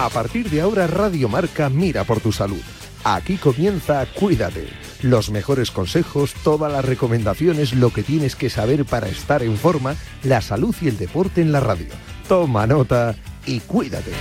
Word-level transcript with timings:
A 0.00 0.08
partir 0.10 0.48
de 0.48 0.60
ahora 0.60 0.86
Radio 0.86 1.28
Marca 1.28 1.68
mira 1.68 2.04
por 2.04 2.20
tu 2.20 2.30
salud. 2.30 2.60
Aquí 3.02 3.36
comienza 3.36 4.06
Cuídate. 4.06 4.68
Los 5.02 5.28
mejores 5.28 5.72
consejos, 5.72 6.34
todas 6.44 6.70
las 6.70 6.84
recomendaciones, 6.84 7.72
lo 7.72 7.92
que 7.92 8.04
tienes 8.04 8.36
que 8.36 8.48
saber 8.48 8.84
para 8.84 9.08
estar 9.08 9.42
en 9.42 9.56
forma, 9.56 9.96
la 10.22 10.40
salud 10.40 10.72
y 10.80 10.86
el 10.86 10.98
deporte 10.98 11.40
en 11.40 11.50
la 11.50 11.58
radio. 11.58 11.88
Toma 12.28 12.64
nota 12.68 13.16
y 13.44 13.58
cuídate. 13.58 14.12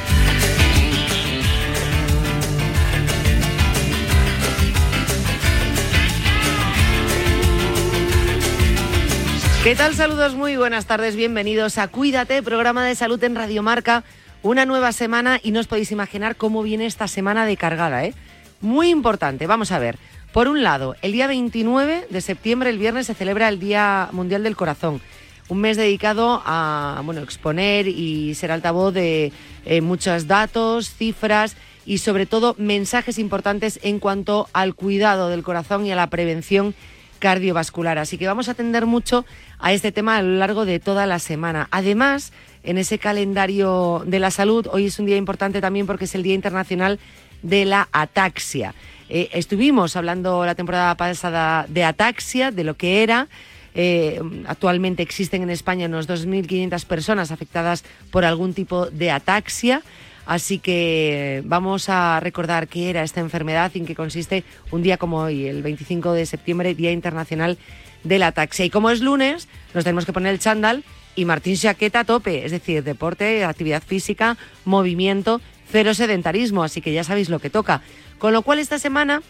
¿Qué 9.64 9.76
tal? 9.76 9.94
Saludos, 9.94 10.34
muy 10.34 10.56
buenas 10.56 10.88
tardes, 10.88 11.16
bienvenidos 11.16 11.78
a 11.78 11.88
Cuídate, 11.90 12.42
programa 12.42 12.84
de 12.84 12.96
salud 12.96 13.24
en 13.24 13.36
Radiomarca. 13.36 14.04
Una 14.44 14.66
nueva 14.66 14.92
semana 14.92 15.40
y 15.42 15.52
no 15.52 15.60
os 15.60 15.68
podéis 15.68 15.92
imaginar 15.92 16.36
cómo 16.36 16.62
viene 16.62 16.86
esta 16.86 17.08
semana 17.08 17.46
de 17.46 17.58
cargada, 17.58 18.06
¿eh? 18.06 18.14
Muy 18.62 18.90
importante, 18.90 19.48
vamos 19.48 19.72
a 19.72 19.80
ver. 19.80 19.98
Por 20.32 20.48
un 20.48 20.62
lado, 20.62 20.96
el 21.02 21.12
día 21.12 21.26
29 21.26 22.08
de 22.10 22.22
septiembre, 22.22 22.70
el 22.70 22.78
viernes, 22.78 23.08
se 23.08 23.16
celebra 23.16 23.50
el 23.50 23.60
Día 23.60 24.10
Mundial 24.12 24.44
del 24.44 24.56
Corazón. 24.56 25.02
Un 25.50 25.62
mes 25.62 25.78
dedicado 25.78 26.44
a 26.46 27.02
bueno, 27.04 27.22
exponer 27.22 27.88
y 27.88 28.36
ser 28.36 28.52
altavoz 28.52 28.94
de 28.94 29.32
eh, 29.66 29.82
muchos 29.82 30.28
datos, 30.28 30.94
cifras 30.94 31.56
y 31.86 32.00
sobre 32.00 32.26
todo 32.26 32.56
mensajes 32.60 33.18
importantes 33.18 33.80
en 33.82 34.00
cuanto 34.00 34.50
al 34.54 34.76
cuidado 34.76 35.30
del 35.30 35.44
corazón 35.44 35.86
y 35.86 35.92
a 35.92 35.96
la 35.96 36.10
prevención 36.10 36.76
cardiovascular. 37.18 37.98
Así 37.98 38.18
que 38.18 38.28
vamos 38.28 38.48
a 38.48 38.52
atender 38.52 38.86
mucho 38.86 39.26
a 39.60 39.74
este 39.74 39.92
tema 39.92 40.18
a 40.18 40.22
lo 40.22 40.38
largo 40.38 40.66
de 40.66 40.80
toda 40.80 41.06
la 41.06 41.20
semana. 41.20 41.68
Además, 41.72 42.32
en 42.68 42.78
ese 42.78 43.00
calendario 43.00 44.04
de 44.06 44.20
la 44.20 44.30
salud, 44.30 44.68
hoy 44.70 44.88
es 44.88 45.00
un 45.00 45.06
día 45.06 45.16
importante 45.16 45.62
también 45.62 45.88
porque 45.88 46.04
es 46.04 46.14
el 46.16 46.24
Día 46.24 46.34
Internacional 46.34 47.00
de 47.42 47.64
la 47.64 47.88
Ataxia. 47.94 48.76
Eh, 49.10 49.30
estuvimos 49.32 49.96
hablando 49.96 50.46
la 50.46 50.54
temporada 50.54 50.96
pasada 50.98 51.66
de 51.70 51.86
ataxia, 51.86 52.52
de 52.52 52.66
lo 52.66 52.76
que 52.76 53.04
era. 53.04 53.30
Eh, 53.74 54.20
actualmente 54.48 55.02
existen 55.02 55.44
en 55.44 55.50
España 55.50 55.88
unos 55.88 56.10
2.500 56.10 56.86
personas 56.86 57.32
afectadas 57.32 57.86
por 58.12 58.26
algún 58.26 58.54
tipo 58.54 58.88
de 58.88 59.12
ataxia. 59.12 59.82
Así 60.26 60.60
que 60.60 61.42
vamos 61.46 61.88
a 61.88 62.20
recordar 62.20 62.68
qué 62.68 62.90
era 62.90 63.04
esta 63.04 63.22
enfermedad 63.22 63.72
y 63.74 63.80
en 63.80 63.86
qué 63.86 63.96
consiste 63.96 64.44
un 64.72 64.84
día 64.84 64.98
como 64.98 65.20
hoy, 65.20 65.48
el 65.48 65.64
25 65.64 66.12
de 66.12 66.26
septiembre, 66.26 66.76
Día 66.76 66.92
Internacional 66.92 67.58
de 68.04 68.20
la 68.20 68.28
Ataxia. 68.28 68.66
Y 68.66 68.70
como 68.70 68.90
es 68.90 69.00
lunes, 69.00 69.48
nos 69.74 69.86
tenemos 69.86 70.06
que 70.06 70.12
poner 70.12 70.34
el 70.34 70.40
chándal 70.40 70.84
y 71.18 71.26
Martín 71.26 71.56
Chaqueta 71.56 72.02
a 72.02 72.04
tope, 72.06 72.46
es 72.46 72.52
decir, 72.52 72.84
deporte, 72.84 73.44
actividad 73.44 73.82
física, 73.84 74.38
movimiento, 74.66 75.42
cero 75.70 75.96
sedentarismo, 75.96 76.64
así 76.64 76.80
que 76.80 76.94
ya 76.94 77.04
sabéis 77.04 77.30
lo 77.30 77.40
que 77.40 77.50
toca. 77.50 77.82
Con 78.20 78.34
lo 78.34 78.44
cual 78.44 78.60
esta 78.60 78.78
semana 78.78 79.24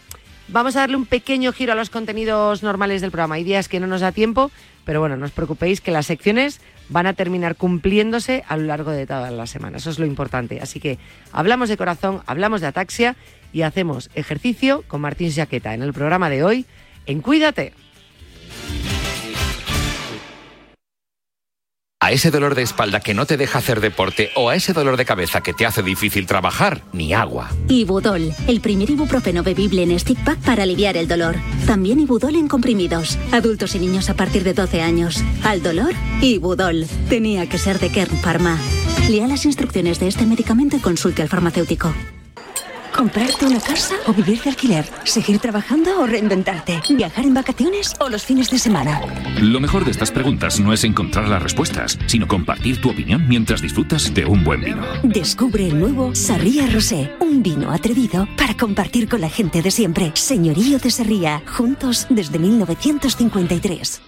vamos 0.48 0.76
a 0.76 0.80
darle 0.80 0.96
un 0.96 1.06
pequeño 1.06 1.50
giro 1.50 1.72
a 1.72 1.74
los 1.74 1.88
contenidos 1.88 2.62
normales 2.62 3.00
del 3.00 3.10
programa. 3.10 3.36
Hay 3.36 3.44
días 3.44 3.68
que 3.68 3.80
no 3.80 3.86
nos 3.86 4.02
da 4.02 4.12
tiempo, 4.12 4.50
pero 4.84 5.00
bueno, 5.00 5.16
no 5.16 5.24
os 5.24 5.32
preocupéis 5.32 5.80
que 5.80 5.90
las 5.90 6.04
secciones 6.04 6.60
van 6.90 7.06
a 7.06 7.14
terminar 7.14 7.56
cumpliéndose 7.56 8.44
a 8.46 8.58
lo 8.58 8.64
largo 8.64 8.90
de 8.90 9.06
toda 9.06 9.30
la 9.30 9.46
semana. 9.46 9.78
Eso 9.78 9.88
es 9.88 9.98
lo 9.98 10.04
importante. 10.04 10.60
Así 10.60 10.80
que 10.80 10.98
hablamos 11.32 11.70
de 11.70 11.78
corazón, 11.78 12.20
hablamos 12.26 12.60
de 12.60 12.66
ataxia 12.66 13.16
y 13.50 13.62
hacemos 13.62 14.10
ejercicio 14.14 14.84
con 14.88 15.00
Martín 15.00 15.32
Jaqueta 15.32 15.72
en 15.72 15.80
el 15.80 15.94
programa 15.94 16.28
de 16.28 16.44
hoy 16.44 16.66
en 17.06 17.22
Cuídate. 17.22 17.72
A 22.08 22.12
ese 22.12 22.30
dolor 22.30 22.54
de 22.54 22.62
espalda 22.62 23.00
que 23.00 23.12
no 23.12 23.26
te 23.26 23.36
deja 23.36 23.58
hacer 23.58 23.82
deporte 23.82 24.30
o 24.34 24.48
a 24.48 24.56
ese 24.56 24.72
dolor 24.72 24.96
de 24.96 25.04
cabeza 25.04 25.42
que 25.42 25.52
te 25.52 25.66
hace 25.66 25.82
difícil 25.82 26.24
trabajar, 26.24 26.82
ni 26.94 27.12
agua. 27.12 27.50
Ibudol, 27.68 28.32
el 28.46 28.62
primer 28.62 28.88
ibuprofeno 28.88 29.42
bebible 29.42 29.82
en 29.82 30.00
stick 30.00 30.18
pack 30.24 30.38
para 30.38 30.62
aliviar 30.62 30.96
el 30.96 31.06
dolor. 31.06 31.36
También 31.66 32.00
Ibudol 32.00 32.36
en 32.36 32.48
comprimidos. 32.48 33.18
Adultos 33.30 33.74
y 33.74 33.80
niños 33.80 34.08
a 34.08 34.14
partir 34.14 34.42
de 34.42 34.54
12 34.54 34.80
años. 34.80 35.22
Al 35.44 35.62
dolor, 35.62 35.92
Ibudol. 36.22 36.86
Tenía 37.10 37.46
que 37.46 37.58
ser 37.58 37.78
de 37.78 37.90
Kern 37.90 38.16
Pharma. 38.22 38.56
Lea 39.10 39.26
las 39.26 39.44
instrucciones 39.44 40.00
de 40.00 40.08
este 40.08 40.24
medicamento 40.24 40.78
y 40.78 40.80
consulte 40.80 41.20
al 41.20 41.28
farmacéutico. 41.28 41.92
¿Comprarte 42.94 43.46
una 43.46 43.60
casa 43.60 43.94
o 44.06 44.12
vivir 44.12 44.42
de 44.42 44.50
alquiler? 44.50 44.84
¿Seguir 45.04 45.38
trabajando 45.38 46.00
o 46.00 46.06
reinventarte? 46.06 46.80
¿Viajar 46.90 47.24
en 47.24 47.34
vacaciones 47.34 47.94
o 48.00 48.08
los 48.08 48.24
fines 48.24 48.50
de 48.50 48.58
semana? 48.58 49.00
Lo 49.40 49.60
mejor 49.60 49.84
de 49.84 49.90
estas 49.90 50.10
preguntas 50.10 50.58
no 50.60 50.72
es 50.72 50.84
encontrar 50.84 51.28
las 51.28 51.42
respuestas, 51.42 51.98
sino 52.06 52.26
compartir 52.26 52.80
tu 52.80 52.90
opinión 52.90 53.26
mientras 53.28 53.62
disfrutas 53.62 54.12
de 54.14 54.24
un 54.24 54.44
buen 54.44 54.62
vino. 54.62 54.82
Descubre 55.02 55.68
el 55.68 55.78
nuevo 55.78 56.14
Sarria 56.14 56.66
Rosé, 56.66 57.12
un 57.20 57.42
vino 57.42 57.70
atrevido 57.70 58.26
para 58.36 58.56
compartir 58.56 59.08
con 59.08 59.20
la 59.20 59.28
gente 59.28 59.62
de 59.62 59.70
siempre. 59.70 60.12
Señorío 60.14 60.78
de 60.78 60.90
Sarria, 60.90 61.42
juntos 61.46 62.06
desde 62.10 62.38
1953. 62.38 64.02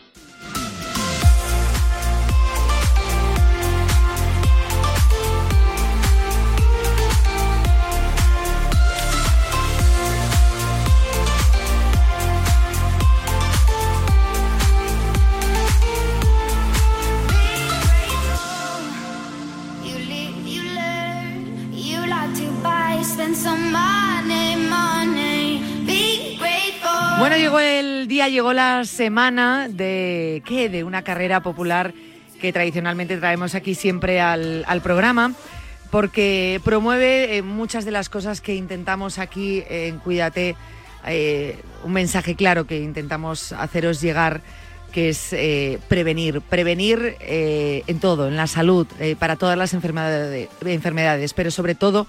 Llegó 28.30 28.52
la 28.52 28.84
semana 28.84 29.68
de 29.68 30.42
¿qué? 30.44 30.68
De 30.68 30.84
una 30.84 31.02
carrera 31.02 31.42
popular 31.42 31.92
que 32.40 32.52
tradicionalmente 32.52 33.16
traemos 33.18 33.54
aquí 33.54 33.74
siempre 33.74 34.20
al, 34.20 34.64
al 34.66 34.80
programa, 34.80 35.34
porque 35.90 36.60
promueve 36.64 37.36
eh, 37.36 37.42
muchas 37.42 37.84
de 37.84 37.90
las 37.90 38.08
cosas 38.08 38.40
que 38.40 38.54
intentamos 38.54 39.18
aquí 39.18 39.62
en 39.68 39.98
Cuídate, 39.98 40.56
eh, 41.06 41.58
un 41.84 41.92
mensaje 41.92 42.34
claro 42.34 42.66
que 42.66 42.80
intentamos 42.80 43.52
haceros 43.52 44.00
llegar 44.00 44.40
que 44.92 45.10
es 45.10 45.32
eh, 45.32 45.78
prevenir, 45.86 46.40
prevenir 46.40 47.16
en 47.20 48.00
todo, 48.00 48.26
en 48.26 48.36
la 48.36 48.48
salud, 48.48 48.88
para 49.20 49.36
todas 49.36 49.56
las 49.56 49.72
enfermedades, 49.72 50.48
enfermedades, 50.64 51.32
pero 51.32 51.52
sobre 51.52 51.76
todo 51.76 52.08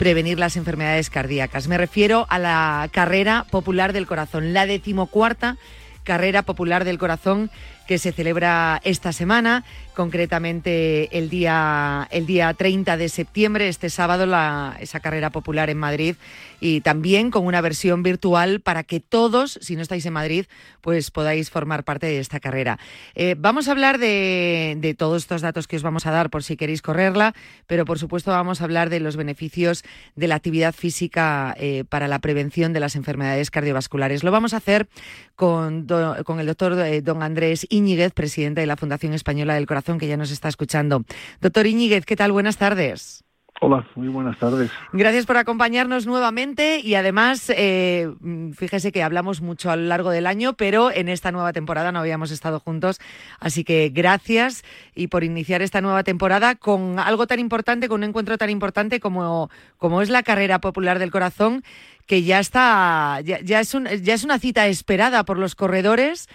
prevenir 0.00 0.38
las 0.38 0.56
enfermedades 0.56 1.10
cardíacas. 1.10 1.68
Me 1.68 1.76
refiero 1.76 2.24
a 2.30 2.38
la 2.38 2.88
carrera 2.90 3.44
popular 3.50 3.92
del 3.92 4.06
corazón, 4.06 4.54
la 4.54 4.64
decimocuarta 4.64 5.58
carrera 6.04 6.40
popular 6.40 6.86
del 6.86 6.96
corazón 6.96 7.50
que 7.90 7.98
se 7.98 8.12
celebra 8.12 8.80
esta 8.84 9.12
semana, 9.12 9.64
concretamente 9.94 11.18
el 11.18 11.28
día, 11.28 12.06
el 12.12 12.24
día 12.24 12.54
30 12.54 12.96
de 12.96 13.08
septiembre, 13.08 13.66
este 13.66 13.90
sábado, 13.90 14.32
esa 14.78 15.00
carrera 15.00 15.30
popular 15.30 15.70
en 15.70 15.78
Madrid 15.78 16.14
y 16.60 16.82
también 16.82 17.32
con 17.32 17.46
una 17.46 17.60
versión 17.60 18.04
virtual 18.04 18.60
para 18.60 18.84
que 18.84 19.00
todos, 19.00 19.58
si 19.60 19.74
no 19.74 19.82
estáis 19.82 20.06
en 20.06 20.12
Madrid, 20.12 20.46
pues 20.82 21.10
podáis 21.10 21.50
formar 21.50 21.82
parte 21.82 22.06
de 22.06 22.20
esta 22.20 22.38
carrera. 22.38 22.78
Eh, 23.16 23.34
vamos 23.36 23.66
a 23.66 23.72
hablar 23.72 23.98
de, 23.98 24.76
de, 24.78 24.94
todos 24.94 25.22
estos 25.22 25.42
datos 25.42 25.66
que 25.66 25.74
os 25.74 25.82
vamos 25.82 26.06
a 26.06 26.12
dar 26.12 26.30
por 26.30 26.44
si 26.44 26.56
queréis 26.56 26.82
correrla, 26.82 27.34
pero 27.66 27.84
por 27.84 27.98
supuesto 27.98 28.30
vamos 28.30 28.60
a 28.60 28.64
hablar 28.64 28.88
de 28.88 29.00
los 29.00 29.16
beneficios 29.16 29.82
de 30.14 30.28
la 30.28 30.36
actividad 30.36 30.74
física 30.74 31.56
eh, 31.58 31.82
para 31.88 32.06
la 32.06 32.20
prevención 32.20 32.72
de 32.72 32.78
las 32.78 32.94
enfermedades 32.94 33.50
cardiovasculares. 33.50 34.22
Lo 34.22 34.30
vamos 34.30 34.54
a 34.54 34.58
hacer 34.58 34.88
con, 35.34 35.88
con 36.24 36.38
el 36.38 36.46
doctor 36.46 36.78
eh, 36.78 37.00
don 37.02 37.22
Andrés 37.22 37.66
Íñiguez, 37.80 38.12
presidente 38.12 38.60
de 38.60 38.66
la 38.66 38.76
Fundación 38.76 39.14
Española 39.14 39.54
del 39.54 39.66
Corazón, 39.66 39.98
que 39.98 40.06
ya 40.06 40.16
nos 40.16 40.30
está 40.30 40.48
escuchando. 40.48 41.04
Doctor 41.40 41.66
Íñiguez, 41.66 42.04
¿qué 42.04 42.14
tal? 42.14 42.30
Buenas 42.30 42.58
tardes. 42.58 43.24
Hola, 43.62 43.86
muy 43.94 44.08
buenas 44.08 44.38
tardes. 44.38 44.70
Gracias 44.92 45.26
por 45.26 45.36
acompañarnos 45.36 46.06
nuevamente 46.06 46.80
y 46.80 46.94
además, 46.94 47.52
eh, 47.54 48.08
fíjese 48.54 48.90
que 48.90 49.02
hablamos 49.02 49.42
mucho 49.42 49.70
a 49.70 49.76
lo 49.76 49.82
largo 49.82 50.10
del 50.10 50.26
año, 50.26 50.54
pero 50.54 50.90
en 50.90 51.10
esta 51.10 51.30
nueva 51.30 51.52
temporada 51.52 51.92
no 51.92 51.98
habíamos 51.98 52.30
estado 52.30 52.58
juntos, 52.58 53.00
así 53.38 53.62
que 53.62 53.90
gracias 53.92 54.62
y 54.94 55.08
por 55.08 55.24
iniciar 55.24 55.60
esta 55.60 55.82
nueva 55.82 56.04
temporada 56.04 56.54
con 56.54 56.98
algo 56.98 57.26
tan 57.26 57.38
importante, 57.38 57.88
con 57.88 58.00
un 58.00 58.08
encuentro 58.08 58.38
tan 58.38 58.48
importante 58.48 58.98
como, 58.98 59.50
como 59.76 60.00
es 60.00 60.08
la 60.08 60.22
carrera 60.22 60.60
popular 60.60 60.98
del 60.98 61.10
corazón, 61.10 61.62
que 62.06 62.22
ya 62.22 62.40
está, 62.40 63.20
ya, 63.22 63.40
ya, 63.40 63.60
es, 63.60 63.74
un, 63.74 63.86
ya 63.86 64.14
es 64.14 64.24
una 64.24 64.38
cita 64.38 64.68
esperada 64.68 65.24
por 65.24 65.38
los 65.38 65.54
corredores 65.54 66.28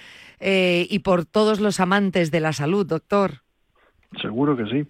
eh, 0.47 0.85
y 0.91 0.99
por 0.99 1.25
todos 1.25 1.59
los 1.59 1.79
amantes 1.79 2.29
de 2.29 2.39
la 2.39 2.53
salud, 2.53 2.85
doctor. 2.85 3.41
Seguro 4.21 4.55
que 4.55 4.65
sí. 4.67 4.85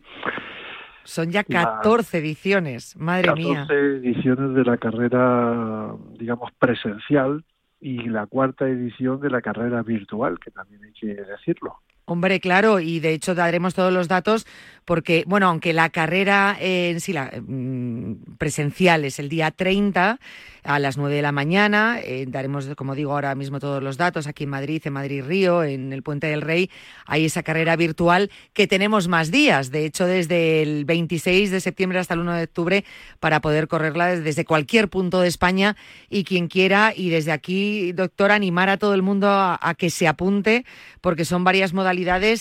Son 1.05 1.31
ya 1.31 1.45
14 1.45 2.17
la, 2.17 2.25
ediciones, 2.25 2.97
madre 2.97 3.27
14 3.29 3.41
mía. 3.41 3.61
14 3.61 3.85
ediciones 3.95 4.53
de 4.53 4.63
la 4.65 4.75
carrera, 4.75 5.95
digamos, 6.19 6.51
presencial 6.59 7.45
y 7.79 8.09
la 8.09 8.25
cuarta 8.27 8.67
edición 8.67 9.21
de 9.21 9.29
la 9.29 9.41
carrera 9.41 9.81
virtual, 9.81 10.39
que 10.39 10.51
también 10.51 10.83
hay 10.83 10.91
que 10.91 11.07
decirlo. 11.07 11.79
Hombre, 12.07 12.39
claro, 12.39 12.79
y 12.79 12.99
de 12.99 13.13
hecho 13.13 13.33
daremos 13.33 13.73
todos 13.73 13.91
los 13.91 14.07
datos 14.07 14.45
porque, 14.85 15.23
bueno, 15.25 15.47
aunque 15.47 15.73
la 15.73 15.89
carrera 15.89 16.55
en 16.59 17.01
sí, 17.01 17.11
la 17.11 17.31
mm, 17.41 18.35
presencial 18.37 19.03
es 19.03 19.17
el 19.17 19.29
día 19.29 19.49
30 19.49 20.19
a 20.63 20.79
las 20.79 20.97
9 20.97 21.15
de 21.15 21.21
la 21.23 21.31
mañana, 21.31 21.99
eh, 22.03 22.25
daremos, 22.27 22.67
como 22.75 22.93
digo, 22.93 23.13
ahora 23.13 23.33
mismo 23.33 23.59
todos 23.59 23.81
los 23.81 23.97
datos 23.97 24.27
aquí 24.27 24.43
en 24.43 24.51
Madrid, 24.51 24.81
en 24.85 24.93
Madrid 24.93 25.23
Río, 25.23 25.63
en 25.63 25.93
el 25.93 26.03
Puente 26.03 26.27
del 26.27 26.41
Rey, 26.41 26.69
hay 27.05 27.25
esa 27.25 27.43
carrera 27.43 27.75
virtual 27.75 28.31
que 28.53 28.67
tenemos 28.67 29.07
más 29.07 29.31
días, 29.31 29.71
de 29.71 29.85
hecho 29.85 30.05
desde 30.05 30.61
el 30.61 30.85
26 30.85 31.49
de 31.49 31.61
septiembre 31.61 31.99
hasta 31.99 32.13
el 32.13 32.19
1 32.21 32.33
de 32.33 32.43
octubre 32.43 32.85
para 33.19 33.41
poder 33.41 33.67
correrla 33.67 34.15
desde 34.15 34.45
cualquier 34.45 34.89
punto 34.89 35.21
de 35.21 35.27
España 35.27 35.75
y 36.09 36.23
quien 36.23 36.47
quiera, 36.47 36.93
y 36.95 37.09
desde 37.09 37.31
aquí, 37.31 37.91
doctor, 37.91 38.31
animar 38.31 38.69
a 38.69 38.77
todo 38.77 38.93
el 38.93 39.01
mundo 39.01 39.29
a, 39.29 39.59
a 39.61 39.73
que 39.73 39.89
se 39.89 40.07
apunte 40.07 40.65
porque 41.01 41.25
son 41.25 41.43
varias 41.43 41.73
modalidades, 41.73 41.94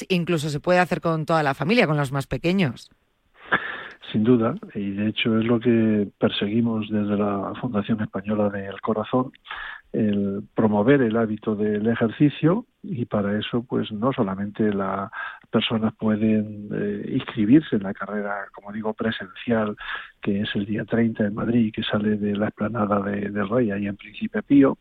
incluso 0.08 0.48
se 0.48 0.60
puede 0.60 0.78
hacer 0.78 1.00
con 1.00 1.26
toda 1.26 1.42
la 1.42 1.54
familia, 1.54 1.86
con 1.86 1.96
los 1.96 2.12
más 2.12 2.26
pequeños. 2.26 2.90
Sin 4.12 4.22
duda, 4.22 4.54
y 4.74 4.90
de 4.92 5.08
hecho 5.08 5.38
es 5.38 5.44
lo 5.44 5.58
que 5.58 6.06
perseguimos 6.18 6.88
desde 6.88 7.16
la 7.16 7.52
Fundación 7.60 8.00
Española 8.00 8.48
del 8.48 8.80
Corazón, 8.80 9.32
el 9.92 10.42
promover 10.54 11.02
el 11.02 11.16
hábito 11.16 11.54
del 11.54 11.86
ejercicio 11.86 12.66
y 12.82 13.04
para 13.06 13.38
eso 13.38 13.64
pues 13.64 13.90
no 13.92 14.12
solamente 14.12 14.72
las 14.72 15.10
personas 15.50 15.94
pueden 15.94 16.68
eh, 16.74 17.12
inscribirse 17.14 17.76
en 17.76 17.84
la 17.84 17.94
carrera, 17.94 18.46
como 18.52 18.72
digo, 18.72 18.92
presencial, 18.92 19.76
que 20.20 20.40
es 20.40 20.48
el 20.54 20.66
día 20.66 20.84
30 20.84 21.26
en 21.26 21.34
Madrid, 21.34 21.72
que 21.72 21.82
sale 21.84 22.16
de 22.16 22.36
la 22.36 22.48
explanada 22.48 23.00
de, 23.00 23.30
del 23.30 23.48
Rey, 23.48 23.70
ahí 23.70 23.86
en 23.86 23.96
Príncipe 23.96 24.42
Pío, 24.42 24.78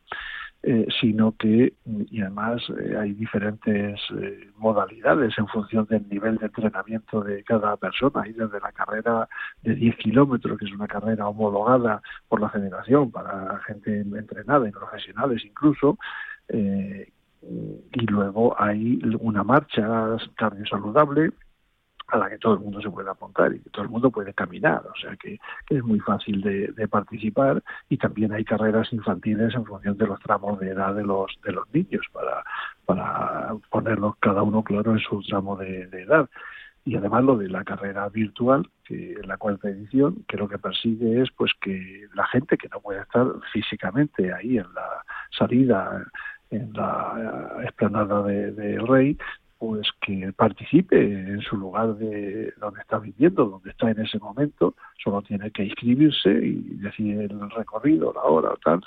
eh, 0.65 0.87
sino 1.01 1.35
que, 1.35 1.73
y 1.85 2.21
además 2.21 2.61
eh, 2.79 2.95
hay 2.97 3.11
diferentes 3.11 3.99
eh, 4.17 4.49
modalidades 4.55 5.37
en 5.37 5.45
función 5.49 5.85
del 5.89 6.07
nivel 6.07 6.37
de 6.37 6.45
entrenamiento 6.45 7.19
de 7.21 7.43
cada 7.43 7.75
persona, 7.75 8.21
hay 8.21 8.31
desde 8.31 8.61
la 8.61 8.71
carrera 8.71 9.27
de 9.61 9.75
10 9.75 9.97
kilómetros, 9.97 10.57
que 10.57 10.63
es 10.63 10.71
una 10.71 10.87
carrera 10.87 11.27
homologada 11.27 12.01
por 12.29 12.39
la 12.39 12.49
federación 12.49 13.11
para 13.11 13.59
gente 13.67 13.99
entrenada 13.99 14.65
y 14.65 14.71
profesionales 14.71 15.43
incluso, 15.43 15.97
y 16.49 18.05
luego 18.05 18.55
hay 18.57 19.01
una 19.19 19.43
marcha 19.43 20.15
cardiosaludable 20.37 21.31
a 22.07 22.17
la 22.17 22.29
que 22.29 22.37
todo 22.37 22.53
el 22.53 22.59
mundo 22.59 22.81
se 22.81 22.89
puede 22.89 23.09
apuntar 23.09 23.53
y 23.53 23.59
que 23.59 23.69
todo 23.69 23.83
el 23.83 23.89
mundo 23.89 24.11
puede 24.11 24.33
caminar, 24.33 24.83
o 24.85 24.95
sea 24.99 25.15
que, 25.15 25.39
es 25.69 25.83
muy 25.83 25.99
fácil 25.99 26.41
de, 26.41 26.87
participar 26.87 27.63
y 27.89 27.97
también 27.97 28.33
hay 28.33 28.43
carreras 28.43 28.91
infantiles 28.93 29.55
en 29.55 29.65
función 29.65 29.97
de 29.97 30.05
los 30.05 30.19
tramos 30.19 30.59
de 30.59 30.69
edad 30.69 30.93
de 30.93 31.03
los 31.03 31.31
de 31.43 31.51
los 31.51 31.65
niños 31.73 32.05
para 32.11 32.43
para 32.85 33.55
ponerlos 33.71 34.15
cada 34.19 34.43
uno 34.43 34.63
claro 34.63 34.91
en 34.91 34.99
su 34.99 35.21
tramo 35.21 35.55
de, 35.55 35.83
edad. 35.83 36.29
Y 36.85 36.97
además 36.97 37.23
lo 37.23 37.37
de 37.37 37.47
la 37.47 37.63
carrera 37.63 38.09
virtual 38.09 38.69
que 38.83 39.13
en 39.13 39.27
la 39.27 39.37
cuarta 39.37 39.69
edición 39.69 40.25
que 40.27 40.37
lo 40.37 40.49
que 40.49 40.57
persigue 40.57 41.21
es 41.21 41.31
pues 41.31 41.51
que 41.61 42.07
la 42.13 42.27
gente 42.27 42.57
que 42.57 42.67
no 42.67 42.81
puede 42.81 43.01
estar 43.01 43.25
físicamente 43.53 44.33
ahí 44.33 44.57
en 44.57 44.73
la 44.73 45.03
salida 45.31 46.05
en 46.51 46.73
la 46.73 47.61
explanada 47.63 48.21
del 48.23 48.55
de 48.55 48.79
Rey 48.79 49.17
pues 49.63 49.87
que 50.01 50.33
participe 50.33 51.01
en 51.01 51.39
su 51.39 51.55
lugar 51.55 51.95
de 51.95 52.53
donde 52.59 52.81
está 52.81 52.99
viviendo, 52.99 53.45
donde 53.45 53.69
está 53.69 53.89
en 53.89 54.01
ese 54.01 54.19
momento, 54.19 54.75
solo 55.01 55.21
tiene 55.21 55.51
que 55.51 55.63
inscribirse 55.63 56.31
y 56.31 56.55
decir 56.81 57.21
el 57.21 57.49
recorrido, 57.49 58.11
la 58.13 58.23
hora, 58.23 58.49
tal, 58.61 58.81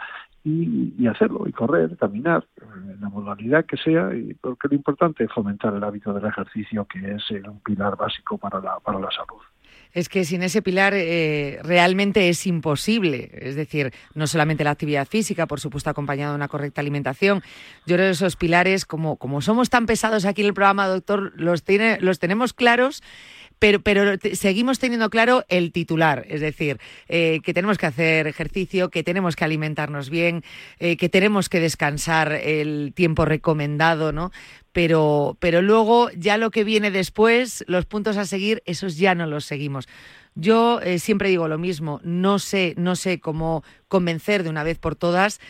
y, 0.44 1.06
hacerlo, 1.06 1.49
y 1.49 1.52
correr, 1.52 1.96
caminar, 1.96 2.46
en 2.61 3.00
la 3.00 3.08
modalidad 3.08 3.64
que 3.64 3.78
sea, 3.78 4.14
y 4.14 4.34
porque 4.34 4.69
lo 4.69 4.75
importante 4.75 5.25
es 5.25 5.32
fomentar 5.32 5.73
el 5.73 5.82
hábito 5.82 6.12
del 6.12 6.26
ejercicio, 6.26 6.84
que 6.84 7.14
es 7.14 7.31
un 7.31 7.61
pilar 7.61 7.96
básico 7.96 8.37
para 8.37 8.61
la, 8.61 8.78
para 8.81 9.00
la 9.00 9.11
salud 9.11 9.40
es 9.97 10.11
que 10.11 10.27
sin 10.27 10.43
ese 10.43 10.61
pilar 10.61 10.93
eh, 10.95 11.59
realmente 11.63 12.29
es 12.29 12.47
imposible. 12.47 13.31
Es 13.33 13.55
decir, 13.55 13.95
no 14.13 14.27
solamente 14.27 14.63
la 14.63 14.71
actividad 14.71 15.09
física, 15.09 15.47
por 15.47 15.59
supuesto 15.59 15.89
acompañada 15.89 16.33
de 16.33 16.37
una 16.37 16.49
correcta 16.49 16.83
alimentación. 16.83 17.43
Yo 17.87 17.97
creo 17.97 18.09
que 18.09 18.11
esos 18.11 18.37
pilares, 18.37 18.85
como, 18.85 19.17
como 19.17 19.41
somos 19.41 19.71
tan 19.71 19.87
pesados 19.87 20.27
aquí 20.27 20.43
en 20.43 20.49
el 20.49 20.55
programa, 20.55 20.87
doctor, 20.87 21.33
los, 21.37 21.63
tiene, 21.63 21.97
los 22.03 22.19
tenemos 22.19 22.53
claros 22.53 23.03
pero, 23.58 23.81
pero 23.81 24.19
seguimos 24.35 24.79
teniendo 24.79 25.08
claro 25.11 25.44
el 25.49 25.73
titular, 25.73 26.26
es 26.29 26.41
decir, 26.41 26.79
eh, 27.08 27.41
que 27.43 27.55
tenemos 27.55 27.79
que 27.79 27.87
hacer 27.87 28.26
ejercicio, 28.26 28.91
que 28.91 29.03
tenemos 29.03 29.35
que 29.37 29.44
alimentarnos 29.44 30.11
bien, 30.11 30.44
eh, 30.79 30.97
que 30.97 31.08
tenemos 31.08 31.49
que 31.49 31.61
descansar 31.61 32.32
el 32.32 32.93
tiempo 32.94 33.25
recomendado, 33.25 34.12
¿no? 34.12 34.31
Pero, 34.73 35.38
pero 35.41 35.62
luego 35.62 36.11
ya 36.11 36.37
lo 36.37 36.50
que 36.50 36.64
viene 36.64 36.91
después, 36.91 37.64
los 37.67 37.87
puntos 37.87 38.19
a 38.19 38.26
seguir, 38.26 38.62
esos 38.67 38.99
ya 38.99 39.14
no 39.14 39.26
los 39.26 39.47
seguimos. 39.47 39.88
Yo 40.35 40.82
eh, 40.82 40.99
siempre 40.99 41.31
digo 41.31 41.49
lo 41.49 41.56
mismo, 41.56 41.99
no 42.05 42.38
sé, 42.38 42.75
no 42.76 42.94
sé 42.94 43.20
cómo 43.20 43.64
convencer 43.88 44.43
de 44.43 44.50
una 44.50 44.64
vez 44.64 44.79
por 44.79 44.94
todas 44.94 45.41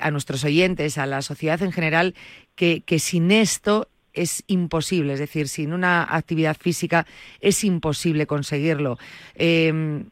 a 0.00 0.10
nuestros 0.10 0.44
oyentes, 0.44 0.98
a 0.98 1.06
la 1.06 1.22
sociedad 1.22 1.62
en 1.62 1.72
general, 1.72 2.14
que, 2.54 2.82
que 2.82 2.98
sin 2.98 3.30
esto 3.30 3.88
es 4.12 4.44
imposible, 4.46 5.14
es 5.14 5.18
decir, 5.18 5.48
sin 5.48 5.72
una 5.72 6.02
actividad 6.02 6.56
física 6.58 7.06
es 7.40 7.64
imposible 7.64 8.26
conseguirlo. 8.26 8.98
Em, 9.34 10.06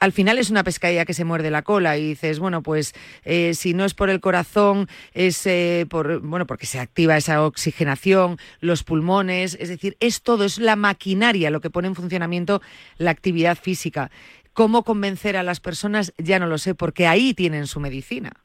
al 0.00 0.12
final 0.12 0.38
es 0.38 0.50
una 0.50 0.64
pescadilla 0.64 1.04
que 1.04 1.14
se 1.14 1.24
muerde 1.24 1.50
la 1.50 1.62
cola 1.62 1.96
y 1.96 2.08
dices, 2.08 2.38
bueno, 2.38 2.62
pues 2.62 2.94
eh, 3.24 3.54
si 3.54 3.72
no 3.72 3.84
es 3.84 3.94
por 3.94 4.10
el 4.10 4.20
corazón, 4.20 4.88
es 5.14 5.46
eh, 5.46 5.86
por, 5.88 6.20
bueno, 6.20 6.46
porque 6.46 6.66
se 6.66 6.78
activa 6.78 7.16
esa 7.16 7.42
oxigenación, 7.42 8.38
los 8.60 8.82
pulmones, 8.82 9.56
es 9.58 9.70
decir, 9.70 9.96
es 10.00 10.22
todo, 10.22 10.44
es 10.44 10.58
la 10.58 10.76
maquinaria 10.76 11.50
lo 11.50 11.60
que 11.60 11.70
pone 11.70 11.88
en 11.88 11.94
funcionamiento 11.94 12.60
la 12.98 13.12
actividad 13.12 13.56
física. 13.56 14.10
¿Cómo 14.52 14.84
convencer 14.84 15.36
a 15.36 15.42
las 15.42 15.60
personas? 15.60 16.12
Ya 16.18 16.38
no 16.38 16.46
lo 16.46 16.58
sé, 16.58 16.74
porque 16.74 17.06
ahí 17.06 17.34
tienen 17.34 17.66
su 17.66 17.80
medicina. 17.80 18.43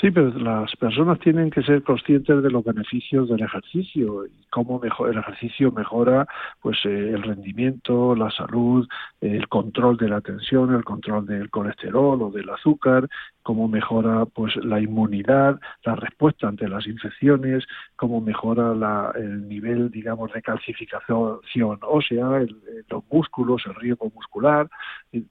Sí, 0.00 0.10
pero 0.10 0.30
las 0.30 0.74
personas 0.76 1.18
tienen 1.18 1.50
que 1.50 1.62
ser 1.62 1.82
conscientes 1.82 2.42
de 2.42 2.50
los 2.50 2.64
beneficios 2.64 3.28
del 3.28 3.42
ejercicio 3.42 4.24
y 4.24 4.46
cómo 4.48 4.80
el 4.82 5.18
ejercicio 5.18 5.70
mejora 5.72 6.26
pues 6.62 6.78
eh, 6.86 7.10
el 7.10 7.22
rendimiento, 7.22 8.16
la 8.16 8.30
salud, 8.30 8.88
el 9.20 9.46
control 9.48 9.98
de 9.98 10.08
la 10.08 10.22
tensión, 10.22 10.74
el 10.74 10.84
control 10.84 11.26
del 11.26 11.50
colesterol 11.50 12.22
o 12.22 12.30
del 12.30 12.48
azúcar, 12.48 13.10
cómo 13.42 13.68
mejora 13.68 14.24
pues 14.24 14.56
la 14.56 14.80
inmunidad, 14.80 15.60
la 15.84 15.96
respuesta 15.96 16.48
ante 16.48 16.66
las 16.66 16.86
infecciones, 16.86 17.66
cómo 17.96 18.22
mejora 18.22 19.12
el 19.16 19.46
nivel 19.48 19.90
digamos 19.90 20.32
de 20.32 20.40
calcificación 20.40 21.40
ósea, 21.82 22.46
los 22.88 23.04
músculos, 23.10 23.66
el 23.66 23.74
riesgo 23.74 24.10
muscular, 24.14 24.66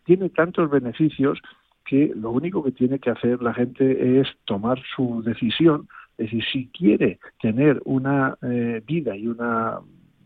tiene 0.06 0.30
tantos 0.30 0.70
beneficios 0.70 1.42
que 1.90 2.14
lo 2.16 2.30
único 2.30 2.64
que 2.64 2.72
tiene 2.72 3.00
que 3.00 3.10
hacer 3.10 3.42
la 3.42 3.52
gente 3.52 4.20
es 4.20 4.28
tomar 4.46 4.80
su 4.96 5.24
decisión, 5.24 5.88
es 6.20 6.26
decir, 6.26 6.44
si 6.52 6.68
quiere 6.68 7.20
tener 7.42 7.82
una 7.84 8.38
eh, 8.44 8.84
vida 8.86 9.18
y 9.18 9.28
una 9.28 9.80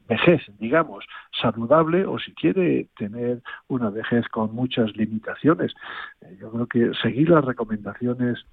vejez, 0.10 0.42
digamos, 0.60 1.06
saludable 1.42 2.06
o 2.06 2.20
si 2.20 2.34
quiere 2.34 2.90
tener 2.98 3.42
una 3.70 3.90
vejez 3.90 4.28
con 4.28 4.54
muchas 4.54 4.94
limitaciones. 4.98 5.74
Eh, 6.20 6.38
yo 6.42 6.52
creo 6.52 6.68
que 6.68 6.92
seguir 7.02 7.30
las 7.30 7.46
recomendaciones 7.46 8.46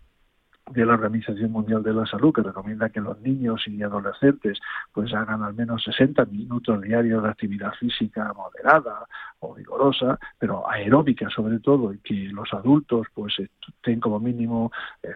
de 0.71 0.87
la 0.87 0.95
Organización 0.95 1.53
Mundial 1.53 1.83
de 1.83 1.93
la 1.93 2.07
Salud, 2.07 2.33
que 2.33 2.43
recomienda 2.43 2.89
que 2.91 3.01
los 3.01 3.21
niños 3.21 3.67
y 3.67 3.83
adolescentes 3.83 4.59
pues 4.93 5.13
hagan 5.15 5.43
al 5.43 5.55
menos 5.55 5.83
60 5.85 6.25
minutos 6.27 6.81
diarios 6.83 7.23
de 7.23 7.29
actividad 7.29 7.73
física 7.75 8.33
moderada 8.35 9.07
o 9.41 9.55
vigorosa, 9.55 10.19
pero 10.39 10.69
aeróbica 10.71 11.29
sobre 11.31 11.59
todo, 11.61 11.93
y 11.93 11.99
que 11.99 12.15
los 12.33 12.53
adultos 12.53 13.07
pues 13.15 13.35
estén 13.39 14.01
como 14.01 14.21
mínimo 14.21 14.71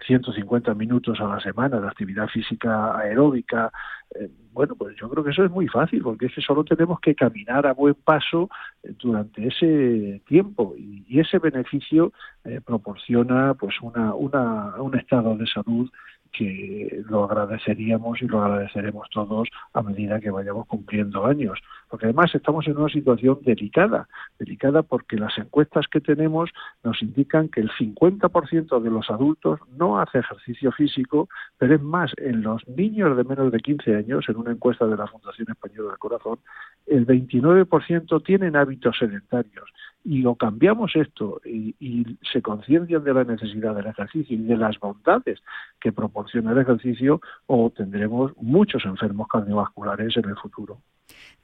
150 0.05 0.71
eh, 0.71 0.75
minutos 0.75 1.19
a 1.19 1.25
la 1.25 1.39
semana 1.39 1.79
de 1.79 1.87
actividad 1.87 2.27
física 2.27 2.97
aeróbica, 2.97 3.71
eh, 4.13 4.29
bueno, 4.55 4.75
pues 4.75 4.95
yo 4.95 5.09
creo 5.09 5.21
que 5.21 5.31
eso 5.31 5.43
es 5.43 5.51
muy 5.51 5.67
fácil, 5.67 6.01
porque 6.01 6.27
es 6.27 6.33
solo 6.45 6.63
tenemos 6.63 7.01
que 7.01 7.13
caminar 7.13 7.67
a 7.67 7.73
buen 7.73 7.93
paso 7.93 8.49
eh, 8.83 8.93
durante 8.97 9.47
ese 9.47 10.21
tiempo. 10.25 10.73
Y, 10.77 11.19
ese 11.19 11.39
beneficio 11.39 12.11
eh, 12.43 12.61
proporciona 12.65 13.53
pues 13.53 13.75
una, 13.81 14.13
una, 14.15 14.75
un 14.81 14.97
estado 14.97 15.35
de 15.37 15.45
salud 15.47 15.89
que 16.37 17.03
lo 17.09 17.23
agradeceríamos 17.25 18.21
y 18.21 18.27
lo 18.27 18.43
agradeceremos 18.43 19.09
todos 19.09 19.47
a 19.73 19.81
medida 19.81 20.19
que 20.19 20.31
vayamos 20.31 20.67
cumpliendo 20.67 21.25
años. 21.25 21.59
Porque 21.89 22.05
además 22.05 22.33
estamos 22.33 22.67
en 22.67 22.77
una 22.77 22.89
situación 22.89 23.39
delicada, 23.41 24.07
delicada 24.39 24.83
porque 24.83 25.17
las 25.17 25.37
encuestas 25.37 25.87
que 25.87 26.01
tenemos 26.01 26.49
nos 26.83 27.01
indican 27.01 27.49
que 27.49 27.61
el 27.61 27.71
50% 27.71 28.81
de 28.81 28.89
los 28.89 29.09
adultos 29.09 29.59
no 29.77 29.99
hace 29.99 30.19
ejercicio 30.19 30.71
físico, 30.71 31.29
pero 31.57 31.75
es 31.75 31.81
más, 31.81 32.11
en 32.17 32.41
los 32.41 32.67
niños 32.67 33.15
de 33.15 33.23
menos 33.23 33.51
de 33.51 33.59
15 33.59 33.95
años, 33.95 34.25
en 34.27 34.37
una 34.37 34.51
encuesta 34.51 34.85
de 34.87 34.97
la 34.97 35.07
Fundación 35.07 35.47
Española 35.49 35.89
del 35.89 35.99
Corazón, 35.99 36.39
el 36.85 37.05
29% 37.05 38.23
tienen 38.23 38.55
hábitos 38.55 38.97
sedentarios 38.97 39.71
y 40.05 40.23
o 40.25 40.35
cambiamos 40.35 40.95
esto 40.95 41.41
y, 41.43 41.75
y 41.79 42.17
se 42.31 42.41
conciencian 42.41 43.03
de 43.03 43.13
la 43.13 43.23
necesidad 43.23 43.75
del 43.75 43.87
ejercicio 43.87 44.37
y 44.37 44.43
de 44.43 44.55
las 44.55 44.79
bondades 44.79 45.41
que 45.81 45.91
proporciona 45.91 46.51
el 46.51 46.59
ejercicio, 46.59 47.19
o 47.47 47.71
tendremos 47.71 48.31
muchos 48.37 48.85
enfermos 48.85 49.27
cardiovasculares 49.27 50.15
en 50.15 50.25
el 50.25 50.35
futuro. 50.37 50.77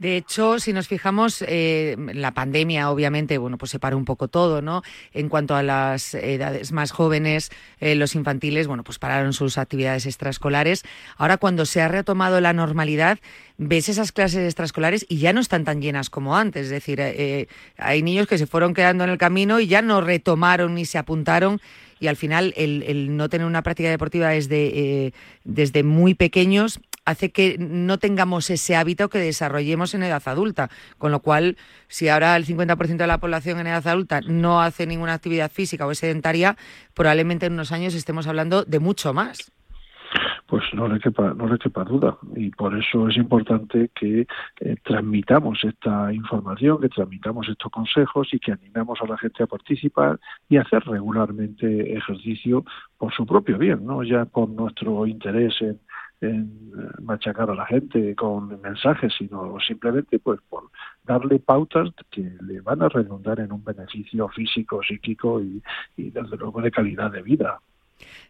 De 0.01 0.17
hecho, 0.17 0.59
si 0.59 0.73
nos 0.73 0.87
fijamos, 0.87 1.43
eh, 1.47 1.95
la 2.15 2.31
pandemia 2.31 2.89
obviamente, 2.89 3.37
bueno, 3.37 3.59
pues 3.59 3.69
separó 3.69 3.97
un 3.97 4.05
poco 4.05 4.27
todo, 4.29 4.59
¿no? 4.63 4.81
En 5.13 5.29
cuanto 5.29 5.55
a 5.55 5.61
las 5.61 6.15
edades 6.15 6.71
más 6.71 6.89
jóvenes, 6.89 7.51
eh, 7.79 7.93
los 7.93 8.15
infantiles, 8.15 8.65
bueno, 8.65 8.83
pues 8.83 8.97
pararon 8.97 9.31
sus 9.31 9.59
actividades 9.59 10.07
extraescolares. 10.07 10.81
Ahora, 11.17 11.37
cuando 11.37 11.67
se 11.67 11.83
ha 11.83 11.87
retomado 11.87 12.41
la 12.41 12.51
normalidad, 12.51 13.19
ves 13.59 13.89
esas 13.89 14.11
clases 14.11 14.43
extraescolares 14.43 15.05
y 15.07 15.19
ya 15.19 15.33
no 15.33 15.39
están 15.39 15.65
tan 15.65 15.83
llenas 15.83 16.09
como 16.09 16.35
antes. 16.35 16.63
Es 16.63 16.71
decir, 16.71 16.99
eh, 16.99 17.47
hay 17.77 18.01
niños 18.01 18.25
que 18.25 18.39
se 18.39 18.47
fueron 18.47 18.73
quedando 18.73 19.03
en 19.03 19.11
el 19.11 19.19
camino 19.19 19.59
y 19.59 19.67
ya 19.67 19.83
no 19.83 20.01
retomaron 20.01 20.73
ni 20.73 20.85
se 20.85 20.97
apuntaron 20.97 21.61
y 21.99 22.07
al 22.07 22.15
final 22.15 22.55
el, 22.57 23.15
no 23.15 23.29
tener 23.29 23.45
una 23.45 23.61
práctica 23.61 23.91
deportiva 23.91 24.29
desde, 24.29 25.13
desde 25.43 25.83
muy 25.83 26.15
pequeños 26.15 26.79
hace 27.11 27.31
que 27.31 27.57
no 27.59 27.97
tengamos 27.99 28.49
ese 28.49 28.75
hábito 28.75 29.09
que 29.09 29.19
desarrollemos 29.19 29.93
en 29.93 30.03
edad 30.03 30.23
adulta. 30.25 30.69
Con 30.97 31.11
lo 31.11 31.19
cual, 31.19 31.57
si 31.87 32.09
ahora 32.09 32.35
el 32.35 32.45
50% 32.45 32.97
de 32.97 33.07
la 33.07 33.19
población 33.19 33.59
en 33.59 33.67
edad 33.67 33.87
adulta 33.87 34.21
no 34.21 34.61
hace 34.61 34.87
ninguna 34.87 35.13
actividad 35.13 35.51
física 35.51 35.85
o 35.85 35.91
es 35.91 35.99
sedentaria, 35.99 36.57
probablemente 36.93 37.45
en 37.45 37.53
unos 37.53 37.71
años 37.71 37.93
estemos 37.93 38.27
hablando 38.27 38.63
de 38.63 38.79
mucho 38.79 39.13
más 39.13 39.51
pues 40.51 40.65
no 40.73 40.89
le 40.89 40.99
quepa, 40.99 41.33
no 41.33 41.47
le 41.47 41.57
quepa 41.57 41.85
duda. 41.85 42.17
Y 42.35 42.49
por 42.49 42.77
eso 42.77 43.07
es 43.07 43.15
importante 43.15 43.89
que 43.95 44.27
eh, 44.59 44.75
transmitamos 44.83 45.63
esta 45.63 46.11
información, 46.11 46.81
que 46.81 46.89
transmitamos 46.89 47.47
estos 47.47 47.71
consejos 47.71 48.27
y 48.33 48.39
que 48.39 48.51
animemos 48.51 48.99
a 49.01 49.07
la 49.07 49.17
gente 49.17 49.43
a 49.43 49.47
participar 49.47 50.19
y 50.49 50.57
hacer 50.57 50.83
regularmente 50.83 51.95
ejercicio 51.95 52.65
por 52.97 53.13
su 53.13 53.25
propio 53.25 53.57
bien, 53.57 53.85
no 53.85 54.03
ya 54.03 54.25
por 54.25 54.49
nuestro 54.49 55.07
interés 55.07 55.55
en, 55.61 55.79
en 56.21 56.71
machacar 57.01 57.49
a 57.49 57.55
la 57.55 57.65
gente 57.65 58.15
con 58.15 58.61
mensajes, 58.61 59.13
sino 59.17 59.59
simplemente 59.59 60.19
pues 60.19 60.39
por 60.49 60.69
darle 61.03 61.39
pautas 61.39 61.89
que 62.09 62.31
le 62.41 62.61
van 62.61 62.81
a 62.81 62.89
redundar 62.89 63.39
en 63.39 63.51
un 63.51 63.63
beneficio 63.63 64.27
físico, 64.29 64.81
psíquico 64.87 65.41
y, 65.41 65.61
y 65.97 66.11
desde 66.11 66.37
luego 66.37 66.61
de 66.61 66.71
calidad 66.71 67.11
de 67.11 67.21
vida. 67.21 67.59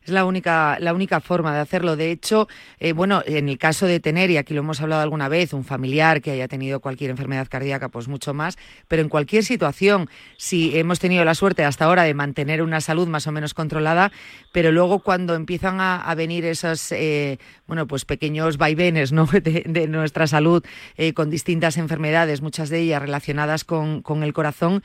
Es 0.04 0.12
la 0.12 0.26
única, 0.26 0.78
la 0.80 0.96
única 0.96 1.20
forma 1.22 1.54
de 1.54 1.60
hacerlo. 1.60 1.96
De 1.96 2.10
hecho, 2.10 2.48
eh, 2.80 2.92
bueno, 2.92 3.22
en 3.28 3.50
el 3.50 3.60
caso 3.60 3.86
de 3.86 4.00
tener, 4.00 4.32
y 4.32 4.38
aquí 4.38 4.56
lo 4.56 4.62
hemos 4.62 4.82
hablado 4.82 5.04
alguna 5.04 5.30
vez, 5.30 5.54
un 5.54 5.64
familiar 5.64 6.22
que 6.22 6.32
haya 6.32 6.48
tenido 6.48 6.80
cualquier 6.80 7.12
enfermedad 7.12 7.48
cardíaca, 7.48 7.90
pues 7.90 8.08
mucho 8.08 8.34
más, 8.34 8.58
pero 8.88 9.04
en 9.04 9.10
cualquier 9.10 9.44
situación, 9.44 10.10
si 10.38 10.76
hemos 10.76 11.00
tenido 11.00 11.24
la 11.24 11.36
suerte 11.36 11.64
hasta 11.64 11.86
ahora 11.86 12.02
de 12.04 12.16
mantener 12.16 12.64
una 12.64 12.82
salud 12.82 13.08
más 13.08 13.28
o 13.28 13.32
menos 13.32 13.54
controlada, 13.54 14.12
pero 14.52 14.72
luego 14.72 15.00
cuando 15.00 15.36
empiezan 15.36 15.80
a, 15.80 16.12
venir 16.16 16.46
esos, 16.46 16.92
eh, 16.92 17.38
bueno, 17.68 17.88
pues 17.88 18.04
pequeños 18.04 18.58
vaivenes 18.58 19.12
¿no? 19.12 19.26
de, 19.32 19.88
nuestra 19.88 20.26
salud 20.26 20.64
eh, 20.98 21.14
con 21.14 21.30
distintas 21.30 21.78
enfermedades, 21.78 22.42
muchas 22.42 22.70
de 22.70 22.80
ellas 22.80 23.02
relacionadas 23.02 23.64
con, 23.64 24.02
con 24.02 24.24
el 24.24 24.34
corazón, 24.34 24.84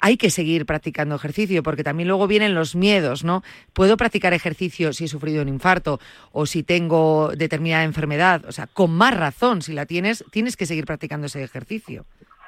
hay 0.00 0.16
que 0.16 0.30
seguir 0.30 0.66
practicando 0.66 1.14
ejercicio, 1.14 1.62
porque 1.62 1.84
también 1.84 2.08
luego 2.08 2.26
vienen 2.26 2.54
los 2.54 2.74
miedos, 2.74 3.22
¿no? 3.22 3.42
Puedo 3.72 3.96
practicar 3.96 4.15
ejercicio 4.24 4.92
si 4.92 5.04
he 5.04 5.08
sufrido 5.08 5.42
un 5.42 5.48
infarto 5.48 6.00
o 6.32 6.46
si 6.46 6.62
tengo 6.62 7.32
determinada 7.36 7.84
enfermedad. 7.84 8.44
O 8.46 8.52
sea, 8.52 8.66
con 8.66 8.90
más 8.90 9.16
razón, 9.16 9.62
si 9.62 9.72
la 9.72 9.86
tienes, 9.86 10.24
tienes 10.30 10.56
que 10.56 10.66
seguir 10.66 10.86
practicando 10.86 11.26
ese 11.26 11.42
ejercicio. 11.42 12.06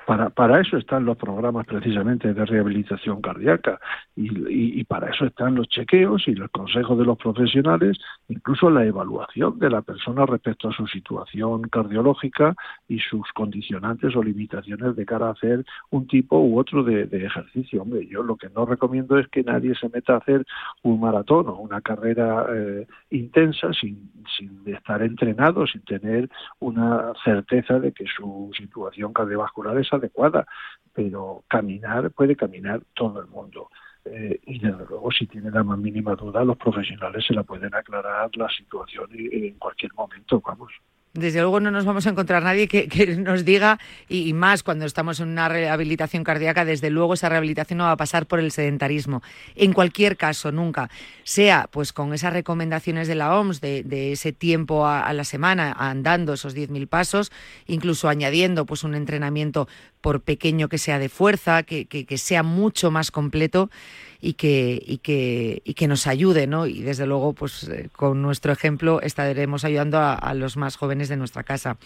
Para, 0.09 0.31
para 0.31 0.59
eso 0.63 0.79
están 0.79 1.05
los 1.05 1.19
programas 1.19 1.67
precisamente 1.67 2.33
de 2.33 2.47
rehabilitación 2.47 3.21
cardíaca 3.21 3.79
y, 4.17 4.83
para 4.85 5.11
eso 5.11 5.27
están 5.27 5.55
los 5.55 5.69
chequeos 5.69 6.27
y 6.29 6.35
los 6.35 6.51
consejos 6.51 6.97
de 6.99 7.05
los 7.05 7.19
profesionales, 7.19 7.99
incluso 8.31 8.71
la 8.71 8.87
evaluación 8.87 9.59
de 9.59 9.69
la 9.69 9.83
persona 9.83 10.25
respecto 10.25 10.71
a 10.71 10.73
su 10.73 10.87
situación 10.87 11.61
cardiológica 11.65 12.55
y 12.89 13.01
sus 13.01 13.31
condicionantes 13.35 14.17
o 14.17 14.23
limitaciones 14.23 14.97
de 14.97 15.05
cara 15.05 15.27
a 15.27 15.33
hacer 15.33 15.67
un 15.91 16.07
tipo 16.07 16.41
u 16.41 16.59
otro 16.59 16.83
de, 16.83 17.03
ejercicio. 17.13 17.83
Hombre, 17.83 18.07
yo 18.07 18.23
lo 18.23 18.37
que 18.37 18.49
no 18.49 18.65
recomiendo 18.65 19.19
es 19.19 19.29
que 19.29 19.43
nadie 19.43 19.75
se 19.75 19.91
meta 19.91 20.15
a 20.15 20.19
hacer 20.19 20.47
un 20.85 21.01
maratón 21.01 21.49
o 21.49 21.57
una 21.57 21.83
carrera 21.83 22.47
eh, 22.51 22.87
intensa 23.11 23.75
sin, 23.75 24.11
sin 24.39 24.63
estar 24.75 25.03
entrenado, 25.03 25.67
sin 25.67 25.83
tener 25.83 26.31
una 26.61 27.13
certeza 27.23 27.79
de 27.79 27.93
que 27.93 28.07
su 28.07 28.51
situación 28.57 29.13
cardiovascular 29.13 29.77
es 29.77 29.93
adecuada, 29.99 30.47
pero 30.93 31.45
caminar 31.49 32.11
puede 32.11 32.35
caminar 32.35 32.81
todo 32.95 33.21
el 33.21 33.29
mundo. 33.29 33.71
Eh, 34.05 34.41
y 34.47 34.59
desde 34.59 34.87
luego 34.87 35.11
si 35.11 35.27
tiene 35.27 35.51
la 35.51 35.63
más 35.63 35.79
mínima 35.79 36.15
duda 36.15 36.43
los 36.43 36.57
profesionales 36.57 37.27
se 37.27 37.35
la 37.35 37.43
pueden 37.43 37.75
aclarar 37.75 38.31
la 38.37 38.49
situación 38.49 39.11
en 39.13 39.59
cualquier 39.59 39.93
momento, 39.95 40.41
vamos 40.41 40.73
desde 41.15 41.41
luego 41.41 41.61
no 41.61 41.71
nos 41.71 41.85
vamos 41.85 42.07
a 42.07 42.11
encontrar 42.11 42.43
nadie 42.43 42.69
que, 42.69 43.17
nos 43.17 43.45
diga, 43.45 43.79
y, 44.09 44.33
más 44.33 44.63
cuando 44.63 44.85
estamos 44.85 45.21
en 45.21 45.29
una 45.29 45.49
rehabilitación 45.49 46.25
cardíaca, 46.25 46.65
desde 46.65 46.91
luego 46.91 47.15
esa 47.15 47.29
rehabilitación 47.29 47.79
no 47.79 47.85
va 47.85 47.93
a 47.93 47.97
pasar 47.97 48.27
por 48.27 48.41
el 48.41 48.53
sedentarismo. 48.53 49.23
En 49.55 49.73
cualquier 49.73 50.17
caso, 50.17 50.53
nunca. 50.53 50.91
Sea 51.25 51.69
pues 51.71 51.93
con 51.93 52.15
esas 52.15 52.33
recomendaciones 52.33 53.09
de 53.09 53.15
la 53.15 53.39
OMS, 53.39 53.61
de, 53.61 54.13
ese 54.13 54.33
tiempo 54.33 54.87
a, 54.87 55.13
la 55.13 55.25
semana, 55.25 55.73
andando 55.73 56.35
esos 56.35 56.55
10.000 56.55 56.87
pasos, 56.89 57.33
incluso 57.67 58.09
añadiendo 58.09 58.67
pues 58.67 58.85
un 58.85 58.95
entrenamiento 58.95 59.69
por 60.01 60.21
pequeño 60.21 60.69
que 60.69 60.79
sea 60.79 60.99
de 60.99 61.09
fuerza, 61.09 61.63
que, 61.63 61.87
que 61.87 62.19
sea 62.19 62.43
mucho 62.43 62.91
más 62.91 63.11
completo 63.11 63.71
y 64.21 64.35
que, 64.35 64.83
y 64.85 64.99
que, 64.99 65.63
y 65.65 65.75
que 65.75 65.89
nos 65.89 66.07
ayude, 66.07 66.47
¿no? 66.47 66.67
Y 66.67 66.83
desde 66.83 67.07
luego, 67.07 67.33
pues 67.33 67.65
eh, 67.69 67.89
con 67.95 68.21
nuestro 68.21 68.53
ejemplo 68.53 69.01
estaremos 69.01 69.65
ayudando 69.65 69.99
a, 69.99 70.35
los 70.35 70.57
más 70.57 70.77
jóvenes 70.77 71.09
de 71.09 71.17
nuestra 71.17 71.45
casa. 71.45 71.77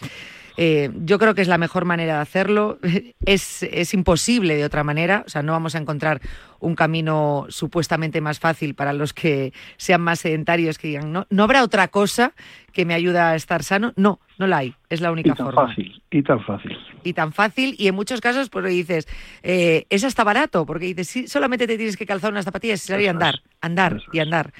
Eh, 0.56 0.90
yo 1.04 1.18
creo 1.18 1.34
que 1.34 1.42
es 1.42 1.48
la 1.48 1.58
mejor 1.58 1.84
manera 1.84 2.16
de 2.16 2.20
hacerlo. 2.20 2.78
Es, 3.24 3.62
es 3.62 3.94
imposible 3.94 4.56
de 4.56 4.64
otra 4.64 4.82
manera. 4.82 5.22
O 5.26 5.30
sea, 5.30 5.42
no 5.42 5.52
vamos 5.52 5.76
a 5.76 5.78
encontrar 5.78 6.20
un 6.58 6.74
camino 6.74 7.46
supuestamente 7.48 8.20
más 8.20 8.40
fácil 8.40 8.74
para 8.74 8.92
los 8.92 9.12
que 9.12 9.52
sean 9.76 10.00
más 10.00 10.20
sedentarios, 10.20 10.76
que 10.76 10.88
digan, 10.88 11.12
no, 11.12 11.26
no 11.30 11.44
habrá 11.44 11.62
otra 11.62 11.86
cosa 11.88 12.32
que 12.72 12.84
me 12.84 12.94
ayude 12.94 13.20
a 13.20 13.36
estar 13.36 13.62
sano. 13.62 13.92
No, 13.96 14.18
no 14.38 14.48
la 14.48 14.58
hay. 14.58 14.74
Es 14.90 15.00
la 15.00 15.12
única 15.12 15.30
y 15.30 15.34
tan 15.34 15.46
forma. 15.46 15.68
Fácil, 15.68 16.02
y 16.10 16.22
tan 16.22 16.44
fácil. 16.44 16.76
Y 17.04 17.12
tan 17.12 17.32
fácil. 17.32 17.76
Y 17.78 17.86
en 17.86 17.94
muchos 17.94 18.20
casos, 18.20 18.50
pues 18.50 18.66
dices, 18.66 19.06
eh, 19.44 19.86
es 19.88 20.02
hasta 20.02 20.24
barato, 20.24 20.66
porque 20.66 20.86
dices, 20.86 21.08
sí, 21.08 21.28
solamente 21.28 21.66
te 21.68 21.76
tienes 21.76 21.96
que 21.96 22.06
calzar 22.06 22.32
unas 22.32 22.44
zapatillas 22.44 22.82
y 22.82 22.86
salir 22.88 23.08
a 23.08 23.12
andar, 23.12 23.36
andar 23.60 24.00
y 24.12 24.18
andar 24.18 24.52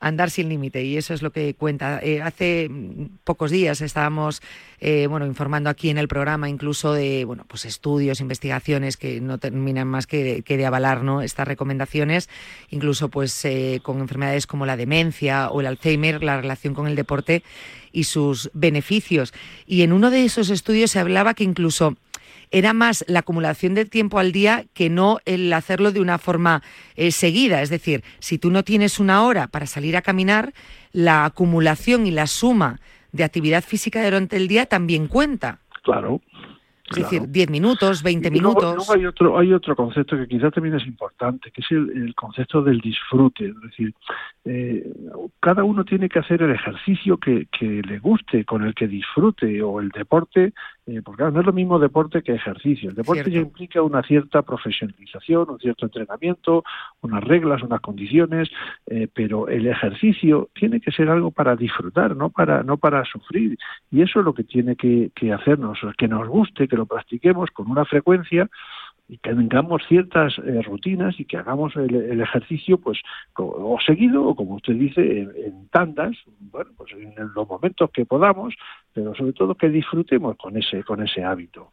andar 0.00 0.30
sin 0.30 0.48
límite 0.48 0.84
y 0.84 0.96
eso 0.96 1.14
es 1.14 1.22
lo 1.22 1.32
que 1.32 1.54
cuenta. 1.54 2.00
Eh, 2.02 2.20
hace 2.22 2.70
pocos 3.24 3.50
días 3.50 3.80
estábamos 3.80 4.42
eh, 4.80 5.06
bueno 5.06 5.26
informando 5.26 5.70
aquí 5.70 5.88
en 5.88 5.96
el 5.96 6.06
programa 6.06 6.48
incluso 6.48 6.92
de 6.92 7.24
bueno 7.24 7.44
pues 7.48 7.64
estudios, 7.64 8.20
investigaciones 8.20 8.96
que 8.96 9.20
no 9.20 9.38
terminan 9.38 9.88
más 9.88 10.06
que, 10.06 10.42
de 10.46 10.66
avalar 10.66 11.02
¿no? 11.02 11.22
estas 11.22 11.48
recomendaciones, 11.48 12.28
incluso 12.70 13.08
pues 13.08 13.44
eh, 13.44 13.80
con 13.82 14.00
enfermedades 14.00 14.46
como 14.46 14.66
la 14.66 14.76
demencia 14.76 15.48
o 15.50 15.60
el 15.60 15.66
Alzheimer, 15.66 16.22
la 16.22 16.40
relación 16.40 16.74
con 16.74 16.86
el 16.86 16.94
deporte 16.94 17.42
y 17.92 18.04
sus 18.04 18.50
beneficios. 18.52 19.32
Y 19.66 19.82
en 19.82 19.92
uno 19.94 20.10
de 20.10 20.24
esos 20.24 20.50
estudios 20.50 20.90
se 20.90 20.98
hablaba 20.98 21.32
que 21.32 21.44
incluso 21.44 21.96
era 22.50 22.72
más 22.72 23.04
la 23.08 23.20
acumulación 23.20 23.74
de 23.74 23.84
tiempo 23.84 24.18
al 24.18 24.32
día 24.32 24.64
que 24.74 24.90
no 24.90 25.18
el 25.24 25.52
hacerlo 25.52 25.92
de 25.92 26.00
una 26.00 26.18
forma 26.18 26.62
eh, 26.96 27.10
seguida. 27.10 27.62
Es 27.62 27.70
decir, 27.70 28.02
si 28.18 28.38
tú 28.38 28.50
no 28.50 28.62
tienes 28.62 28.98
una 28.98 29.22
hora 29.24 29.46
para 29.46 29.66
salir 29.66 29.96
a 29.96 30.02
caminar, 30.02 30.52
la 30.92 31.24
acumulación 31.24 32.06
y 32.06 32.10
la 32.10 32.26
suma 32.26 32.80
de 33.12 33.24
actividad 33.24 33.62
física 33.62 34.04
durante 34.04 34.36
el 34.36 34.48
día 34.48 34.66
también 34.66 35.08
cuenta. 35.08 35.58
Claro. 35.82 36.20
Es 36.90 36.98
decir, 36.98 37.22
10 37.26 37.50
minutos, 37.50 38.02
20 38.02 38.30
minutos. 38.30 38.88
hay 38.90 39.06
otro, 39.06 39.36
hay 39.36 39.52
otro 39.52 39.74
concepto 39.74 40.16
que 40.16 40.28
quizás 40.28 40.52
también 40.52 40.76
es 40.76 40.86
importante, 40.86 41.50
que 41.50 41.60
es 41.60 41.70
el, 41.72 42.14
concepto 42.14 42.62
del 42.62 42.78
disfrute. 42.78 43.46
Es 43.46 43.60
decir, 43.60 43.92
eh, 44.44 44.88
cada 45.40 45.64
uno 45.64 45.84
tiene 45.84 46.08
que 46.08 46.20
hacer 46.20 46.42
el 46.42 46.52
ejercicio 46.52 47.18
que, 47.18 47.46
que, 47.46 47.82
le 47.82 47.98
guste, 47.98 48.44
con 48.44 48.62
el 48.62 48.72
que 48.72 48.86
disfrute, 48.86 49.60
o 49.62 49.80
el 49.80 49.88
deporte 49.88 50.52
eh, 50.86 51.02
porque 51.04 51.24
no 51.24 51.40
es 51.40 51.46
lo 51.46 51.52
mismo 51.52 51.80
deporte 51.80 52.22
que 52.22 52.32
ejercicio. 52.32 52.90
El 52.90 52.94
deporte 52.94 53.28
ya 53.28 53.40
implica 53.40 53.82
una 53.82 54.02
cierta 54.02 54.42
profesionalización, 54.42 55.50
un 55.50 55.58
cierto 55.58 55.86
entrenamiento, 55.86 56.62
unas 57.00 57.24
reglas, 57.24 57.62
unas 57.62 57.80
condiciones, 57.80 58.48
eh, 58.86 59.08
pero 59.12 59.48
el 59.48 59.66
ejercicio 59.66 60.48
tiene 60.54 60.80
que 60.80 60.92
ser 60.92 61.08
algo 61.08 61.32
para 61.32 61.56
disfrutar, 61.56 62.14
no 62.14 62.30
para 62.30 62.62
no 62.62 62.76
para 62.76 63.04
sufrir. 63.04 63.58
Y 63.90 64.02
eso 64.02 64.20
es 64.20 64.24
lo 64.24 64.32
que 64.32 64.44
tiene 64.44 64.76
que, 64.76 65.10
que 65.14 65.32
hacernos, 65.32 65.80
que 65.98 66.06
nos 66.06 66.28
guste, 66.28 66.68
que 66.68 66.76
lo 66.76 66.86
practiquemos 66.86 67.50
con 67.50 67.68
una 67.68 67.84
frecuencia 67.84 68.48
y 69.08 69.18
que 69.18 69.34
tengamos 69.34 69.82
ciertas 69.88 70.34
eh, 70.38 70.62
rutinas 70.62 71.18
y 71.18 71.24
que 71.24 71.36
hagamos 71.36 71.76
el, 71.76 72.20
ejercicio 72.20 72.78
pues 72.78 72.98
o 73.36 73.78
seguido 73.84 74.24
o 74.24 74.34
como 74.34 74.56
usted 74.56 74.74
dice 74.74 75.00
en, 75.00 75.68
tandas 75.68 76.16
bueno 76.40 76.70
pues 76.76 76.92
en 76.92 77.14
los 77.34 77.48
momentos 77.48 77.90
que 77.92 78.04
podamos 78.04 78.54
pero 78.92 79.14
sobre 79.14 79.32
todo 79.32 79.54
que 79.54 79.68
disfrutemos 79.68 80.36
con 80.36 80.56
ese 80.56 80.82
con 80.82 81.02
ese 81.02 81.22
hábito 81.22 81.72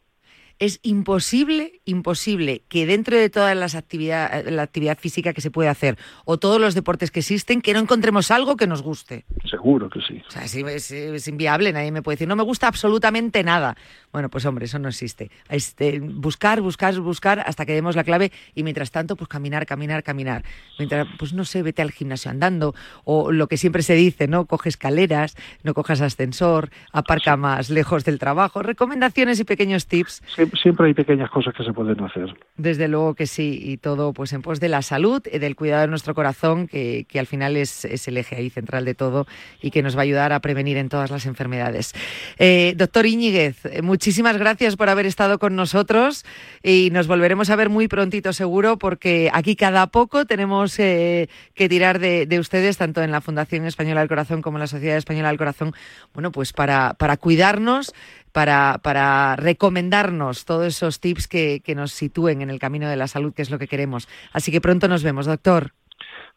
es 0.58 0.78
imposible, 0.82 1.80
imposible 1.84 2.62
que 2.68 2.86
dentro 2.86 3.16
de 3.16 3.28
todas 3.28 3.56
las 3.56 3.74
actividades, 3.74 4.50
la 4.52 4.62
actividad 4.62 4.98
física 4.98 5.32
que 5.32 5.40
se 5.40 5.50
puede 5.50 5.68
hacer 5.68 5.98
o 6.24 6.38
todos 6.38 6.60
los 6.60 6.74
deportes 6.74 7.10
que 7.10 7.20
existen, 7.20 7.60
que 7.60 7.72
no 7.72 7.80
encontremos 7.80 8.30
algo 8.30 8.56
que 8.56 8.66
nos 8.66 8.82
guste. 8.82 9.24
Seguro 9.50 9.90
que 9.90 10.00
sí. 10.00 10.22
O 10.26 10.30
sea, 10.30 10.44
es, 10.44 10.90
es, 10.90 11.28
inviable, 11.28 11.72
nadie 11.72 11.90
me 11.90 12.02
puede 12.02 12.14
decir, 12.14 12.28
no 12.28 12.36
me 12.36 12.44
gusta 12.44 12.68
absolutamente 12.68 13.42
nada. 13.42 13.76
Bueno, 14.14 14.28
pues 14.28 14.46
hombre, 14.46 14.66
eso 14.66 14.78
no 14.78 14.88
existe. 14.88 15.32
Este, 15.48 15.98
buscar, 15.98 16.60
buscar, 16.60 16.96
buscar 17.00 17.40
hasta 17.40 17.66
que 17.66 17.74
demos 17.74 17.96
la 17.96 18.04
clave 18.04 18.30
y 18.54 18.62
mientras 18.62 18.92
tanto, 18.92 19.16
pues 19.16 19.26
caminar, 19.26 19.66
caminar, 19.66 20.04
caminar. 20.04 20.44
Mientras, 20.78 21.08
pues 21.18 21.32
no 21.32 21.44
sé, 21.44 21.64
vete 21.64 21.82
al 21.82 21.90
gimnasio 21.90 22.30
andando 22.30 22.76
o 23.02 23.32
lo 23.32 23.48
que 23.48 23.56
siempre 23.56 23.82
se 23.82 23.96
dice, 23.96 24.28
¿no? 24.28 24.46
Coge 24.46 24.68
escaleras, 24.68 25.36
no 25.64 25.74
cojas 25.74 26.00
ascensor, 26.00 26.70
aparca 26.92 27.36
más 27.36 27.70
lejos 27.70 28.04
del 28.04 28.20
trabajo. 28.20 28.62
Recomendaciones 28.62 29.40
y 29.40 29.44
pequeños 29.44 29.88
tips. 29.88 30.22
Siempre 30.62 30.86
hay 30.86 30.94
pequeñas 30.94 31.28
cosas 31.28 31.52
que 31.52 31.64
se 31.64 31.72
pueden 31.72 32.00
hacer. 32.04 32.32
Desde 32.56 32.86
luego 32.86 33.14
que 33.14 33.26
sí, 33.26 33.58
y 33.64 33.78
todo 33.78 34.12
pues 34.12 34.32
en 34.32 34.42
pos 34.42 34.60
de 34.60 34.68
la 34.68 34.82
salud, 34.82 35.22
y 35.26 35.40
del 35.40 35.56
cuidado 35.56 35.80
de 35.80 35.88
nuestro 35.88 36.14
corazón, 36.14 36.68
que, 36.68 37.04
que 37.08 37.18
al 37.18 37.26
final 37.26 37.56
es, 37.56 37.84
es, 37.84 38.06
el 38.06 38.16
eje 38.16 38.36
ahí 38.36 38.48
central 38.48 38.84
de 38.84 38.94
todo 38.94 39.26
y 39.60 39.72
que 39.72 39.82
nos 39.82 39.96
va 39.96 40.02
a 40.02 40.04
ayudar 40.04 40.32
a 40.32 40.38
prevenir 40.38 40.76
en 40.76 40.88
todas 40.88 41.10
las 41.10 41.26
enfermedades. 41.26 41.94
Eh, 42.38 42.74
doctor 42.76 43.06
Iñiguez, 43.06 43.64
muchísimas 44.04 44.36
gracias 44.36 44.76
por 44.76 44.90
haber 44.90 45.06
estado 45.06 45.38
con 45.38 45.56
nosotros 45.56 46.26
y 46.62 46.90
nos 46.92 47.06
volveremos 47.06 47.48
a 47.48 47.56
ver 47.56 47.70
muy 47.70 47.88
prontito 47.88 48.34
seguro 48.34 48.76
porque 48.76 49.30
aquí 49.32 49.56
cada 49.56 49.86
poco 49.86 50.26
tenemos 50.26 50.78
eh, 50.78 51.30
que 51.54 51.70
tirar 51.70 51.98
de, 51.98 52.26
de, 52.26 52.38
ustedes, 52.38 52.76
tanto 52.76 53.02
en 53.02 53.10
la 53.10 53.22
Fundación 53.22 53.64
Española 53.64 54.00
del 54.00 54.10
Corazón 54.10 54.42
como 54.42 54.58
en 54.58 54.60
la 54.60 54.66
Sociedad 54.66 54.98
Española 54.98 55.28
del 55.28 55.38
Corazón, 55.38 55.72
bueno, 56.12 56.32
pues 56.32 56.52
para, 56.52 56.92
para 56.98 57.16
cuidarnos, 57.16 57.94
para, 58.30 58.78
para 58.82 59.36
recomendarnos 59.36 60.44
todos 60.44 60.66
esos 60.66 61.00
tips 61.00 61.26
que, 61.26 61.62
que 61.64 61.74
nos 61.74 61.92
sitúen 61.92 62.42
en 62.42 62.50
el 62.50 62.58
camino 62.58 62.90
de 62.90 62.96
la 62.96 63.08
salud, 63.08 63.32
que 63.32 63.40
es 63.40 63.48
lo 63.48 63.58
que 63.58 63.68
queremos. 63.68 64.06
Así 64.34 64.52
que 64.52 64.60
pronto 64.60 64.86
nos 64.86 65.02
vemos, 65.02 65.24
doctor. 65.24 65.72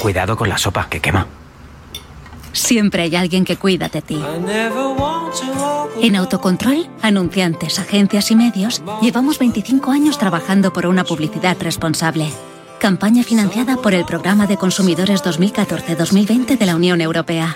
Cuidado 0.02 0.36
con 0.36 0.50
la 0.50 0.58
sopa, 0.58 0.86
que 0.90 1.00
quema. 1.00 1.26
Siempre 2.52 3.04
hay 3.04 3.16
alguien 3.16 3.42
que 3.46 3.56
cuida 3.56 3.88
de 3.88 4.02
ti. 4.02 4.20
En 6.02 6.16
Autocontrol, 6.16 6.88
anunciantes, 7.00 7.78
agencias 7.78 8.30
y 8.30 8.36
medios, 8.36 8.82
llevamos 9.00 9.38
25 9.38 9.90
años 9.90 10.18
trabajando 10.18 10.74
por 10.74 10.86
una 10.86 11.04
publicidad 11.04 11.56
responsable. 11.58 12.28
Campaña 12.78 13.22
financiada 13.22 13.76
por 13.76 13.94
el 13.94 14.04
Programa 14.04 14.46
de 14.46 14.58
Consumidores 14.58 15.24
2014-2020 15.24 16.58
de 16.58 16.66
la 16.66 16.76
Unión 16.76 17.00
Europea. 17.00 17.54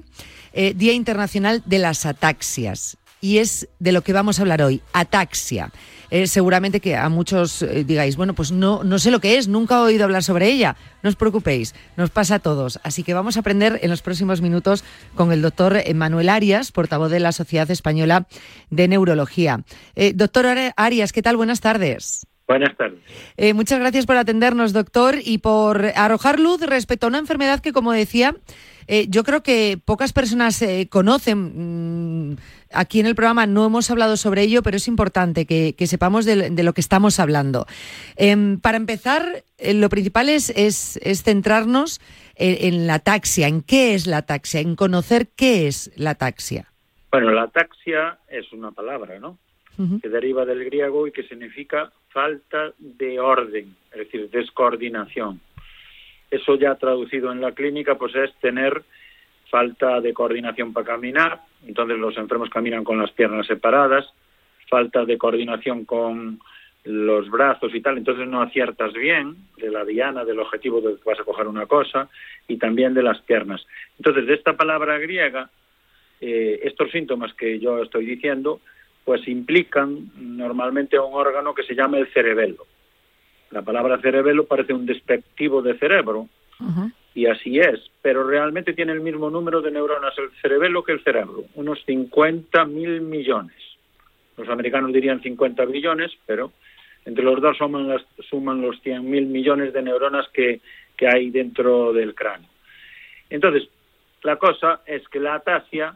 eh, 0.57 0.73
Día 0.75 0.93
Internacional 0.93 1.61
de 1.65 1.77
las 1.77 2.07
Ataxias. 2.07 2.97
Y 3.21 3.37
es 3.37 3.69
de 3.77 3.91
lo 3.91 4.01
que 4.01 4.11
vamos 4.11 4.39
a 4.39 4.41
hablar 4.41 4.63
hoy, 4.63 4.81
ataxia. 4.91 5.71
Eh, 6.09 6.25
seguramente 6.25 6.79
que 6.79 6.95
a 6.95 7.09
muchos 7.09 7.61
eh, 7.61 7.83
digáis, 7.83 8.15
bueno, 8.15 8.33
pues 8.33 8.51
no, 8.51 8.83
no 8.83 8.97
sé 8.97 9.11
lo 9.11 9.19
que 9.19 9.37
es, 9.37 9.47
nunca 9.47 9.75
he 9.75 9.81
oído 9.81 10.03
hablar 10.03 10.23
sobre 10.23 10.47
ella. 10.47 10.75
No 11.03 11.09
os 11.09 11.15
preocupéis, 11.15 11.75
nos 11.95 12.09
pasa 12.09 12.35
a 12.35 12.39
todos. 12.39 12.79
Así 12.83 13.03
que 13.03 13.13
vamos 13.13 13.37
a 13.37 13.41
aprender 13.41 13.79
en 13.83 13.91
los 13.91 14.01
próximos 14.01 14.41
minutos 14.41 14.83
con 15.13 15.31
el 15.31 15.43
doctor 15.43 15.77
Manuel 15.93 16.29
Arias, 16.29 16.71
portavoz 16.71 17.11
de 17.11 17.19
la 17.19 17.33
Sociedad 17.33 17.69
Española 17.69 18.27
de 18.71 18.87
Neurología. 18.87 19.63
Doctor 20.15 20.47
Arias, 20.75 21.13
¿qué 21.13 21.21
tal? 21.21 21.37
Buenas 21.37 21.61
tardes. 21.61 22.25
Buenas 22.47 22.77
tardes. 22.77 22.99
Eh, 23.35 23.53
muchas 23.53 23.79
gracias 23.79 24.05
por 24.05 24.15
atendernos, 24.15 24.71
doctor, 24.71 25.17
y 25.21 25.39
por 25.39 25.91
arrojar 25.95 26.39
luz 26.39 26.61
respecto 26.61 27.05
a 27.05 27.09
una 27.09 27.17
enfermedad 27.19 27.59
que, 27.59 27.73
como 27.73 27.91
decía, 27.91 28.35
eh, 28.87 29.07
yo 29.09 29.23
creo 29.23 29.43
que 29.43 29.79
pocas 29.83 30.13
personas 30.13 30.61
eh, 30.61 30.87
conocen. 30.89 32.31
Mm, 32.31 32.37
aquí 32.71 32.99
en 32.99 33.05
el 33.05 33.15
programa 33.15 33.45
no 33.45 33.65
hemos 33.65 33.89
hablado 33.91 34.17
sobre 34.17 34.43
ello, 34.43 34.63
pero 34.63 34.77
es 34.77 34.87
importante 34.87 35.45
que, 35.45 35.75
que 35.77 35.87
sepamos 35.87 36.25
de, 36.25 36.49
de, 36.49 36.63
lo 36.63 36.73
que 36.73 36.81
estamos 36.81 37.19
hablando. 37.19 37.65
Em, 38.15 38.59
para 38.59 38.77
empezar, 38.77 39.43
lo 39.73 39.89
principal 39.89 40.29
es, 40.29 40.49
es, 40.51 40.97
es 41.03 41.23
centrarnos 41.23 41.99
en, 42.35 42.73
en, 42.73 42.87
la 42.87 42.99
taxia, 42.99 43.47
en 43.47 43.61
qué 43.61 43.93
es 43.93 44.07
la 44.07 44.23
taxia, 44.23 44.61
en 44.61 44.75
conocer 44.75 45.27
qué 45.35 45.67
es 45.67 45.91
la 45.95 46.15
taxia. 46.15 46.71
Bueno, 47.11 47.31
la 47.31 47.47
taxia 47.47 48.19
es 48.27 48.51
una 48.53 48.71
palabra, 48.71 49.19
¿no? 49.19 49.37
Uh 49.77 49.83
-huh. 49.83 50.01
que 50.01 50.09
deriva 50.09 50.43
del 50.45 50.65
griego 50.65 51.07
y 51.07 51.11
que 51.11 51.23
significa 51.23 51.91
falta 52.09 52.73
de 52.79 53.19
orden, 53.19 53.75
es 53.91 53.97
decir, 53.99 54.29
descoordinación. 54.31 55.39
Eso 56.29 56.55
ya 56.55 56.75
traducido 56.75 57.31
en 57.31 57.41
la 57.41 57.53
clínica, 57.53 57.95
pues 57.95 58.15
es 58.15 58.33
tener 58.35 58.83
falta 59.49 60.01
de 60.01 60.13
coordinación 60.13 60.73
para 60.73 60.85
caminar, 60.85 61.41
entonces 61.65 61.97
los 61.97 62.17
enfermos 62.17 62.49
caminan 62.49 62.83
con 62.83 62.97
las 62.97 63.11
piernas 63.11 63.47
separadas, 63.47 64.05
falta 64.69 65.05
de 65.05 65.17
coordinación 65.17 65.85
con 65.85 66.39
los 66.83 67.29
brazos 67.29 67.73
y 67.73 67.81
tal, 67.81 67.97
entonces 67.97 68.27
no 68.27 68.41
aciertas 68.41 68.93
bien 68.93 69.35
de 69.57 69.69
la 69.69 69.83
diana, 69.83 70.23
del 70.23 70.39
objetivo 70.39 70.79
de 70.81 70.95
que 70.95 71.09
vas 71.09 71.19
a 71.19 71.23
coger 71.23 71.47
una 71.47 71.65
cosa, 71.65 72.09
y 72.47 72.57
también 72.57 72.93
de 72.93 73.03
las 73.03 73.19
piernas. 73.21 73.65
Entonces, 73.97 74.25
de 74.25 74.33
esta 74.33 74.55
palabra 74.55 74.97
griega, 74.97 75.49
eh, 76.21 76.59
estos 76.63 76.91
síntomas 76.91 77.33
que 77.33 77.59
yo 77.59 77.83
estoy 77.83 78.05
diciendo, 78.05 78.61
pues 79.03 79.27
implican 79.27 80.11
normalmente 80.15 80.97
un 80.99 81.13
órgano 81.13 81.53
que 81.53 81.63
se 81.63 81.75
llama 81.75 81.97
el 81.97 82.07
cerebelo. 82.13 82.65
La 83.51 83.61
palabra 83.61 83.99
cerebelo 84.01 84.45
parece 84.45 84.73
un 84.73 84.85
despectivo 84.85 85.61
de 85.61 85.77
cerebro 85.77 86.27
uh 86.59 86.63
-huh. 86.63 86.91
y 87.15 87.27
así 87.27 87.59
es, 87.59 87.91
pero 88.01 88.27
realmente 88.27 88.73
tiene 88.73 88.91
el 88.91 89.01
mismo 89.01 89.29
número 89.29 89.61
de 89.61 89.71
neuronas 89.71 90.17
el 90.17 90.31
cerebelo 90.41 90.83
que 90.83 90.91
el 90.93 91.03
cerebro, 91.03 91.45
unos 91.55 91.83
50 91.85 92.65
mil 92.65 93.01
millones. 93.01 93.55
Los 94.37 94.49
americanos 94.49 94.93
dirían 94.93 95.21
50 95.21 95.65
billones, 95.65 96.11
pero 96.25 96.51
entre 97.05 97.23
los 97.23 97.41
dos 97.41 97.57
suman, 97.57 97.87
las, 97.87 98.03
suman 98.29 98.61
los 98.61 98.79
100 98.81 99.09
mil 99.09 99.25
millones 99.27 99.73
de 99.73 99.81
neuronas 99.81 100.27
que, 100.29 100.59
que 100.97 101.07
hay 101.07 101.31
dentro 101.31 101.93
del 101.93 102.13
cráneo. 102.13 102.49
Entonces, 103.29 103.69
la 104.23 104.35
cosa 104.35 104.81
es 104.85 105.07
que 105.07 105.19
la 105.19 105.35
atasia, 105.35 105.95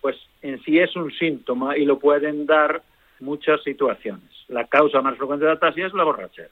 pues 0.00 0.16
en 0.42 0.60
sí 0.62 0.78
es 0.78 0.94
un 0.96 1.12
síntoma 1.12 1.76
y 1.76 1.84
lo 1.84 1.98
pueden 1.98 2.46
dar 2.46 2.82
muchas 3.20 3.62
situaciones. 3.62 4.28
La 4.48 4.66
causa 4.66 5.00
más 5.02 5.16
frecuente 5.16 5.44
de 5.44 5.52
atasia 5.52 5.86
es 5.86 5.94
la 5.94 6.04
borrachera. 6.04 6.50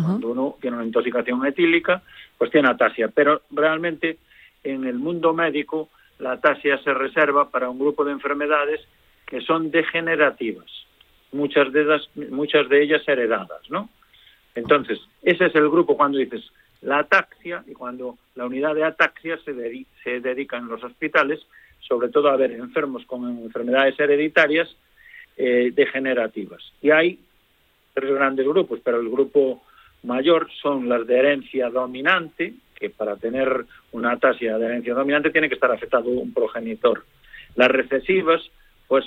Cuando 0.00 0.28
uno 0.28 0.56
tiene 0.60 0.76
una 0.76 0.86
intoxicación 0.86 1.44
etílica, 1.44 2.02
pues 2.38 2.50
tiene 2.50 2.68
atasia. 2.68 3.08
Pero 3.08 3.42
realmente 3.50 4.18
en 4.64 4.86
el 4.86 4.94
mundo 4.94 5.34
médico 5.34 5.90
la 6.18 6.32
atasia 6.32 6.78
se 6.78 6.94
reserva 6.94 7.50
para 7.50 7.68
un 7.68 7.78
grupo 7.78 8.04
de 8.04 8.12
enfermedades 8.12 8.80
que 9.26 9.40
son 9.42 9.70
degenerativas, 9.70 10.70
muchas 11.32 11.72
de 11.72 11.82
ellas, 11.82 12.08
muchas 12.30 12.68
de 12.68 12.82
ellas 12.82 13.02
heredadas, 13.06 13.70
¿no? 13.70 13.88
Entonces, 14.54 14.98
ese 15.22 15.46
es 15.46 15.54
el 15.54 15.68
grupo 15.68 15.96
cuando 15.96 16.18
dices 16.18 16.42
la 16.82 16.98
ataxia 16.98 17.64
y 17.66 17.72
cuando 17.72 18.18
la 18.34 18.46
unidad 18.46 18.74
de 18.74 18.84
ataxia 18.84 19.38
se, 19.44 19.54
se 20.02 20.20
dedica 20.20 20.56
en 20.58 20.68
los 20.68 20.82
hospitales, 20.82 21.40
sobre 21.80 22.08
todo 22.08 22.28
a 22.28 22.36
ver 22.36 22.52
enfermos 22.52 23.04
con 23.06 23.26
enfermedades 23.38 23.98
hereditarias 23.98 24.68
eh, 25.36 25.70
degenerativas. 25.74 26.62
Y 26.82 26.90
hay 26.90 27.18
tres 27.94 28.12
grandes 28.14 28.46
grupos, 28.46 28.80
pero 28.84 29.00
el 29.00 29.08
grupo 29.08 29.62
mayor 30.02 30.48
son 30.60 30.88
las 30.88 31.06
de 31.06 31.18
herencia 31.18 31.70
dominante, 31.70 32.54
que 32.74 32.90
para 32.90 33.16
tener 33.16 33.64
una 33.92 34.12
atasia 34.12 34.58
de 34.58 34.66
herencia 34.66 34.94
dominante 34.94 35.30
tiene 35.30 35.48
que 35.48 35.54
estar 35.54 35.70
afectado 35.70 36.08
un 36.08 36.32
progenitor. 36.32 37.04
Las 37.54 37.68
recesivas, 37.68 38.42
pues 38.88 39.04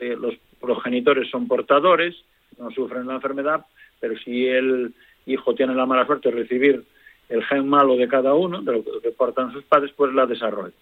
los 0.00 0.34
progenitores 0.60 1.28
son 1.30 1.46
portadores, 1.46 2.16
no 2.58 2.70
sufren 2.70 3.06
la 3.06 3.14
enfermedad, 3.14 3.66
pero 4.00 4.16
si 4.18 4.46
el 4.46 4.94
hijo 5.26 5.54
tiene 5.54 5.74
la 5.74 5.86
mala 5.86 6.06
suerte 6.06 6.30
de 6.30 6.36
recibir 6.36 6.84
el 7.28 7.44
gen 7.44 7.68
malo 7.68 7.96
de 7.96 8.08
cada 8.08 8.34
uno, 8.34 8.62
de 8.62 8.72
lo 8.72 9.00
que 9.02 9.10
portan 9.10 9.52
sus 9.52 9.64
padres, 9.64 9.92
pues 9.96 10.14
la 10.14 10.26
desarrolla. 10.26 10.74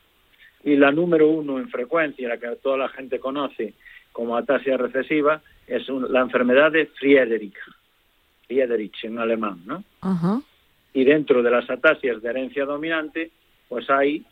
Y 0.63 0.77
la 0.77 0.93
número 0.93 1.29
uno 1.29 1.59
en 1.59 1.69
frecuencia, 1.69 2.29
la 2.29 2.39
que 2.39 2.49
toda 2.63 2.77
la 2.77 2.89
gente 2.89 3.19
conoce 3.19 3.75
como 4.13 4.37
atasia 4.37 4.77
recesiva, 4.77 5.41
es 5.67 5.89
la 5.89 6.21
enfermedad 6.21 6.73
de 6.73 6.87
Friedrich. 6.87 7.57
Friedrich 8.47 9.05
en 9.05 9.19
alemán, 9.19 9.61
¿no? 9.67 9.85
Y 10.93 11.05
dentro 11.05 11.43
de 11.43 11.51
las 11.51 11.69
atasias 11.69 12.23
de 12.23 12.31
herencia 12.31 12.65
dominante, 12.65 13.31
pues 13.69 13.89
hay 13.91 14.25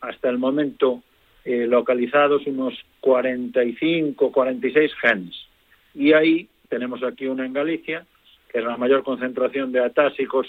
hasta 0.00 0.28
el 0.28 0.38
momento 0.38 1.02
eh, 1.44 1.66
localizados 1.66 2.46
unos 2.46 2.74
45, 3.00 4.32
46 4.32 4.92
genes. 5.00 5.34
Y 5.94 6.12
ahí 6.12 6.48
tenemos 6.68 7.02
aquí 7.02 7.26
una 7.26 7.46
en 7.46 7.52
Galicia, 7.52 8.04
que 8.50 8.58
es 8.58 8.64
la 8.64 8.76
mayor 8.76 9.02
concentración 9.02 9.72
de 9.72 9.84
atásicos 9.84 10.46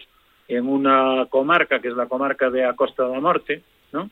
en 0.47 0.67
una 0.67 1.27
comarca, 1.29 1.79
que 1.79 1.87
es 1.87 1.95
la 1.95 2.07
comarca 2.07 2.49
de 2.49 2.65
Acosta 2.65 3.07
da 3.07 3.19
Norte, 3.19 3.61
¿no? 3.91 4.09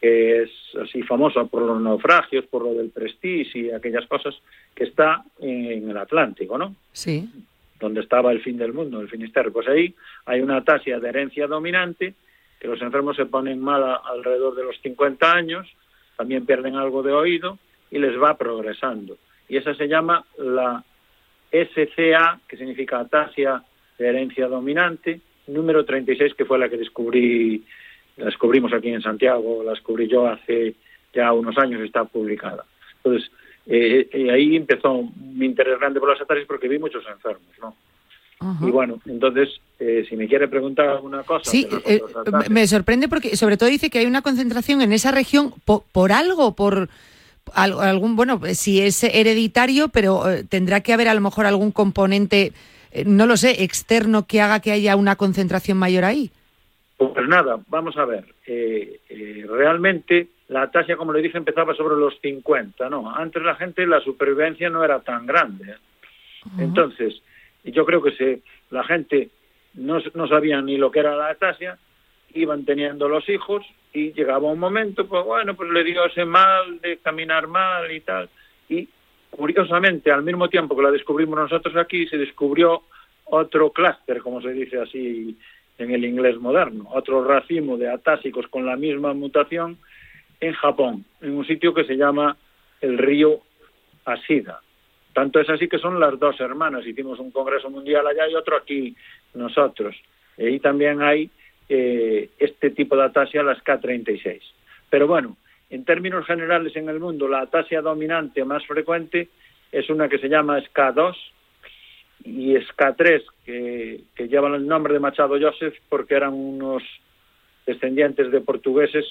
que 0.00 0.42
es 0.42 0.50
así 0.82 1.02
famosa 1.02 1.44
por 1.44 1.62
los 1.62 1.80
naufragios, 1.80 2.46
por 2.46 2.62
lo 2.62 2.74
del 2.74 2.90
Prestige 2.90 3.58
y 3.58 3.70
aquellas 3.70 4.06
cosas, 4.06 4.34
que 4.74 4.84
está 4.84 5.24
en 5.40 5.90
el 5.90 5.96
Atlántico, 5.96 6.56
¿no? 6.56 6.74
Sí 6.92 7.28
donde 7.78 8.00
estaba 8.00 8.32
el 8.32 8.42
fin 8.42 8.56
del 8.56 8.72
mundo, 8.72 9.00
el 9.00 9.08
Finisterre. 9.08 9.50
Pues 9.50 9.68
ahí 9.68 9.94
hay 10.24 10.40
una 10.40 10.62
tasia 10.64 10.98
de 10.98 11.08
herencia 11.08 11.46
dominante, 11.46 12.14
que 12.58 12.68
los 12.68 12.80
enfermos 12.80 13.16
se 13.16 13.26
ponen 13.26 13.60
mal 13.60 14.00
alrededor 14.04 14.54
de 14.54 14.64
los 14.64 14.80
50 14.80 15.32
años, 15.32 15.68
también 16.16 16.46
pierden 16.46 16.76
algo 16.76 17.02
de 17.02 17.12
oído 17.12 17.58
y 17.90 17.98
les 17.98 18.20
va 18.20 18.36
progresando. 18.36 19.18
Y 19.48 19.56
esa 19.56 19.74
se 19.74 19.88
llama 19.88 20.24
la 20.38 20.82
SCA, 21.50 22.40
que 22.48 22.56
significa 22.56 23.00
atasia 23.00 23.62
de 23.98 24.08
herencia 24.08 24.48
dominante, 24.48 25.20
número 25.46 25.84
36, 25.84 26.34
que 26.34 26.44
fue 26.44 26.58
la 26.58 26.68
que 26.68 26.76
descubrí, 26.76 27.64
la 28.16 28.26
descubrimos 28.26 28.72
aquí 28.72 28.88
en 28.88 29.02
Santiago, 29.02 29.62
la 29.62 29.72
descubrí 29.72 30.08
yo 30.08 30.26
hace 30.26 30.74
ya 31.12 31.32
unos 31.32 31.56
años, 31.58 31.80
está 31.82 32.04
publicada. 32.04 32.64
Entonces, 32.96 33.30
eh, 33.66 34.08
eh, 34.12 34.30
ahí 34.30 34.54
empezó 34.54 35.02
mi 35.18 35.46
interés 35.46 35.78
grande 35.78 35.98
por 35.98 36.08
las 36.08 36.20
atasias 36.20 36.46
porque 36.46 36.68
vi 36.68 36.78
muchos 36.78 37.04
enfermos, 37.06 37.48
¿no? 37.60 37.74
Y 38.60 38.70
bueno, 38.70 39.00
entonces, 39.06 39.48
eh, 39.80 40.04
si 40.08 40.14
me 40.14 40.28
quiere 40.28 40.46
preguntar 40.46 40.88
alguna 40.90 41.22
cosa. 41.22 41.50
Sí, 41.50 41.66
me 42.50 42.66
sorprende 42.66 43.08
porque 43.08 43.34
sobre 43.34 43.56
todo 43.56 43.70
dice 43.70 43.88
que 43.88 43.98
hay 44.00 44.06
una 44.06 44.20
concentración 44.20 44.82
en 44.82 44.92
esa 44.92 45.10
región 45.10 45.54
por, 45.64 46.12
algo, 46.12 46.54
por 46.54 46.90
algún, 47.54 48.14
bueno, 48.14 48.38
si 48.52 48.82
es 48.82 49.02
hereditario, 49.04 49.88
pero 49.88 50.24
tendrá 50.50 50.82
que 50.82 50.92
haber 50.92 51.08
a 51.08 51.14
lo 51.14 51.22
mejor 51.22 51.46
algún 51.46 51.72
componente, 51.72 52.52
no 53.06 53.24
lo 53.24 53.38
sé, 53.38 53.64
externo 53.64 54.26
que 54.26 54.42
haga 54.42 54.60
que 54.60 54.70
haya 54.70 54.96
una 54.96 55.16
concentración 55.16 55.78
mayor 55.78 56.04
ahí. 56.04 56.30
Pues 56.98 57.26
nada, 57.26 57.58
vamos 57.68 57.96
a 57.96 58.04
ver. 58.04 58.26
realmente 59.48 60.28
la 60.48 60.62
atasia, 60.62 60.96
como 60.96 61.12
le 61.12 61.22
dije, 61.22 61.38
empezaba 61.38 61.74
sobre 61.74 61.96
los 61.96 62.18
50, 62.20 62.88
¿no? 62.88 63.14
Antes 63.14 63.42
la 63.42 63.56
gente, 63.56 63.86
la 63.86 64.00
supervivencia 64.00 64.70
no 64.70 64.84
era 64.84 65.00
tan 65.00 65.26
grande. 65.26 65.74
Entonces, 66.58 67.20
yo 67.64 67.84
creo 67.84 68.00
que 68.02 68.12
si 68.12 68.42
la 68.70 68.84
gente 68.84 69.30
no, 69.74 69.98
no 70.14 70.28
sabía 70.28 70.60
ni 70.62 70.76
lo 70.76 70.90
que 70.90 71.00
era 71.00 71.16
la 71.16 71.30
atasia, 71.30 71.76
iban 72.34 72.64
teniendo 72.64 73.08
los 73.08 73.28
hijos 73.28 73.66
y 73.92 74.12
llegaba 74.12 74.52
un 74.52 74.58
momento, 74.58 75.06
pues 75.06 75.24
bueno, 75.24 75.54
pues 75.54 75.70
le 75.70 75.82
dio 75.82 76.04
ese 76.04 76.24
mal 76.24 76.80
de 76.80 76.98
caminar 76.98 77.48
mal 77.48 77.90
y 77.90 78.00
tal. 78.00 78.28
Y 78.68 78.88
curiosamente, 79.30 80.12
al 80.12 80.22
mismo 80.22 80.48
tiempo 80.48 80.76
que 80.76 80.82
la 80.82 80.90
descubrimos 80.90 81.38
nosotros 81.38 81.74
aquí, 81.76 82.06
se 82.06 82.18
descubrió 82.18 82.82
otro 83.24 83.70
clúster, 83.70 84.20
como 84.20 84.40
se 84.40 84.52
dice 84.52 84.78
así 84.78 85.36
en 85.78 85.90
el 85.90 86.04
inglés 86.04 86.38
moderno, 86.38 86.88
otro 86.92 87.24
racimo 87.24 87.76
de 87.76 87.90
atásicos 87.90 88.46
con 88.48 88.64
la 88.64 88.76
misma 88.76 89.12
mutación 89.12 89.78
en 90.40 90.52
Japón, 90.52 91.04
en 91.20 91.32
un 91.32 91.46
sitio 91.46 91.72
que 91.74 91.84
se 91.84 91.96
llama 91.96 92.36
el 92.80 92.98
río 92.98 93.40
Asida. 94.04 94.60
Tanto 95.12 95.40
es 95.40 95.48
así 95.48 95.66
que 95.66 95.78
son 95.78 95.98
las 95.98 96.18
dos 96.18 96.38
hermanas. 96.40 96.86
Hicimos 96.86 97.18
un 97.18 97.30
congreso 97.30 97.70
mundial 97.70 98.06
allá 98.06 98.28
y 98.28 98.34
otro 98.34 98.56
aquí 98.56 98.94
nosotros. 99.34 99.96
Y 100.36 100.60
también 100.60 101.00
hay 101.02 101.30
eh, 101.68 102.28
este 102.38 102.70
tipo 102.70 102.96
de 102.96 103.04
atasia, 103.04 103.42
las 103.42 103.58
K36. 103.64 104.40
Pero 104.90 105.06
bueno, 105.06 105.36
en 105.70 105.84
términos 105.84 106.26
generales 106.26 106.76
en 106.76 106.88
el 106.88 107.00
mundo, 107.00 107.28
la 107.28 107.40
atasia 107.40 107.80
dominante 107.80 108.44
más 108.44 108.64
frecuente 108.66 109.28
es 109.72 109.88
una 109.90 110.08
que 110.08 110.18
se 110.18 110.28
llama 110.28 110.58
SK2 110.58 111.16
y 112.24 112.54
SK3, 112.54 113.24
que, 113.44 114.00
que 114.14 114.28
llevan 114.28 114.54
el 114.54 114.66
nombre 114.66 114.92
de 114.92 115.00
Machado 115.00 115.38
Joseph 115.40 115.74
porque 115.88 116.14
eran 116.14 116.34
unos 116.34 116.82
descendientes 117.66 118.30
de 118.30 118.40
portugueses 118.40 119.04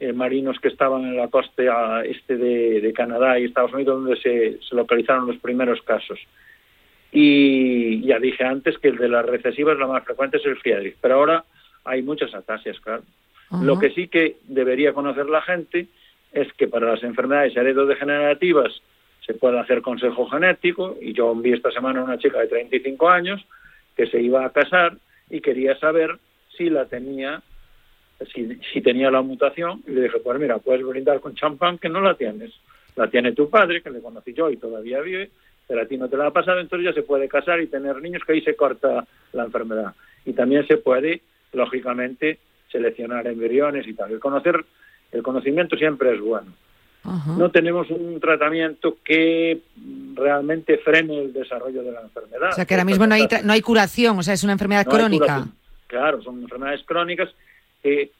eh, 0.00 0.14
marinos 0.14 0.58
que 0.60 0.68
estaban 0.68 1.02
en 1.04 1.16
la 1.16 1.28
costa 1.28 2.02
este 2.04 2.38
de, 2.38 2.92
Canadá 2.94 3.38
y 3.38 3.44
Estados 3.44 3.74
Unidos, 3.74 4.02
donde 4.02 4.20
se, 4.20 4.74
localizaron 4.74 5.26
los 5.26 5.36
primeros 5.36 5.82
casos. 5.82 6.18
Y 7.12 8.00
ya 8.06 8.18
dije 8.18 8.42
antes 8.44 8.78
que 8.78 8.88
el 8.88 8.96
de 8.96 9.08
las 9.08 9.26
recesivas, 9.26 9.78
la 9.78 9.86
más 9.86 10.02
frecuente 10.04 10.38
es 10.38 10.46
el 10.46 10.56
Friedrich, 10.56 10.96
pero 11.02 11.16
ahora 11.16 11.44
hay 11.84 12.02
muchas 12.02 12.34
atasias, 12.34 12.80
claro. 12.80 13.02
Lo 13.62 13.78
que 13.78 13.90
sí 13.90 14.08
que 14.08 14.36
debería 14.48 14.94
conocer 14.94 15.26
la 15.26 15.42
gente 15.42 15.86
es 16.32 16.50
que 16.54 16.66
para 16.66 16.92
las 16.92 17.02
enfermedades 17.02 17.54
heredodegenerativas 17.54 18.80
se 19.26 19.34
puede 19.34 19.58
hacer 19.58 19.82
consejo 19.82 20.26
genético, 20.30 20.96
y 20.98 21.12
yo 21.12 21.34
vi 21.34 21.52
esta 21.52 21.70
semana 21.72 22.00
a 22.00 22.04
una 22.04 22.18
chica 22.18 22.38
de 22.40 22.46
35 22.46 23.10
años 23.10 23.44
que 23.96 24.06
se 24.06 24.22
iba 24.22 24.46
a 24.46 24.50
casar 24.50 24.96
y 25.28 25.42
quería 25.42 25.76
saber 25.78 26.18
si 26.56 26.70
la 26.70 26.86
tenía 26.86 27.42
si, 28.26 28.80
tenía 28.80 29.10
la 29.10 29.22
mutación, 29.22 29.82
y 29.86 29.92
le 29.92 30.02
dije, 30.02 30.18
pues 30.20 30.38
mira, 30.38 30.58
puedes 30.58 30.84
brindar 30.84 31.20
con 31.20 31.34
champán 31.34 31.78
que 31.78 31.88
no 31.88 32.00
la 32.00 32.14
tienes. 32.14 32.52
La 32.96 33.08
tiene 33.08 33.32
tu 33.32 33.48
padre, 33.48 33.82
que 33.82 33.90
le 33.90 34.00
conocí 34.00 34.32
yo 34.32 34.50
y 34.50 34.56
todavía 34.56 35.00
vive, 35.00 35.30
pero 35.66 35.82
a 35.82 35.86
ti 35.86 35.96
no 35.96 36.08
te 36.08 36.16
la 36.16 36.26
ha 36.26 36.30
pasado, 36.32 36.60
entonces 36.60 36.86
ya 36.86 36.92
se 36.92 37.06
puede 37.06 37.28
casar 37.28 37.60
y 37.60 37.68
tener 37.68 38.00
niños, 38.02 38.22
que 38.26 38.32
ahí 38.32 38.42
se 38.42 38.56
corta 38.56 39.06
la 39.32 39.44
enfermedad. 39.44 39.94
Y 40.24 40.32
también 40.32 40.66
se 40.66 40.76
puede, 40.76 41.22
lógicamente, 41.52 42.38
seleccionar 42.70 43.26
embriones 43.26 43.86
y 43.86 43.94
tal. 43.94 44.12
El 44.12 44.20
conocer, 44.20 44.64
el 45.12 45.22
conocimiento 45.22 45.76
siempre 45.76 46.14
es 46.14 46.20
bueno. 46.20 46.52
No 47.38 47.50
tenemos 47.50 47.88
un 47.88 48.20
tratamiento 48.20 48.98
que 49.02 49.60
realmente 50.14 50.76
frene 50.78 51.22
el 51.22 51.32
desarrollo 51.32 51.82
de 51.82 51.92
la 51.92 52.02
enfermedad. 52.02 52.50
O 52.50 52.52
sea, 52.52 52.66
que 52.66 52.74
ahora 52.74 52.84
mismo 52.84 53.06
no 53.06 53.14
hay, 53.14 53.26
no 53.42 53.54
hay 53.54 53.62
curación, 53.62 54.18
o 54.18 54.22
sea, 54.22 54.34
es 54.34 54.44
una 54.44 54.52
enfermedad 54.52 54.84
crónica. 54.86 55.46
Claro, 55.86 56.20
son 56.22 56.42
enfermedades 56.42 56.82
crónicas 56.84 57.30
que, 57.82 58.10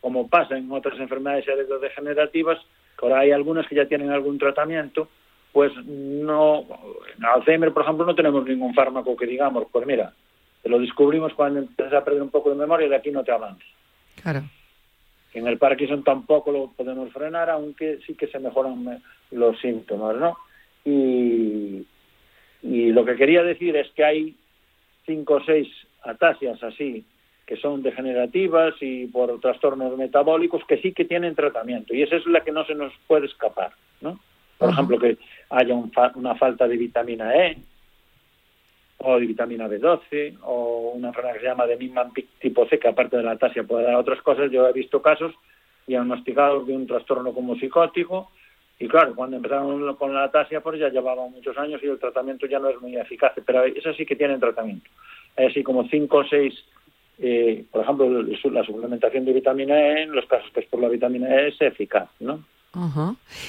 como 0.00 0.28
pasa 0.28 0.56
en 0.56 0.70
otras 0.70 0.98
enfermedades 0.98 1.46
heredodegenerativas, 1.48 2.58
que 2.98 3.06
ahora 3.06 3.20
hay 3.20 3.30
algunas 3.32 3.66
que 3.66 3.76
ya 3.76 3.86
tienen 3.86 4.10
algún 4.10 4.38
tratamiento, 4.38 5.08
pues 5.52 5.72
no, 5.84 6.64
en 7.16 7.24
Alzheimer, 7.24 7.72
por 7.72 7.82
ejemplo, 7.82 8.04
no 8.04 8.14
tenemos 8.14 8.44
ningún 8.44 8.74
fármaco 8.74 9.16
que 9.16 9.26
digamos, 9.26 9.66
pues 9.72 9.86
mira, 9.86 10.12
Te 10.62 10.68
lo 10.68 10.78
descubrimos 10.78 11.32
cuando 11.34 11.60
empiezas 11.60 11.94
a 11.94 12.04
perder 12.04 12.22
un 12.22 12.30
poco 12.30 12.50
de 12.50 12.56
memoria 12.56 12.86
y 12.86 12.90
de 12.90 12.96
aquí 12.96 13.10
no 13.10 13.24
te 13.24 13.32
avanzas. 13.32 13.66
Claro. 14.22 14.42
En 15.32 15.46
el 15.46 15.58
Parkinson 15.58 16.02
tampoco 16.02 16.50
lo 16.50 16.72
podemos 16.76 17.12
frenar, 17.12 17.50
aunque 17.50 17.98
sí 18.06 18.14
que 18.14 18.26
se 18.26 18.38
mejoran 18.38 19.00
los 19.30 19.60
síntomas, 19.60 20.16
¿no? 20.16 20.36
Y, 20.84 21.86
y 22.62 22.92
lo 22.92 23.04
que 23.04 23.16
quería 23.16 23.42
decir 23.42 23.76
es 23.76 23.88
que 23.92 24.04
hay 24.04 24.36
cinco 25.06 25.34
o 25.34 25.44
seis 25.44 25.68
atasias 26.02 26.62
así 26.62 27.04
que 27.48 27.56
son 27.56 27.82
degenerativas 27.82 28.74
y 28.82 29.06
por 29.06 29.40
trastornos 29.40 29.96
metabólicos 29.96 30.62
que 30.66 30.76
sí 30.82 30.92
que 30.92 31.06
tienen 31.06 31.34
tratamiento 31.34 31.94
y 31.94 32.02
esa 32.02 32.16
es 32.16 32.26
la 32.26 32.44
que 32.44 32.52
no 32.52 32.62
se 32.66 32.74
nos 32.74 32.92
puede 33.06 33.24
escapar, 33.24 33.72
¿no? 34.02 34.20
Por 34.58 34.68
ejemplo, 34.68 34.98
que 34.98 35.16
haya 35.48 35.74
una 35.74 36.34
falta 36.34 36.68
de 36.68 36.76
vitamina 36.76 37.34
E 37.34 37.56
o 38.98 39.18
de 39.18 39.26
vitamina 39.26 39.66
B12 39.66 40.36
o 40.42 40.92
una 40.94 41.08
enfermedad 41.08 41.34
que 41.36 41.40
se 41.40 41.46
llama 41.46 41.66
de 41.66 41.78
Niemann 41.78 42.12
tipo 42.38 42.66
C, 42.66 42.78
que 42.78 42.88
aparte 42.88 43.16
de 43.16 43.22
la 43.22 43.30
atasia 43.30 43.62
puede 43.62 43.84
dar 43.84 43.94
otras 43.94 44.20
cosas. 44.20 44.50
Yo 44.50 44.68
he 44.68 44.72
visto 44.74 45.00
casos 45.00 45.32
diagnosticados 45.86 46.66
de 46.66 46.76
un 46.76 46.86
trastorno 46.86 47.32
como 47.32 47.56
psicótico 47.56 48.30
y 48.78 48.88
claro, 48.88 49.14
cuando 49.14 49.36
empezaron 49.36 49.94
con 49.96 50.12
la 50.12 50.24
atasia 50.24 50.60
pues 50.60 50.78
ya 50.78 50.90
llevaban 50.90 51.30
muchos 51.30 51.56
años 51.56 51.80
y 51.82 51.86
el 51.86 51.98
tratamiento 51.98 52.46
ya 52.46 52.58
no 52.58 52.68
es 52.68 52.78
muy 52.78 52.94
eficaz, 52.96 53.32
pero 53.46 53.64
eso 53.64 53.94
sí 53.94 54.04
que 54.04 54.16
tienen 54.16 54.38
tratamiento. 54.38 54.90
Hay 55.36 55.46
así 55.46 55.62
como 55.62 55.88
cinco 55.88 56.18
o 56.18 56.24
seis, 56.24 56.52
eh, 57.18 57.64
por 57.70 57.82
ejemplo, 57.82 58.22
la 58.22 58.64
suplementación 58.64 59.24
de 59.24 59.32
vitamina 59.32 59.74
E, 59.78 60.02
en 60.04 60.12
los 60.12 60.26
casos 60.26 60.50
que 60.52 60.60
es 60.60 60.66
por 60.66 60.80
la 60.80 60.88
vitamina 60.88 61.28
E 61.34 61.48
es 61.48 61.60
eficaz, 61.60 62.08
¿no? 62.20 62.42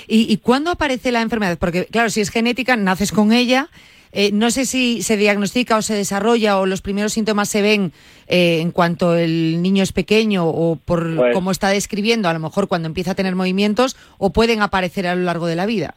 ¿Y, 0.07 0.31
¿Y 0.31 0.37
cuándo 0.37 0.71
aparece 0.71 1.11
la 1.11 1.21
enfermedad? 1.21 1.57
Porque, 1.59 1.85
claro, 1.85 2.09
si 2.09 2.21
es 2.21 2.31
genética, 2.31 2.75
naces 2.75 3.11
con 3.11 3.31
ella. 3.31 3.67
Eh, 4.11 4.31
no 4.33 4.49
sé 4.49 4.65
si 4.65 5.03
se 5.03 5.17
diagnostica 5.17 5.77
o 5.77 5.83
se 5.83 5.93
desarrolla 5.93 6.57
o 6.59 6.65
los 6.65 6.81
primeros 6.81 7.13
síntomas 7.13 7.47
se 7.47 7.61
ven 7.61 7.91
eh, 8.27 8.59
en 8.59 8.71
cuanto 8.71 9.15
el 9.15 9.61
niño 9.61 9.83
es 9.83 9.93
pequeño 9.93 10.47
o 10.47 10.77
por 10.77 11.15
Pues- 11.15 11.31
cómo 11.35 11.51
está 11.51 11.69
describiendo, 11.69 12.27
a 12.27 12.33
lo 12.33 12.39
mejor 12.39 12.67
cuando 12.67 12.87
empieza 12.87 13.11
a 13.11 13.15
tener 13.15 13.35
movimientos 13.35 13.95
o 14.17 14.31
pueden 14.31 14.63
aparecer 14.63 15.05
a 15.05 15.13
lo 15.15 15.21
largo 15.25 15.45
de 15.45 15.55
la 15.55 15.67
vida. 15.67 15.93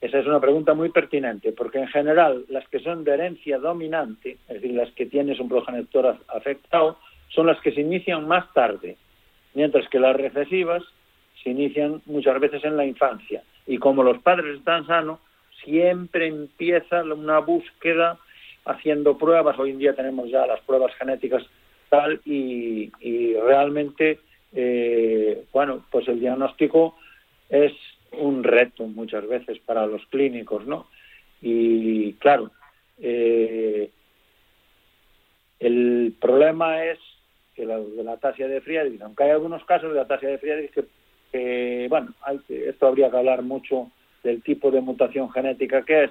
Esa 0.00 0.20
es 0.20 0.26
una 0.26 0.40
pregunta 0.40 0.72
muy 0.72 0.88
pertinente, 0.88 1.52
porque 1.52 1.80
en 1.80 1.88
general 1.88 2.46
las 2.48 2.66
que 2.70 2.80
son 2.80 3.04
de 3.04 3.12
herencia 3.12 3.58
dominante, 3.58 4.38
es 4.48 4.54
decir, 4.54 4.70
las 4.70 4.90
que 4.92 5.04
tienes 5.04 5.38
un 5.38 5.50
progenitor 5.50 6.06
af- 6.06 6.34
afectado, 6.34 6.96
son 7.30 7.46
las 7.46 7.60
que 7.60 7.72
se 7.72 7.80
inician 7.80 8.26
más 8.28 8.52
tarde, 8.52 8.96
mientras 9.54 9.88
que 9.88 10.00
las 10.00 10.16
recesivas 10.16 10.82
se 11.42 11.50
inician 11.50 12.02
muchas 12.06 12.38
veces 12.40 12.64
en 12.64 12.76
la 12.76 12.84
infancia. 12.84 13.42
Y 13.66 13.78
como 13.78 14.02
los 14.02 14.18
padres 14.18 14.58
están 14.58 14.86
sanos, 14.86 15.20
siempre 15.64 16.26
empieza 16.26 17.02
una 17.02 17.38
búsqueda 17.38 18.18
haciendo 18.64 19.16
pruebas. 19.16 19.58
Hoy 19.58 19.70
en 19.70 19.78
día 19.78 19.94
tenemos 19.94 20.30
ya 20.30 20.46
las 20.46 20.60
pruebas 20.60 20.94
genéticas 20.96 21.44
tal 21.88 22.20
y, 22.24 22.90
y 23.00 23.34
realmente, 23.34 24.20
eh, 24.52 25.44
bueno, 25.52 25.84
pues 25.90 26.06
el 26.08 26.20
diagnóstico 26.20 26.96
es 27.48 27.72
un 28.12 28.42
reto 28.44 28.86
muchas 28.86 29.26
veces 29.28 29.58
para 29.60 29.86
los 29.86 30.04
clínicos, 30.06 30.66
¿no? 30.66 30.88
Y 31.42 32.14
claro, 32.14 32.50
eh, 32.98 33.90
el 35.58 36.14
problema 36.20 36.84
es 36.84 36.98
que 37.60 37.66
la, 37.66 37.78
de 37.78 38.02
la 38.02 38.12
atasia 38.12 38.48
de 38.48 38.62
Friedrich, 38.62 39.00
aunque 39.02 39.24
hay 39.24 39.30
algunos 39.30 39.62
casos 39.64 39.92
de 39.92 40.00
atasia 40.00 40.30
de 40.30 40.38
Friedrich 40.38 40.72
que, 40.72 40.84
que, 41.30 41.86
bueno, 41.90 42.14
hay 42.22 42.40
esto 42.48 42.86
habría 42.86 43.10
que 43.10 43.18
hablar 43.18 43.42
mucho 43.42 43.90
del 44.22 44.42
tipo 44.42 44.70
de 44.70 44.80
mutación 44.80 45.30
genética 45.30 45.82
que 45.82 46.04
es. 46.04 46.10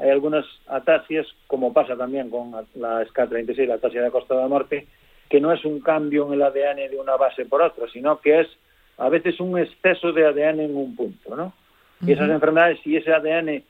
Hay 0.00 0.10
algunas 0.10 0.44
atasias, 0.66 1.26
como 1.46 1.72
pasa 1.72 1.96
también 1.96 2.30
con 2.30 2.52
la 2.74 3.02
SK36, 3.06 3.66
la 3.66 3.74
atasia 3.74 4.02
de 4.02 4.10
Costa 4.10 4.34
de 4.34 4.42
la 4.42 4.48
Muerte, 4.48 4.86
que 5.28 5.40
no 5.40 5.52
es 5.52 5.64
un 5.64 5.80
cambio 5.80 6.26
en 6.26 6.34
el 6.34 6.42
ADN 6.42 6.90
de 6.90 6.98
una 6.98 7.16
base 7.16 7.44
por 7.44 7.62
otra, 7.62 7.86
sino 7.92 8.20
que 8.20 8.40
es 8.40 8.48
a 8.96 9.08
veces 9.08 9.40
un 9.40 9.58
exceso 9.58 10.12
de 10.12 10.26
ADN 10.26 10.60
en 10.60 10.76
un 10.76 10.96
punto, 10.96 11.36
¿no? 11.36 11.52
Y 12.00 12.12
esas 12.12 12.30
enfermedades, 12.30 12.78
si 12.84 12.96
ese 12.96 13.12
ADN 13.12 13.62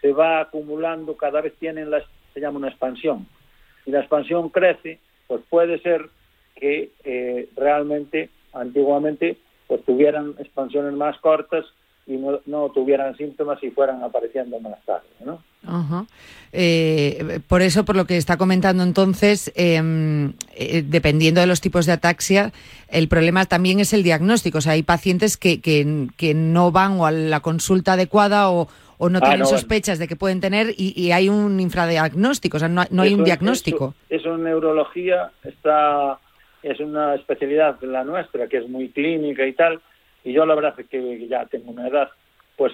se 0.00 0.12
va 0.12 0.40
acumulando, 0.40 1.16
cada 1.16 1.40
vez 1.40 1.54
tienen 1.58 1.90
la, 1.90 2.02
se 2.34 2.40
llama 2.40 2.58
una 2.58 2.68
expansión. 2.68 3.26
Y 3.84 3.92
la 3.92 4.00
expansión 4.00 4.48
crece, 4.48 4.98
pues 5.28 5.40
puede 5.48 5.78
ser 5.78 6.10
que 6.58 6.90
eh, 7.04 7.48
realmente, 7.56 8.30
antiguamente, 8.52 9.36
pues 9.68 9.84
tuvieran 9.84 10.34
expansiones 10.38 10.94
más 10.94 11.18
cortas 11.20 11.64
y 12.06 12.16
no, 12.16 12.40
no 12.46 12.70
tuvieran 12.70 13.16
síntomas 13.16 13.62
y 13.62 13.70
fueran 13.70 14.02
apareciendo 14.04 14.58
más 14.60 14.78
tarde, 14.84 15.06
¿no? 15.24 15.42
Ajá. 15.66 16.06
Eh, 16.52 17.40
por 17.48 17.60
eso, 17.62 17.84
por 17.84 17.96
lo 17.96 18.06
que 18.06 18.16
está 18.16 18.36
comentando 18.36 18.84
entonces, 18.84 19.52
eh, 19.56 20.30
eh, 20.54 20.84
dependiendo 20.86 21.40
de 21.40 21.48
los 21.48 21.60
tipos 21.60 21.84
de 21.86 21.92
ataxia, 21.92 22.52
el 22.88 23.08
problema 23.08 23.44
también 23.46 23.80
es 23.80 23.92
el 23.92 24.04
diagnóstico. 24.04 24.58
O 24.58 24.60
sea, 24.60 24.72
hay 24.72 24.84
pacientes 24.84 25.36
que, 25.36 25.60
que, 25.60 26.06
que 26.16 26.34
no 26.34 26.70
van 26.70 27.00
o 27.00 27.06
a 27.06 27.10
la 27.10 27.40
consulta 27.40 27.94
adecuada 27.94 28.50
o, 28.50 28.68
o 28.98 29.08
no 29.08 29.18
Ah, 29.18 29.22
tienen 29.22 29.40
no, 29.40 29.44
bueno. 29.46 29.58
sospechas 29.58 29.98
de 29.98 30.06
que 30.06 30.14
pueden 30.14 30.40
tener 30.40 30.70
y, 30.76 30.92
y 30.98 31.10
hay 31.10 31.28
un 31.28 31.58
infradiagnóstico, 31.58 32.56
o 32.58 32.60
sea, 32.60 32.68
no, 32.68 32.84
no 32.90 33.02
hay 33.02 33.08
Eso- 33.10 33.18
un 33.18 33.24
diagnóstico. 33.24 33.94
Eso, 34.08 34.20
eso 34.20 34.34
en 34.36 34.44
neurología 34.44 35.32
está 35.42 36.20
es 36.70 36.80
una 36.80 37.14
especialidad 37.14 37.78
de 37.78 37.86
la 37.86 38.02
nuestra 38.02 38.48
que 38.48 38.56
es 38.56 38.68
muy 38.68 38.88
clínica 38.88 39.46
y 39.46 39.52
tal. 39.52 39.80
Y 40.24 40.32
yo 40.32 40.44
la 40.44 40.56
verdad 40.56 40.74
es 40.78 40.88
que 40.88 41.28
ya 41.28 41.46
tengo 41.46 41.70
una 41.70 41.86
edad, 41.86 42.10
pues 42.56 42.72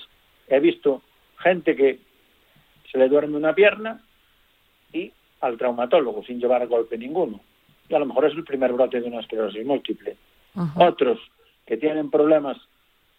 he 0.48 0.59
visto 0.61 1.02
gente 1.38 1.76
que 1.76 1.98
se 2.90 2.96
le 2.96 3.09
duerme 3.09 3.37
una 3.37 3.55
pierna 3.55 4.00
y 4.94 5.12
al 5.42 5.59
traumatólogo 5.59 6.24
sin 6.24 6.40
llevar 6.40 6.66
golpe 6.68 6.96
ninguno. 6.96 7.40
Y 7.88 7.94
a 7.94 7.98
lo 7.98 8.07
mejor 8.07 8.24
es 8.24 8.33
el 8.33 8.44
primer 8.44 8.72
brote 8.72 9.00
de 9.00 9.09
una 9.09 9.20
esclerosis 9.20 9.66
múltiple. 9.66 10.16
Ajá. 10.55 10.88
Otros 10.88 11.18
que 11.66 11.76
tienen 11.76 12.11
problemas 12.11 12.57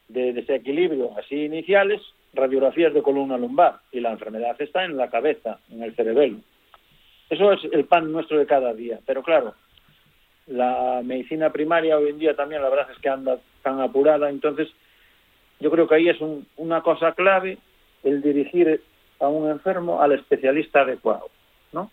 de 0.07 0.33
desequilibrio 0.33 1.15
así 1.19 1.35
iniciales, 1.45 2.01
radiografías 2.33 2.95
de 2.95 3.03
columna 3.03 3.37
lumbar 3.37 3.79
y 3.91 3.99
la 3.99 4.11
enfermedad 4.11 4.59
está 4.59 4.85
en 4.85 4.97
la 4.97 5.11
cabeza, 5.11 5.59
en 5.69 5.83
el 5.83 5.95
cerebelo. 5.95 6.39
Eso 7.29 7.51
es 7.51 7.63
el 7.71 7.85
pan 7.85 8.11
nuestro 8.11 8.39
de 8.39 8.47
cada 8.47 8.73
día. 8.73 8.99
Pero 9.05 9.21
claro, 9.21 9.53
la 10.53 11.01
medicina 11.03 11.51
primaria 11.51 11.97
hoy 11.97 12.09
en 12.09 12.19
día 12.19 12.35
también 12.35 12.61
la 12.61 12.69
verdad 12.69 12.87
es 12.91 12.97
que 12.99 13.09
anda 13.09 13.37
tan 13.63 13.81
apurada, 13.81 14.29
entonces 14.29 14.67
yo 15.59 15.71
creo 15.71 15.87
que 15.87 15.95
ahí 15.95 16.09
es 16.09 16.21
un- 16.21 16.45
una 16.57 16.81
cosa 16.81 17.13
clave 17.13 17.57
el 18.03 18.21
dirigir 18.21 18.81
a 19.19 19.27
un 19.27 19.49
enfermo 19.49 20.01
al 20.01 20.11
especialista 20.11 20.81
adecuado, 20.81 21.27
¿no? 21.71 21.89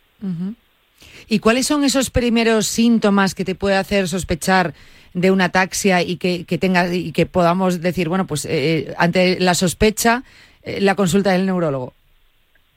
¿Y 1.29 1.39
cuáles 1.39 1.67
son 1.67 1.85
esos 1.85 2.11
primeros 2.11 2.67
síntomas 2.67 3.35
que 3.35 3.45
te 3.45 3.55
puede 3.55 3.77
hacer 3.77 4.09
sospechar 4.09 4.75
de 5.15 5.31
una 5.31 5.47
ataxia 5.47 6.03
y 6.03 6.17
que, 6.19 6.45
que 6.45 6.59
tenga 6.59 6.93
y 6.93 7.13
que 7.13 7.25
podamos 7.27 7.81
decir, 7.81 8.09
bueno, 8.09 8.27
pues 8.27 8.45
eh, 8.45 8.95
ante 8.99 9.41
la 9.41 9.55
sospecha, 9.55 10.23
eh, 10.63 10.81
la 10.81 10.95
consulta 10.95 11.33
del 11.33 11.47
neurólogo? 11.47 11.95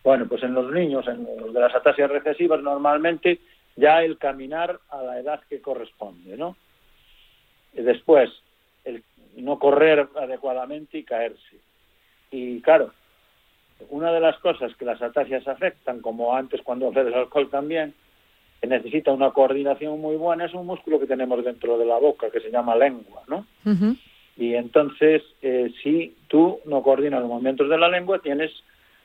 Bueno, 0.04 0.28
pues 0.28 0.43
en 0.43 0.54
los 0.54 0.72
niños, 0.72 1.06
en 1.08 1.26
los 1.41 1.54
de 1.54 1.60
las 1.60 1.76
atasias 1.76 2.10
recesivas, 2.10 2.62
normalmente 2.62 3.39
ya 3.76 4.04
el 4.04 4.18
caminar 4.18 4.80
a 4.90 5.02
la 5.02 5.20
edad 5.20 5.42
que 5.50 5.62
corresponde, 5.62 6.38
¿no? 6.38 6.56
Y 7.74 7.82
después, 7.82 8.30
el 8.86 9.04
no 9.38 9.58
correr 9.60 10.08
adecuadamente 10.16 10.98
y 10.98 11.04
caerse. 11.04 11.58
Y 12.32 12.62
claro, 12.62 12.92
una 13.90 14.12
de 14.12 14.20
las 14.20 14.38
cosas 14.40 14.76
que 14.76 14.86
las 14.86 15.02
atasias 15.02 15.48
afectan, 15.48 16.02
como 16.02 16.36
antes 16.36 16.62
cuando 16.62 16.92
bebes 16.92 17.16
alcohol 17.16 17.50
también, 17.50 17.94
que 18.62 18.68
necesita 18.68 19.12
una 19.12 19.32
coordinación 19.32 20.00
muy 20.00 20.16
buena, 20.16 20.46
es 20.46 20.54
un 20.54 20.66
músculo 20.66 21.00
que 21.00 21.08
tenemos 21.08 21.44
dentro 21.44 21.78
de 21.78 21.86
la 21.86 21.98
boca 21.98 22.30
que 22.30 22.40
se 22.40 22.52
llama 22.52 22.76
lengua, 22.76 23.24
¿no? 23.28 23.46
Y 24.36 24.56
entonces, 24.56 25.22
eh, 25.42 25.72
si 25.84 26.16
tú 26.28 26.60
no 26.66 26.82
coordinas 26.82 27.22
los 27.22 27.30
movimientos 27.30 27.70
de 27.70 27.78
la 27.78 27.90
lengua, 27.90 28.20
tienes 28.20 28.52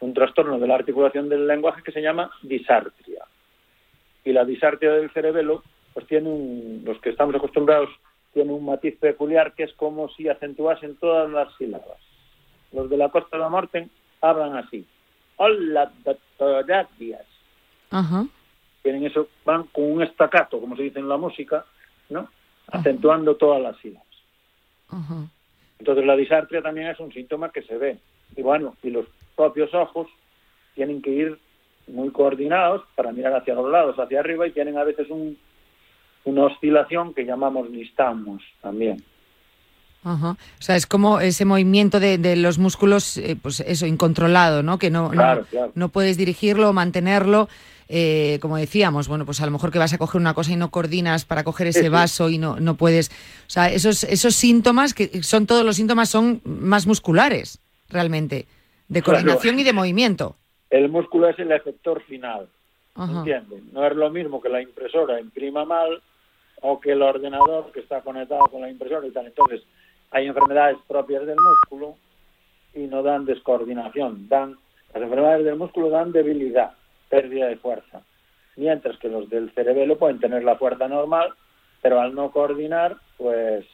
un 0.01 0.15
trastorno 0.15 0.59
de 0.59 0.67
la 0.67 0.77
articulación 0.77 1.29
del 1.29 1.47
lenguaje 1.47 1.83
que 1.83 1.93
se 1.93 2.01
llama 2.01 2.31
disartria. 2.43 3.25
Y 4.29 4.33
la 4.35 4.45
disartria 4.45 4.93
del 4.93 5.11
cerebelo, 5.12 5.62
pues 5.95 6.07
tiene 6.07 6.29
un, 6.29 6.83
los 6.85 7.01
que 7.01 7.09
estamos 7.09 7.35
acostumbrados, 7.35 7.88
tiene 8.35 8.53
un 8.53 8.62
matiz 8.62 8.95
peculiar 8.99 9.55
que 9.55 9.62
es 9.62 9.73
como 9.73 10.11
si 10.11 10.29
acentuasen 10.29 10.97
todas 10.97 11.31
las 11.31 11.49
sílabas. 11.57 11.97
Los 12.73 12.91
de 12.91 12.99
la 12.99 13.09
Costa 13.09 13.38
de 13.38 13.43
la 13.43 13.49
Morte 13.49 13.88
hablan 14.21 14.55
así. 14.59 14.87
Hola, 15.37 15.91
doctoratias. 16.05 17.25
Ajá. 17.88 18.27
Tienen 18.83 19.07
eso, 19.07 19.29
van 19.47 19.62
con 19.69 19.93
un 19.93 20.03
estacato, 20.03 20.61
como 20.61 20.77
se 20.77 20.83
dice 20.83 20.99
en 20.99 21.09
la 21.09 21.17
música, 21.17 21.64
¿no? 22.11 22.29
Acentuando 22.67 23.37
todas 23.37 23.62
las 23.62 23.79
sílabas. 23.79 24.07
Ajá. 24.91 25.25
Entonces 25.79 26.05
la 26.05 26.17
disartria 26.17 26.61
también 26.61 26.88
es 26.88 27.01
un 27.01 27.11
síntoma 27.14 27.49
que 27.49 27.62
se 27.62 27.79
ve. 27.79 27.97
Y 28.37 28.43
bueno, 28.43 28.77
y 28.83 28.91
los 28.91 29.07
propios 29.35 29.73
ojos 29.73 30.07
tienen 30.75 31.01
que 31.01 31.12
ir 31.12 31.38
muy 31.88 32.11
coordinados 32.11 32.83
para 32.94 33.12
mirar 33.12 33.35
hacia 33.35 33.55
los 33.55 33.70
lados, 33.70 33.98
hacia 33.98 34.20
arriba, 34.20 34.46
y 34.46 34.53
tienen 34.53 34.79
a 34.79 34.85
veces 34.85 35.09
un, 35.11 35.37
una 36.24 36.44
oscilación 36.44 37.14
que 37.14 37.24
llamamos 37.24 37.70
nistagmos 37.70 38.42
también. 38.61 39.03
O 40.05 40.37
sea, 40.59 40.77
es 40.77 40.87
como 40.87 41.20
ese 41.20 41.44
movimiento 41.44 42.01
de, 42.01 42.37
los 42.37 42.59
músculos, 42.59 43.16
eh, 43.18 43.37
pues 43.40 43.61
eso, 43.61 43.85
incontrolado, 43.85 44.62
¿no? 44.62 44.79
Que 44.79 44.90
no, 44.90 45.11
no, 45.74 45.88
puedes 45.90 46.16
dirigirlo, 46.16 46.72
mantenerlo. 46.72 47.48
Eh, 47.90 48.38
como 48.40 48.59
decíamos, 48.59 49.09
bueno, 49.09 49.24
pues 49.24 49.40
a 49.40 49.46
lo 49.46 49.51
mejor 49.51 49.70
que 49.70 49.79
vas 49.79 49.92
a 49.94 49.98
coger 49.98 50.20
una 50.20 50.35
cosa 50.35 50.53
y 50.53 50.57
no 50.57 50.70
coordinas 50.70 51.24
para 51.24 51.42
coger 51.42 51.68
ese 51.68 51.88
vaso 51.88 52.31
y 52.31 52.38
no, 52.38 52.61
no 52.61 52.77
puedes. 52.77 53.09
O 53.11 53.51
sea, 53.51 53.70
esos, 53.70 54.05
esos 54.05 54.35
síntomas, 54.35 54.94
que 54.94 55.22
son 55.22 55.46
todos 55.46 55.64
los 55.64 55.77
síntomas, 55.77 56.09
son 56.09 56.40
más 56.44 56.87
musculares, 56.87 57.61
realmente, 57.88 58.46
de 58.88 59.03
coordinación 59.03 59.59
y 59.59 59.64
de 59.64 59.72
movimiento. 59.72 60.37
El 60.71 60.89
músculo 60.89 61.29
es 61.29 61.39
el 61.39 61.53
efector 61.53 62.03
final. 62.03 62.49
¿Entiendes? 62.97 63.63
No 63.73 63.87
es 63.87 63.95
lo 63.95 64.11
mismo 64.11 64.41
que 64.41 64.49
la 64.49 64.61
impresora 64.61 65.21
imprima 65.21 65.65
mal 65.65 66.03
o 66.63 66.81
que 66.81 66.93
el 66.93 67.03
ordenador 67.03 67.71
que 67.73 67.81
está 67.81 68.01
conectado 68.01 68.47
con 68.47 68.61
la 68.61 68.71
impresora 68.71 69.07
y 69.07 69.13
tal. 69.13 69.27
Entonces, 69.27 69.63
hay 70.11 70.27
enfermedades 70.27 70.79
propias 70.89 71.25
del 71.25 71.37
músculo 71.37 71.95
y 72.75 72.81
no 72.87 73.03
dan 73.03 73.25
descoordinación. 73.25 74.29
Dan, 74.29 74.57
las 74.93 75.03
enfermedades 75.03 75.45
del 75.45 75.57
músculo 75.57 75.91
dan 75.91 76.11
debilidad, 76.13 76.73
pérdida 77.09 77.47
de 77.47 77.57
fuerza, 77.57 78.03
mientras 78.57 78.99
que 78.99 79.09
los 79.09 79.29
del 79.31 79.53
cerebelo 79.53 79.97
pueden 79.97 80.19
tener 80.19 80.43
la 80.43 80.57
fuerza 80.57 80.89
normal, 80.89 81.33
pero 81.81 82.01
al 82.01 82.15
no 82.15 82.31
coordinar, 82.33 82.97
pues 83.17 83.65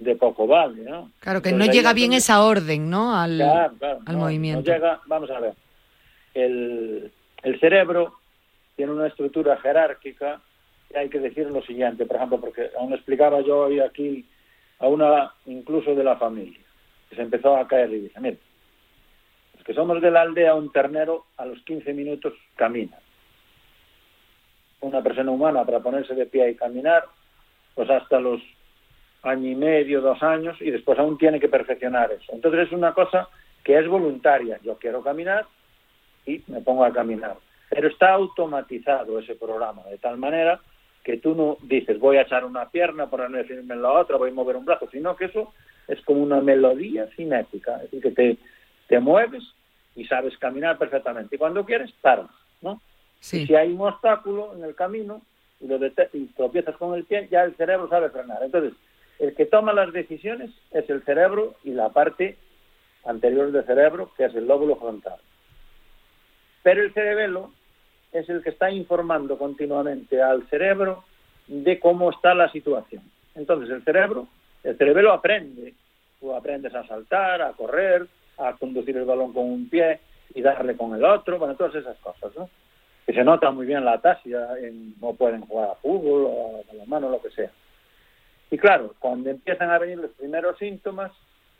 de 0.00 0.16
poco 0.16 0.46
vale, 0.46 0.82
¿no? 0.82 1.10
Claro, 1.20 1.42
que 1.42 1.52
no 1.52 1.66
llega 1.66 1.92
bien 1.92 2.14
esa 2.14 2.42
orden, 2.42 2.88
¿no? 2.88 3.14
Al, 3.16 3.40
al 3.40 4.16
movimiento. 4.16 4.72
llega, 4.72 5.00
vamos 5.06 5.30
a 5.30 5.38
ver, 5.38 5.54
el, 6.34 7.12
cerebro 7.60 8.14
tiene 8.76 8.92
una 8.92 9.06
estructura 9.06 9.56
jerárquica 9.58 10.40
y 10.92 10.96
hay 10.96 11.08
que 11.08 11.18
decir 11.18 11.46
lo 11.50 11.62
siguiente, 11.62 12.06
por 12.06 12.16
ejemplo, 12.16 12.40
porque 12.40 12.70
aún 12.78 12.92
explicaba 12.92 13.40
yo 13.40 13.60
hoy 13.60 13.80
aquí 13.80 14.26
a 14.78 14.88
una 14.88 15.32
incluso 15.46 15.94
de 15.94 16.04
la 16.04 16.16
familia, 16.16 16.60
que 17.08 17.16
se 17.16 17.22
empezó 17.22 17.56
a 17.56 17.68
caer 17.68 17.90
y 17.92 18.00
dice, 18.02 18.20
mire, 18.20 18.38
los 19.54 19.64
que 19.64 19.74
somos 19.74 20.00
de 20.00 20.10
la 20.10 20.22
aldea, 20.22 20.54
un 20.54 20.72
ternero 20.72 21.26
a 21.36 21.44
los 21.44 21.62
15 21.62 21.92
minutos 21.92 22.34
camina. 22.56 22.98
Una 24.80 25.02
persona 25.02 25.30
humana 25.30 25.64
para 25.64 25.80
ponerse 25.80 26.14
de 26.14 26.26
pie 26.26 26.50
y 26.50 26.54
caminar, 26.56 27.04
pues 27.74 27.90
hasta 27.90 28.18
los 28.18 28.40
año 29.22 29.50
y 29.50 29.54
medio, 29.54 30.00
dos 30.00 30.22
años, 30.22 30.56
y 30.60 30.70
después 30.70 30.98
aún 30.98 31.18
tiene 31.18 31.38
que 31.38 31.48
perfeccionar 31.48 32.10
eso. 32.10 32.32
Entonces 32.32 32.68
es 32.68 32.72
una 32.72 32.94
cosa 32.94 33.28
que 33.62 33.78
es 33.78 33.86
voluntaria. 33.86 34.58
Yo 34.62 34.78
quiero 34.78 35.02
caminar 35.02 35.46
y 36.26 36.42
me 36.48 36.60
pongo 36.60 36.84
a 36.84 36.92
caminar. 36.92 37.36
Pero 37.68 37.88
está 37.88 38.12
automatizado 38.12 39.18
ese 39.18 39.34
programa, 39.34 39.82
de 39.84 39.98
tal 39.98 40.18
manera 40.18 40.60
que 41.04 41.16
tú 41.16 41.34
no 41.34 41.56
dices 41.62 41.98
voy 41.98 42.18
a 42.18 42.22
echar 42.22 42.44
una 42.44 42.68
pierna 42.68 43.08
para 43.08 43.28
no 43.28 43.38
decirme 43.38 43.74
en 43.74 43.82
la 43.82 43.92
otra, 43.92 44.16
voy 44.16 44.30
a 44.30 44.34
mover 44.34 44.56
un 44.56 44.64
brazo, 44.64 44.88
sino 44.90 45.16
que 45.16 45.26
eso 45.26 45.52
es 45.88 46.00
como 46.02 46.22
una 46.22 46.40
melodía 46.40 47.08
cinética, 47.16 47.76
es 47.76 47.82
decir, 47.90 48.02
que 48.02 48.10
te, 48.10 48.36
te 48.88 49.00
mueves 49.00 49.42
y 49.96 50.04
sabes 50.04 50.36
caminar 50.38 50.78
perfectamente. 50.78 51.36
Y 51.36 51.38
cuando 51.38 51.64
quieres, 51.64 51.90
paras, 52.00 52.30
¿no? 52.60 52.80
si 53.20 53.54
hay 53.54 53.72
un 53.72 53.80
obstáculo 53.82 54.54
en 54.56 54.64
el 54.64 54.74
camino 54.74 55.20
y, 55.60 55.66
lo 55.66 55.78
y 55.84 56.26
tropiezas 56.36 56.76
con 56.76 56.94
el 56.94 57.04
pie, 57.04 57.28
ya 57.30 57.44
el 57.44 57.54
cerebro 57.56 57.88
sabe 57.88 58.10
frenar. 58.10 58.42
Entonces, 58.42 58.72
el 59.18 59.34
que 59.34 59.46
toma 59.46 59.72
las 59.72 59.92
decisiones 59.92 60.50
es 60.70 60.88
el 60.88 61.02
cerebro 61.02 61.54
y 61.64 61.70
la 61.70 61.90
parte 61.90 62.38
anterior 63.04 63.52
del 63.52 63.64
cerebro, 63.64 64.10
que 64.16 64.24
es 64.24 64.34
el 64.34 64.46
lóbulo 64.46 64.76
frontal. 64.76 65.18
Pero 66.62 66.82
el 66.82 66.92
cerebelo 66.92 67.52
es 68.12 68.28
el 68.28 68.42
que 68.42 68.50
está 68.50 68.70
informando 68.70 69.38
continuamente 69.38 70.20
al 70.20 70.48
cerebro 70.48 71.04
de 71.46 71.78
cómo 71.80 72.10
está 72.10 72.34
la 72.34 72.50
situación. 72.50 73.02
Entonces 73.34 73.70
el 73.70 73.82
cerebro, 73.84 74.28
el 74.62 74.76
cerebro 74.76 75.12
aprende, 75.12 75.74
tú 76.18 76.34
aprendes 76.34 76.74
a 76.74 76.86
saltar, 76.86 77.42
a 77.42 77.52
correr, 77.52 78.06
a 78.38 78.54
conducir 78.54 78.96
el 78.96 79.04
balón 79.04 79.32
con 79.32 79.44
un 79.44 79.68
pie 79.68 80.00
y 80.34 80.42
darle 80.42 80.76
con 80.76 80.94
el 80.94 81.04
otro, 81.04 81.38
bueno, 81.38 81.56
todas 81.56 81.74
esas 81.74 81.96
cosas, 81.98 82.32
¿no? 82.36 82.48
Que 83.06 83.12
se 83.12 83.24
nota 83.24 83.50
muy 83.50 83.66
bien 83.66 83.84
la 83.84 84.00
tasia, 84.00 84.48
en, 84.58 84.94
no 85.00 85.14
pueden 85.14 85.42
jugar 85.42 85.70
a 85.70 85.74
fútbol 85.76 86.26
o 86.26 86.62
a 86.70 86.74
la 86.74 86.84
mano, 86.86 87.08
lo 87.08 87.20
que 87.20 87.30
sea. 87.30 87.50
Y 88.50 88.58
claro, 88.58 88.94
cuando 88.98 89.30
empiezan 89.30 89.70
a 89.70 89.78
venir 89.78 89.98
los 89.98 90.10
primeros 90.12 90.58
síntomas, 90.58 91.12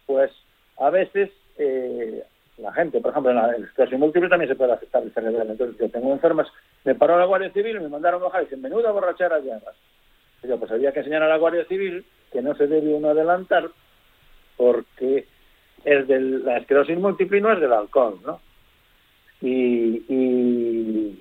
pues 0.06 0.30
a 0.78 0.90
veces 0.90 1.30
eh, 1.56 2.24
la 2.60 2.72
gente, 2.72 3.00
por 3.00 3.10
ejemplo, 3.10 3.30
en 3.30 3.36
la 3.36 3.52
esclerosis 3.52 3.98
múltiple 3.98 4.28
también 4.28 4.50
se 4.50 4.56
puede 4.56 4.72
afectar 4.72 5.02
el 5.02 5.12
cerebro. 5.12 5.42
Entonces, 5.42 5.78
yo 5.78 5.90
tengo 5.90 6.12
enfermas, 6.12 6.48
me 6.84 6.94
paró 6.94 7.18
la 7.18 7.24
Guardia 7.24 7.52
Civil 7.52 7.76
y 7.76 7.80
me 7.80 7.88
mandaron 7.88 8.22
bajar 8.22 8.42
y 8.42 8.44
dicen, 8.44 8.62
menuda 8.62 8.92
borrachera 8.92 9.38
llevas. 9.40 9.74
Y 10.42 10.48
yo, 10.48 10.58
pues 10.58 10.70
había 10.70 10.92
que 10.92 11.00
enseñar 11.00 11.22
a 11.22 11.28
la 11.28 11.36
Guardia 11.36 11.64
Civil 11.66 12.04
que 12.32 12.42
no 12.42 12.54
se 12.54 12.66
debe 12.66 12.94
uno 12.94 13.10
adelantar 13.10 13.68
porque 14.56 15.26
es 15.84 16.08
de 16.08 16.20
la 16.20 16.58
esclerosis 16.58 16.98
múltiple 16.98 17.38
y 17.38 17.40
no 17.40 17.52
es 17.52 17.60
del 17.60 17.72
alcohol, 17.72 18.18
¿no? 18.24 18.40
Y, 19.42 21.18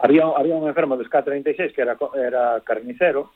había, 0.00 0.24
había 0.36 0.56
un 0.56 0.66
enfermo 0.66 0.96
de 0.96 1.04
SK36 1.04 1.72
que 1.72 1.82
era, 1.82 1.96
era 2.14 2.60
carnicero 2.62 3.32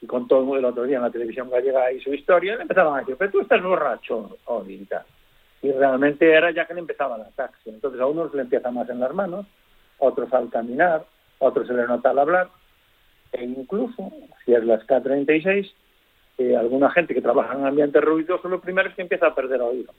y 0.00 0.06
contó 0.06 0.56
el 0.56 0.64
otro 0.64 0.84
día 0.84 0.96
en 0.96 1.02
la 1.02 1.10
televisión 1.10 1.48
gallega 1.48 1.92
y 1.92 2.00
su 2.00 2.12
historia, 2.12 2.54
y 2.54 2.56
le 2.56 2.62
empezaban 2.62 2.96
a 2.96 3.00
decir, 3.00 3.16
pero 3.16 3.30
tú 3.30 3.40
estás 3.40 3.62
borracho, 3.62 4.36
ahorita 4.46 5.04
y 5.66 5.72
realmente 5.72 6.32
era 6.32 6.52
ya 6.52 6.64
que 6.64 6.74
le 6.74 6.80
empezaba 6.80 7.18
la 7.18 7.30
taxi. 7.30 7.70
Entonces 7.70 8.00
a 8.00 8.06
unos 8.06 8.32
le 8.34 8.42
empieza 8.42 8.70
más 8.70 8.88
en 8.88 9.00
las 9.00 9.12
manos, 9.12 9.46
otros 9.98 10.32
al 10.32 10.48
caminar, 10.48 11.04
otros 11.38 11.66
se 11.66 11.74
le 11.74 11.86
nota 11.86 12.10
al 12.10 12.18
hablar, 12.20 12.48
e 13.32 13.44
incluso, 13.44 14.12
si 14.44 14.54
es 14.54 14.64
la 14.64 14.78
SK36, 14.80 15.72
eh, 16.38 16.56
alguna 16.56 16.90
gente 16.90 17.14
que 17.14 17.20
trabaja 17.20 17.54
en 17.54 17.66
ambientes 17.66 18.02
ruidosos, 18.02 18.48
lo 18.50 18.60
primero 18.60 18.88
es 18.88 18.94
que 18.94 19.02
empieza 19.02 19.26
a 19.26 19.34
perder 19.34 19.60
oído. 19.60 19.92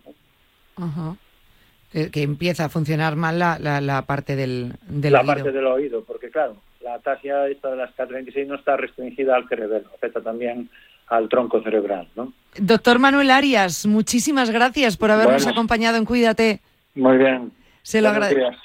Que, 1.92 2.22
empieza 2.22 2.66
a 2.66 2.70
funcionar 2.70 3.16
mal 3.16 3.40
la, 3.40 3.58
la, 3.60 4.02
parte 4.04 4.36
del, 4.36 4.74
del 4.88 5.14
la 5.14 5.24
parte 5.24 5.52
del 5.52 5.66
oído, 5.66 6.04
porque 6.04 6.30
claro, 6.30 6.56
la 6.82 6.96
ataxia 6.96 7.48
esta 7.48 7.72
de 7.72 7.78
la 7.78 7.92
SK36 7.94 8.48
no 8.48 8.56
está 8.56 8.78
restringida 8.78 9.36
al 9.36 9.48
cerebro, 9.50 9.82
afecta 9.94 10.22
también 10.22 10.70
al 11.08 11.30
tronco 11.30 11.62
cerebral. 11.62 12.08
¿no? 12.16 12.34
Doctor 12.58 13.00
Manuel 13.00 13.32
Arias, 13.32 13.86
muchísimas 13.86 14.50
gracias 14.50 14.98
por 14.98 15.12
habernos 15.12 15.48
acompañado 15.48 15.98
en 15.98 16.06
Cuídate. 16.06 16.62
Muy 16.96 17.18
bien. 17.18 17.52
Se 17.84 18.02
lo, 18.02 18.12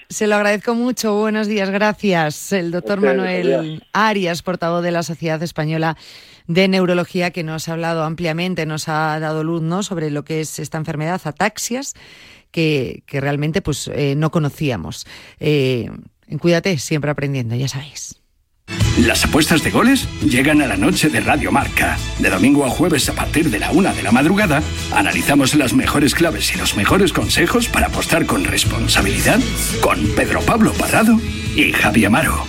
se 0.09 0.27
lo, 0.27 0.35
agradezco 0.35 0.75
mucho. 0.75 1.15
Buenos 1.15 1.47
días, 1.47 1.71
gracias. 1.71 2.53
El 2.53 2.73
doctor 2.73 3.01
Manuel 3.01 3.85
Arias, 3.93 4.43
portavoz 4.43 4.83
de 4.83 4.91
la 4.91 5.05
Sociedad 5.05 5.41
Española 5.45 5.97
de 6.49 6.67
Neurología, 6.67 7.31
que 7.31 7.45
nos 7.45 7.69
ha 7.69 7.75
hablado 7.75 8.03
ampliamente, 8.03 8.67
nos 8.67 8.89
ha 8.89 9.21
dado 9.21 9.45
luz 9.45 9.63
¿no? 9.63 9.85
sobre 9.85 10.11
lo 10.11 10.25
que 10.25 10.41
es 10.41 10.59
esta 10.59 10.77
enfermedad, 10.77 11.21
ataxias, 11.25 11.95
que, 12.51 13.05
que 13.07 13.21
realmente 13.21 13.63
pues, 13.63 13.89
eh, 13.95 14.15
no 14.17 14.33
conocíamos. 14.33 15.07
Eh, 15.39 15.89
en 16.27 16.39
Cuídate, 16.39 16.77
siempre 16.79 17.11
aprendiendo, 17.13 17.55
ya 17.55 17.69
sabéis. 17.69 18.22
Las 18.99 19.25
apuestas 19.25 19.63
de 19.63 19.71
goles 19.71 20.09
llegan 20.21 20.61
a 20.61 20.67
la 20.67 20.77
noche 20.77 21.09
de 21.09 21.21
Radio 21.21 21.51
Marca. 21.51 21.97
De 22.19 22.29
domingo 22.29 22.65
a 22.67 22.71
jueves 22.71 23.09
a 23.09 23.15
partir 23.15 23.51
de 23.51 23.59
la 23.59 23.71
una 23.71 23.93
de 23.93 24.03
la 24.03 24.13
madrugada, 24.13 24.63
analizamos 24.93 25.55
las 25.55 25.73
mejores 25.73 26.15
claves 26.15 26.55
y 26.55 26.59
los 26.59 26.77
mejores 26.77 27.13
consejos 27.13 27.69
para 27.69 27.87
apostar 27.87 28.27
con 28.27 28.45
responsabilidad 28.45 29.41
con 29.81 29.99
Pedro 30.15 30.41
Pablo 30.43 30.73
Parrado 30.73 31.19
y 31.57 31.73
Javi 31.73 32.05
Amaro. 32.05 32.47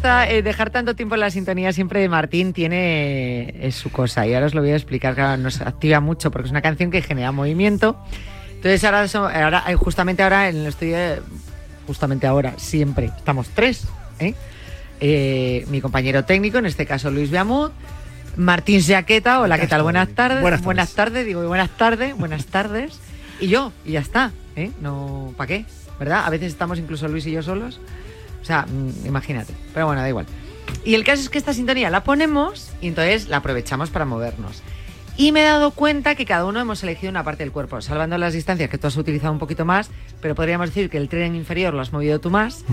esta, 0.00 0.30
eh, 0.30 0.40
dejar 0.42 0.70
tanto 0.70 0.96
tiempo 0.96 1.14
en 1.14 1.20
la 1.20 1.30
sintonía 1.30 1.74
siempre 1.74 2.00
de 2.00 2.08
Martín 2.08 2.54
tiene 2.54 3.54
es 3.66 3.74
su 3.74 3.90
cosa 3.90 4.26
y 4.26 4.32
ahora 4.32 4.46
os 4.46 4.54
lo 4.54 4.62
voy 4.62 4.70
a 4.70 4.76
explicar, 4.76 5.14
claro, 5.14 5.36
nos 5.36 5.60
activa 5.60 6.00
mucho 6.00 6.30
porque 6.30 6.46
es 6.46 6.50
una 6.50 6.62
canción 6.62 6.90
que 6.90 7.02
genera 7.02 7.32
movimiento. 7.32 8.02
Entonces 8.48 8.82
ahora, 8.84 9.06
so- 9.08 9.28
ahora 9.28 9.62
eh, 9.68 9.74
justamente 9.74 10.22
ahora 10.22 10.48
en 10.48 10.56
el 10.56 10.66
estudio, 10.68 10.96
eh, 10.96 11.20
justamente 11.86 12.26
ahora, 12.26 12.54
siempre, 12.56 13.10
estamos 13.14 13.50
tres, 13.50 13.86
¿eh? 14.20 14.32
Eh, 15.02 15.66
mi 15.68 15.82
compañero 15.82 16.24
técnico, 16.24 16.56
en 16.56 16.64
este 16.64 16.86
caso 16.86 17.10
Luis 17.10 17.30
Beamud, 17.30 17.70
Martín 18.38 18.80
Jaqueta, 18.82 19.40
hola, 19.42 19.58
¿qué 19.58 19.66
tal? 19.66 19.82
Buenas 19.82 20.08
tardes. 20.14 20.40
Buenas 20.64 20.94
tardes, 20.94 21.26
digo, 21.26 21.46
buenas 21.46 21.70
tardes, 21.76 22.16
buenas 22.16 22.46
tardes. 22.46 22.98
Y 23.38 23.48
yo, 23.48 23.70
y 23.84 23.92
ya 23.92 24.00
está, 24.00 24.32
¿eh? 24.56 24.70
No, 24.80 25.34
¿para 25.36 25.48
qué? 25.48 25.64
¿Verdad? 25.98 26.22
A 26.24 26.30
veces 26.30 26.48
estamos 26.52 26.78
incluso 26.78 27.06
Luis 27.06 27.26
y 27.26 27.32
yo 27.32 27.42
solos. 27.42 27.78
O 28.40 28.44
sea, 28.44 28.66
mm, 28.66 29.06
imagínate. 29.06 29.52
Pero 29.74 29.86
bueno, 29.86 30.00
da 30.02 30.08
igual. 30.08 30.26
Y 30.84 30.94
el 30.94 31.04
caso 31.04 31.22
es 31.22 31.28
que 31.28 31.38
esta 31.38 31.52
sintonía 31.52 31.90
la 31.90 32.04
ponemos 32.04 32.70
y 32.80 32.88
entonces 32.88 33.28
la 33.28 33.38
aprovechamos 33.38 33.90
para 33.90 34.04
movernos. 34.04 34.62
Y 35.16 35.32
me 35.32 35.40
he 35.40 35.44
dado 35.44 35.72
cuenta 35.72 36.14
que 36.14 36.24
cada 36.24 36.46
uno 36.46 36.60
hemos 36.60 36.82
elegido 36.82 37.10
una 37.10 37.24
parte 37.24 37.42
del 37.42 37.52
cuerpo, 37.52 37.80
salvando 37.82 38.16
las 38.16 38.32
distancias 38.32 38.70
que 38.70 38.78
tú 38.78 38.86
has 38.86 38.96
utilizado 38.96 39.32
un 39.32 39.38
poquito 39.38 39.64
más, 39.66 39.90
pero 40.22 40.34
podríamos 40.34 40.68
decir 40.68 40.88
que 40.88 40.96
el 40.96 41.08
tren 41.10 41.34
inferior 41.34 41.74
lo 41.74 41.80
has 41.82 41.92
movido 41.92 42.20
tú 42.20 42.30
más. 42.30 42.64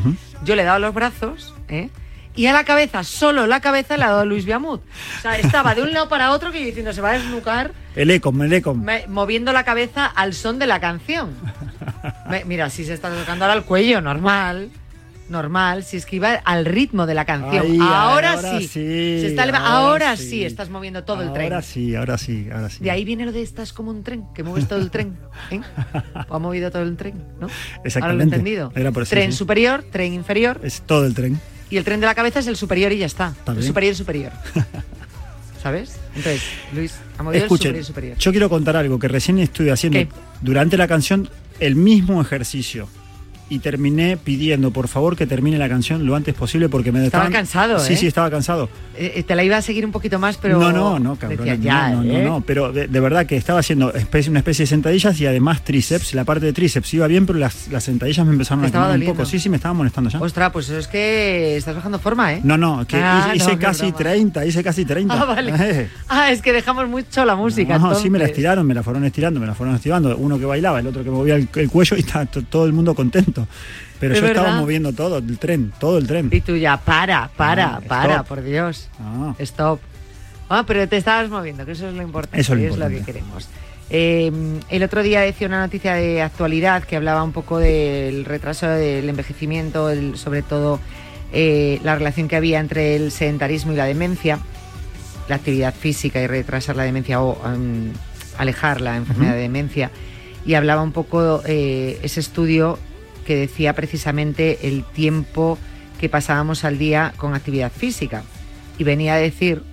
Yo 0.46 0.56
le 0.56 0.62
he 0.62 0.66
dado 0.66 0.80
los 0.80 0.94
brazos, 0.94 1.54
¿eh? 1.68 1.90
Y 2.36 2.46
a 2.46 2.54
la 2.54 2.64
cabeza, 2.64 3.04
solo 3.04 3.48
la 3.48 3.60
cabeza, 3.62 3.98
le 3.98 4.04
ha 4.04 4.10
dado 4.12 4.24
Luis 4.24 4.46
Viamut. 4.46 4.82
O 5.18 5.22
sea, 5.24 5.40
estaba 5.40 5.74
de 5.74 5.82
un 5.82 5.92
lado 5.92 6.08
para 6.08 6.32
otro 6.32 6.52
que 6.52 6.60
yo 6.60 6.66
diciendo, 6.68 6.94
se 6.94 7.02
va 7.02 7.10
a 7.10 7.14
desnucar, 7.14 7.74
El 7.96 8.12
Ecom, 8.12 8.40
el 8.44 8.54
Ecom. 8.54 8.86
moviendo 9.10 9.52
la 9.52 9.64
cabeza 9.66 10.06
al 10.06 10.34
son 10.36 10.60
de 10.60 10.68
la 10.68 10.80
canción. 10.80 11.32
Me- 12.30 12.46
mira, 12.46 12.70
si 12.70 12.86
se 12.86 12.94
está 12.94 13.10
tocando 13.10 13.44
ahora 13.46 13.58
el 13.58 13.64
cuello, 13.64 14.00
normal. 14.02 14.70
Normal, 15.30 15.84
si 15.84 15.98
es 15.98 16.06
que 16.06 16.16
iba 16.16 16.34
al 16.34 16.66
ritmo 16.66 17.06
de 17.06 17.14
la 17.14 17.26
canción. 17.26 17.66
Ahí, 17.66 17.78
ahora, 17.82 18.34
ahora 18.34 18.60
sí. 18.60 18.68
sí, 18.68 18.70
Se 18.70 19.28
está 19.28 19.44
ahora, 19.44 19.60
ahora 19.68 20.18
sí. 20.18 20.30
sí. 20.30 20.44
estás 20.46 20.70
moviendo 20.70 21.04
todo 21.04 21.22
el 21.22 21.34
tren. 21.34 21.52
Ahora 21.52 21.62
sí, 21.62 21.96
ahora 21.96 22.18
sí, 22.18 22.48
ahora 22.54 22.70
sí. 22.70 22.84
De 22.84 22.92
ahí 22.92 23.04
viene 23.04 23.26
lo 23.26 23.32
de 23.34 23.42
estás 23.42 23.74
como 23.74 23.92
un 23.92 24.04
tren, 24.04 24.24
que 24.34 24.44
mueves 24.44 24.68
todo 24.68 24.80
el 24.80 24.90
tren. 24.90 25.18
¿eh? 25.52 25.60
O 26.30 26.36
ha 26.36 26.40
movido 26.40 26.72
todo 26.72 26.84
el 26.84 26.96
tren, 26.96 27.16
¿no? 27.40 27.48
Ahora 27.48 27.54
lo 27.76 27.84
he 27.84 27.88
Exactamente. 27.88 28.24
entendido. 28.24 28.72
Era 28.76 28.92
por 28.92 29.04
eso, 29.04 29.10
tren 29.10 29.32
sí. 29.32 29.38
superior, 29.38 29.84
tren 29.92 30.14
inferior. 30.14 30.60
Es 30.64 30.82
todo 30.82 31.06
el 31.06 31.14
tren. 31.14 31.40
Y 31.70 31.76
el 31.78 31.84
tren 31.84 32.00
de 32.00 32.06
la 32.06 32.16
cabeza 32.16 32.40
es 32.40 32.48
el 32.48 32.56
superior 32.56 32.94
y 32.94 33.00
ya 33.00 33.06
está. 33.06 33.34
El 33.48 33.56
bien. 33.56 33.68
superior 33.68 33.96
superior. 33.96 34.32
¿Sabes? 35.62 35.98
Entonces, 36.16 36.42
Luis, 36.74 36.94
ha 37.18 37.24
movido 37.24 37.44
Escuchen, 37.44 37.76
el 37.76 37.84
superior 37.84 38.16
superior. 38.16 38.18
yo 38.20 38.32
quiero 38.32 38.50
contar 38.50 38.78
algo 38.78 38.98
que 39.00 39.08
recién 39.10 39.40
estuve 39.40 39.72
haciendo 39.72 40.00
¿Qué? 40.00 40.08
durante 40.42 40.78
la 40.78 40.88
canción 40.88 41.30
el 41.60 41.76
mismo 41.76 42.22
ejercicio 42.22 42.88
y 43.50 43.60
terminé 43.60 44.18
pidiendo 44.18 44.72
por 44.72 44.88
favor 44.88 45.16
que 45.16 45.26
termine 45.26 45.58
la 45.58 45.70
canción 45.70 46.06
lo 46.06 46.16
antes 46.16 46.34
posible 46.36 46.68
porque 46.70 46.92
me 46.92 47.06
Estaba 47.06 47.26
estaban- 47.26 47.32
cansado, 47.46 47.80
Sí, 47.80 47.94
¿eh? 47.94 47.98
sí, 47.98 48.08
estaba 48.08 48.30
cansado. 48.30 48.70
Eh, 48.98 49.14
eh, 49.16 49.24
te 49.24 49.36
la 49.36 49.44
iba 49.44 49.56
a 49.58 49.62
seguir 49.62 49.86
un 49.86 49.92
poquito 49.92 50.18
más, 50.20 50.38
pero. 50.38 50.60
no, 50.60 50.72
no, 50.72 51.00
no, 51.00 51.16
cabrón. 51.16 51.38
decía, 51.40 51.56
ya, 51.56 51.90
no, 51.92 52.04
no, 52.04 52.12
¿eh? 52.14 52.24
no, 52.24 52.30
no, 52.30 52.42
pero 52.42 52.72
de, 52.74 52.88
de 52.88 53.00
verdad 53.00 53.26
que 53.26 53.38
estaba 53.38 53.60
haciendo 53.60 53.94
especie- 53.94 54.30
una 54.30 54.40
especie 54.40 54.64
de 54.64 54.68
sentadillas 54.68 55.20
y 55.22 55.26
además 55.28 55.64
tríceps. 55.64 56.14
La 56.14 56.24
parte 56.26 56.46
de 56.48 56.54
tríceps 56.54 56.94
iba 56.96 57.08
bien, 57.08 57.26
pero 57.26 57.38
las, 57.40 57.68
las 57.70 57.84
sentadillas 57.84 58.26
me 58.26 58.32
empezaron 58.34 58.64
a 58.64 58.68
estaba 58.68 58.88
quemar 58.94 59.00
un 59.10 59.16
poco. 59.16 59.26
Sí, 59.26 59.40
sí, 59.40 59.50
me 59.50 59.58
estaban 59.58 59.78
molestando 59.78 60.10
ya. 60.10 60.20
Ostras, 60.20 60.52
pues 60.52 60.68
eso 60.70 60.80
es 60.80 60.88
que 60.88 61.56
estás 61.58 61.76
bajando 61.76 62.00
forma, 62.00 62.34
¿eh? 62.34 62.42
No, 62.44 62.58
no, 62.58 62.86
que 62.88 62.98
Ah, 62.98 63.32
hice 63.36 63.54
no, 63.54 63.60
casi 63.60 63.82
broma. 63.84 63.98
30, 63.98 64.46
hice 64.46 64.64
casi 64.64 64.84
30. 64.86 65.22
Ah, 65.22 65.26
vale. 65.26 65.88
Ah, 66.10 66.32
es 66.32 66.42
que 66.42 66.52
dejamos 66.54 66.88
mucho 66.90 67.24
la 67.24 67.36
música. 67.36 67.78
No, 67.78 67.94
sí 67.96 68.10
me 68.10 68.18
la 68.18 68.26
entonces. 68.26 68.30
estiraron, 68.32 68.66
me 68.66 68.74
la 68.74 68.82
fueron 68.84 69.06
estirando, 69.06 69.40
me 69.40 69.46
la 69.48 69.54
fueron 69.54 69.76
estirando. 69.76 70.18
Uno 70.18 70.40
que 70.40 70.46
bailaba, 70.46 70.80
el 70.80 70.88
otro 70.88 71.04
que 71.04 71.12
movía 71.12 71.36
el, 71.36 71.48
el 71.54 71.70
cuello 71.70 71.96
y 71.98 72.00
estaba 72.00 72.26
to- 72.26 72.42
todo 72.42 72.66
el 72.66 72.74
mundo 72.74 72.96
contento. 72.96 73.37
Pero 74.00 74.14
¿Es 74.16 74.22
yo 74.22 74.28
estaba 74.28 74.60
moviendo 74.60 74.94
todo, 74.94 75.18
el 75.18 75.38
tren, 75.38 75.74
todo 75.80 75.98
el 75.98 76.08
tren. 76.08 76.30
Y 76.32 76.42
tú 76.42 76.56
ya, 76.56 76.78
para, 76.78 77.30
para, 77.36 77.76
Ah, 77.78 77.82
para, 77.88 78.14
stop. 78.14 78.28
por 78.28 78.42
Dios. 78.44 78.90
Ah. 79.00 79.34
Stop. 79.40 79.80
Ah, 80.50 80.64
pero 80.66 80.88
te 80.88 80.98
estabas 80.98 81.30
moviendo, 81.30 81.66
que 81.66 81.74
eso 81.74 81.88
es 81.90 81.94
lo 81.96 82.02
importante. 82.04 82.40
Eso 82.40 82.54
es 82.54 82.60
lo 82.60 82.64
y 82.64 82.68
es 82.68 82.78
lo 82.78 82.88
que 82.88 82.94
importante. 82.98 83.20
queremos. 83.20 83.50
Eh, 83.90 84.32
el 84.70 84.84
otro 84.84 85.02
día 85.04 85.22
decía 85.22 85.48
una 85.48 85.60
noticia 85.62 85.94
de 85.96 86.22
actualidad 86.22 86.84
que 86.84 86.96
hablaba 86.96 87.24
un 87.24 87.32
poco 87.32 87.58
del 87.58 88.26
retraso 88.26 88.68
del 88.68 89.08
envejecimiento, 89.10 89.90
el- 89.90 90.18
sobre 90.18 90.42
todo 90.42 90.80
eh, 91.34 91.80
la 91.84 91.96
relación 91.96 92.28
que 92.30 92.36
había 92.38 92.60
entre 92.60 92.96
el 92.96 93.12
sedentarismo 93.12 93.74
y 93.74 93.76
la 93.76 93.86
demencia, 93.86 94.40
la 95.28 95.36
actividad 95.36 95.74
física 95.74 96.22
y 96.22 96.28
retrasar 96.28 96.76
la 96.78 96.84
demencia 96.84 97.22
o 97.22 97.38
em, 97.54 97.92
alejar 98.38 98.80
la 98.80 98.96
enfermedad 98.98 99.34
de 99.34 99.40
demencia. 99.42 99.92
Y 100.46 100.54
hablaba 100.54 100.82
un 100.82 100.94
poco 100.94 101.42
eh, 101.46 102.00
ese 102.04 102.20
estudio 102.22 102.80
que 103.28 103.36
decía 103.36 103.74
precisamente 103.74 104.70
el 104.70 104.86
tiempo 104.86 105.60
que 106.00 106.08
pasábamos 106.08 106.64
al 106.64 106.78
día 106.78 107.14
con 107.18 107.36
actividad 107.36 107.74
física. 107.74 108.24
Y 108.78 108.86
venía 108.86 109.16
a 109.16 109.18
decir 109.18 109.64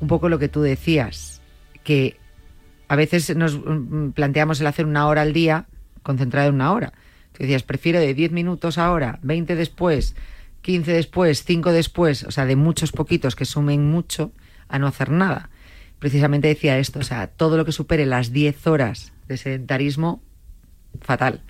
un 0.00 0.06
poco 0.06 0.28
lo 0.28 0.38
que 0.38 0.48
tú 0.48 0.62
decías, 0.62 1.42
que 1.82 2.16
a 2.86 2.94
veces 2.94 3.34
nos 3.34 3.58
mm, 3.58 4.10
planteamos 4.10 4.60
el 4.60 4.68
hacer 4.68 4.86
una 4.86 5.08
hora 5.08 5.22
al 5.22 5.32
día 5.32 5.66
concentrado 6.04 6.50
en 6.50 6.54
una 6.54 6.72
hora. 6.72 6.92
Tú 7.32 7.38
decías, 7.40 7.64
prefiero 7.64 7.98
de 7.98 8.14
10 8.14 8.30
minutos 8.30 8.78
ahora, 8.78 9.18
20 9.22 9.56
después, 9.56 10.14
15 10.62 10.92
después, 10.92 11.42
5 11.42 11.72
después, 11.72 12.22
o 12.22 12.30
sea, 12.30 12.46
de 12.46 12.54
muchos 12.54 12.92
poquitos 12.92 13.34
que 13.34 13.44
sumen 13.44 13.90
mucho 13.90 14.30
a 14.68 14.78
no 14.78 14.86
hacer 14.86 15.10
nada. 15.10 15.50
Precisamente 15.98 16.46
decía 16.46 16.78
esto, 16.78 17.00
o 17.00 17.02
sea, 17.02 17.26
todo 17.26 17.56
lo 17.56 17.64
que 17.64 17.72
supere 17.72 18.06
las 18.06 18.32
10 18.32 18.68
horas 18.68 19.12
de 19.26 19.36
sedentarismo, 19.36 20.22
fatal. 21.00 21.42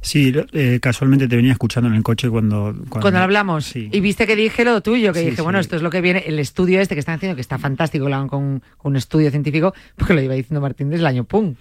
Sí, 0.00 0.32
eh, 0.52 0.78
casualmente 0.80 1.28
te 1.28 1.36
venía 1.36 1.52
escuchando 1.52 1.88
en 1.88 1.94
el 1.96 2.02
coche 2.02 2.28
cuando... 2.28 2.74
Cuando, 2.88 3.18
hablamos. 3.18 3.64
Sí. 3.66 3.88
Y 3.92 4.00
viste 4.00 4.26
que 4.26 4.36
dije 4.36 4.64
lo 4.64 4.80
tuyo, 4.80 5.12
que 5.12 5.20
Sí, 5.20 5.24
dije, 5.26 5.36
sí. 5.36 5.42
bueno, 5.42 5.58
esto 5.58 5.76
es 5.76 5.82
lo 5.82 5.90
que 5.90 6.00
viene, 6.00 6.24
el 6.26 6.38
estudio 6.38 6.80
este 6.80 6.94
que 6.94 7.00
están 7.00 7.16
haciendo, 7.16 7.34
que 7.34 7.40
está 7.40 7.58
fantástico, 7.58 8.08
lo 8.08 8.14
hagan 8.14 8.28
con, 8.28 8.62
con 8.76 8.92
un 8.92 8.96
estudio 8.96 9.30
científico, 9.30 9.74
porque 9.96 10.14
lo 10.14 10.22
iba 10.22 10.34
diciendo 10.34 10.60
Martín 10.60 10.88
desde 10.90 11.00
el 11.00 11.06
año 11.06 11.24
pum. 11.24 11.54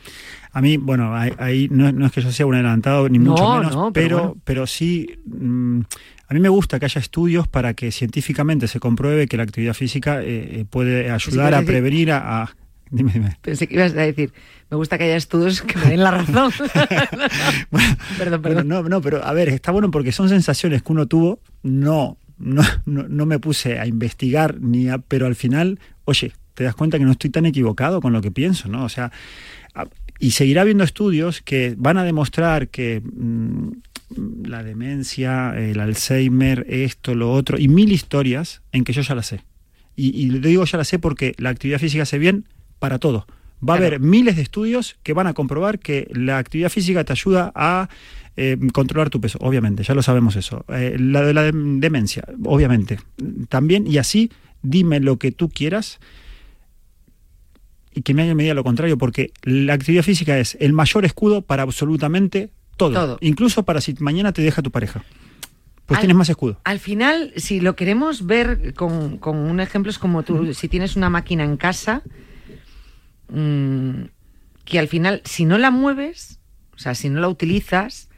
A 0.52 0.62
mí, 0.62 0.78
bueno, 0.78 1.14
ahí, 1.16 1.68
no, 1.72 1.92
no 1.92 2.06
es 2.06 2.12
que 2.12 2.22
yo 2.22 2.32
sea 2.32 2.46
un 2.46 2.56
adelantado, 2.56 3.10
ni 3.10 3.20
No, 3.20 3.32
mucho 3.32 3.58
menos, 3.58 3.76
no, 3.76 3.94
pero 3.94 4.08
pero, 4.08 4.18
bueno. 4.20 4.42
pero 4.44 4.68
sí, 4.68 5.08
mm, 5.26 5.82
a 6.30 6.34
mí 6.34 6.40
me 6.40 6.50
gusta 6.50 6.80
que 6.80 6.86
haya 6.86 7.00
estudios 7.00 7.48
para 7.48 7.74
que 7.74 7.92
científicamente 7.92 8.68
se 8.68 8.80
compruebe 8.80 9.28
que 9.28 9.38
la 9.38 9.44
actividad 9.44 9.74
física 9.74 10.22
eh, 10.22 10.26
eh, 10.62 10.66
puede 10.70 11.12
ayudar 11.12 11.54
a 11.54 11.62
prevenir 11.62 12.12
a... 12.12 12.42
a- 12.44 12.56
Dime, 12.90 13.12
dime. 13.14 13.38
Pensé 13.42 13.68
que 13.68 13.76
ibas 13.76 13.92
a 13.92 14.02
decir, 14.02 14.32
me 14.70 14.78
gusta 14.78 14.98
que 14.98 15.06
haya 15.06 15.16
estudios 15.16 15.62
que 15.62 15.78
me 15.80 15.86
den 15.90 16.04
la 16.04 16.12
razón. 16.12 16.52
perdón, 18.18 18.42
Bueno, 18.42 18.42
perdón. 18.42 18.68
no, 18.68 18.84
no, 18.84 19.02
pero 19.02 19.24
a 19.24 19.34
ver, 19.34 19.50
está 19.50 19.72
bueno 19.72 19.92
porque 19.92 20.12
son 20.12 20.30
sensaciones 20.30 20.84
que 20.84 20.92
uno 20.92 21.06
tuvo, 21.08 21.40
no, 21.64 22.18
no, 22.38 22.64
no, 22.86 23.04
no 23.08 23.26
me 23.26 23.40
puse 23.40 23.80
a 23.80 23.86
investigar, 23.88 24.60
ni 24.60 24.90
a- 24.90 24.98
pero 24.98 25.26
al 25.26 25.36
final, 25.36 25.80
oye, 26.06 26.34
te 26.54 26.64
das 26.64 26.76
cuenta 26.76 26.98
que 26.98 27.06
no 27.06 27.12
estoy 27.12 27.30
tan 27.30 27.46
equivocado 27.46 28.02
con 28.02 28.14
lo 28.14 28.22
que 28.22 28.32
pienso, 28.32 28.68
¿no? 28.68 28.84
O 28.84 28.90
sea, 28.90 29.12
y 30.20 30.32
seguirá 30.32 30.62
habiendo 30.64 30.84
estudios 30.84 31.42
que 31.42 31.76
van 31.78 31.98
a 31.98 32.04
demostrar 32.04 32.70
que 32.70 33.02
mm, 33.02 33.68
la 34.48 34.64
demencia, 34.64 35.54
el 35.58 35.80
Alzheimer, 35.80 36.66
esto, 36.70 37.14
lo 37.14 37.32
otro, 37.32 37.60
y 37.60 37.68
mil 37.68 37.92
historias 37.92 38.62
en 38.72 38.84
que 38.84 38.94
yo 38.94 39.02
ya 39.02 39.14
las 39.16 39.28
sé. 39.28 39.42
Y, 39.96 40.10
y 40.20 40.30
le 40.30 40.40
digo 40.48 40.66
ya 40.66 40.78
las 40.78 40.88
sé 40.88 40.98
porque 41.00 41.36
la 41.38 41.50
actividad 41.50 41.80
física 41.80 42.04
hace 42.04 42.18
bien 42.18 42.46
para 42.80 42.98
todo. 43.00 43.28
Va 43.62 43.74
a 43.74 43.78
Claro. 43.78 43.88
haber 43.96 44.00
miles 44.00 44.36
de 44.36 44.42
estudios 44.44 44.98
que 45.04 45.14
van 45.14 45.26
a 45.28 45.34
comprobar 45.34 45.80
que 45.80 46.08
la 46.14 46.38
actividad 46.38 46.70
física 46.70 47.04
te 47.04 47.14
ayuda 47.14 47.52
a 47.56 47.90
eh, 48.40 48.56
controlar 48.72 49.10
tu 49.10 49.20
peso, 49.20 49.40
obviamente, 49.42 49.82
ya 49.84 49.96
lo 49.96 50.04
sabemos 50.04 50.36
eso. 50.36 50.64
Eh, 50.70 50.96
la 51.00 51.24
de 51.24 51.34
la 51.34 51.50
dem- 51.52 51.80
demencia, 51.80 52.24
obviamente, 52.46 53.00
también, 53.50 53.88
y 53.88 53.98
así, 53.98 54.32
dime 54.62 55.00
lo 55.00 55.18
que 55.18 55.32
tú 55.32 55.50
quieras 55.50 56.00
y 57.94 58.04
que 58.04 58.14
me 58.14 58.32
diga 58.36 58.54
lo 58.54 58.64
contrario, 58.64 58.98
porque 59.00 59.32
la 59.42 59.74
actividad 59.74 60.04
física 60.04 60.38
es 60.38 60.56
el 60.60 60.72
mayor 60.74 61.04
escudo 61.04 61.42
para 61.42 61.64
absolutamente 61.64 62.52
todo, 62.76 62.94
Todo. 62.94 63.18
incluso 63.22 63.64
para 63.64 63.82
si 63.82 63.96
mañana 64.00 64.32
te 64.34 64.44
deja 64.44 64.62
tu 64.62 64.70
pareja. 64.70 65.04
Pues 65.88 65.98
Al- 65.98 66.02
tienes 66.02 66.18
más 66.18 66.30
escudo. 66.30 66.60
Al 66.64 66.78
final, 66.80 67.34
si 67.38 67.60
lo 67.60 67.76
queremos 67.76 68.28
ver 68.28 68.76
con, 68.76 69.18
con 69.18 69.38
un 69.38 69.60
ejemplo, 69.60 69.90
es 69.90 69.98
como 69.98 70.22
tú, 70.22 70.54
si 70.54 70.68
tienes 70.68 70.96
una 70.96 71.10
máquina 71.10 71.44
en 71.44 71.58
casa, 71.58 72.04
mm, 73.30 74.04
que 74.66 74.80
al 74.80 74.88
final, 74.88 75.22
si 75.26 75.46
no 75.46 75.58
la 75.58 75.72
mueves, 75.72 76.40
o 76.76 76.80
sea, 76.80 76.94
si 76.96 77.10
no 77.10 77.20
la 77.22 77.28
utilizas, 77.30 78.10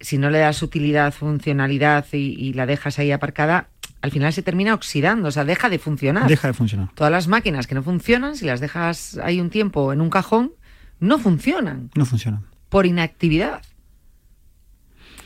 si 0.00 0.18
no 0.18 0.30
le 0.30 0.38
das 0.38 0.62
utilidad, 0.62 1.12
funcionalidad 1.12 2.06
y, 2.12 2.16
y 2.18 2.52
la 2.54 2.66
dejas 2.66 2.98
ahí 2.98 3.12
aparcada, 3.12 3.68
al 4.02 4.10
final 4.10 4.32
se 4.32 4.42
termina 4.42 4.72
oxidando, 4.74 5.28
o 5.28 5.30
sea, 5.30 5.44
deja 5.44 5.68
de 5.68 5.78
funcionar. 5.78 6.26
Deja 6.26 6.48
de 6.48 6.54
funcionar. 6.54 6.88
Todas 6.94 7.12
las 7.12 7.28
máquinas 7.28 7.66
que 7.66 7.74
no 7.74 7.82
funcionan, 7.82 8.34
si 8.34 8.46
las 8.46 8.60
dejas 8.60 9.18
ahí 9.22 9.40
un 9.40 9.50
tiempo 9.50 9.92
en 9.92 10.00
un 10.00 10.08
cajón, 10.10 10.52
no 11.00 11.18
funcionan 11.18 11.90
No 11.94 12.04
funciona. 12.06 12.42
por 12.68 12.86
inactividad. 12.86 13.62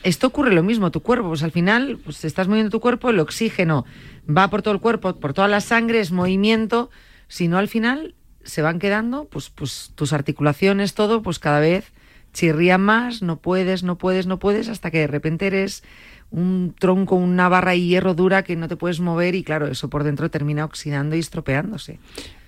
Esto 0.03 0.27
ocurre 0.27 0.53
lo 0.53 0.61
mismo, 0.61 0.91
tu 0.91 1.01
cuerpo, 1.01 1.29
pues 1.29 1.41
al 1.41 1.51
final 1.51 1.97
pues 2.03 2.23
estás 2.25 2.47
moviendo 2.47 2.69
tu 2.69 2.79
cuerpo, 2.79 3.09
el 3.09 3.19
oxígeno 3.19 3.85
va 4.29 4.49
por 4.49 4.61
todo 4.61 4.73
el 4.73 4.79
cuerpo, 4.79 5.19
por 5.19 5.33
toda 5.33 5.47
la 5.47 5.61
sangre, 5.61 5.99
es 5.99 6.11
movimiento, 6.11 6.91
si 7.27 7.47
no 7.47 7.57
al 7.57 7.67
final 7.67 8.13
se 8.45 8.61
van 8.61 8.79
quedando, 8.79 9.25
pues, 9.25 9.49
pues 9.49 9.91
tus 9.95 10.13
articulaciones, 10.13 10.93
todo, 10.93 11.21
pues 11.21 11.39
cada 11.39 11.59
vez 11.59 11.91
chirrían 12.33 12.81
más, 12.81 13.21
no 13.21 13.37
puedes, 13.37 13.83
no 13.83 13.97
puedes, 13.97 14.27
no 14.27 14.39
puedes, 14.39 14.69
hasta 14.69 14.91
que 14.91 14.99
de 14.99 15.07
repente 15.07 15.47
eres 15.47 15.83
un 16.31 16.75
tronco, 16.77 17.15
una 17.15 17.49
barra 17.49 17.71
de 17.71 17.81
hierro 17.81 18.13
dura 18.13 18.43
que 18.43 18.55
no 18.55 18.67
te 18.67 18.75
puedes 18.75 18.99
mover 18.99 19.35
y 19.35 19.43
claro, 19.43 19.67
eso 19.67 19.89
por 19.89 20.03
dentro 20.03 20.29
termina 20.29 20.65
oxidando 20.65 21.15
y 21.15 21.19
estropeándose. 21.19 21.99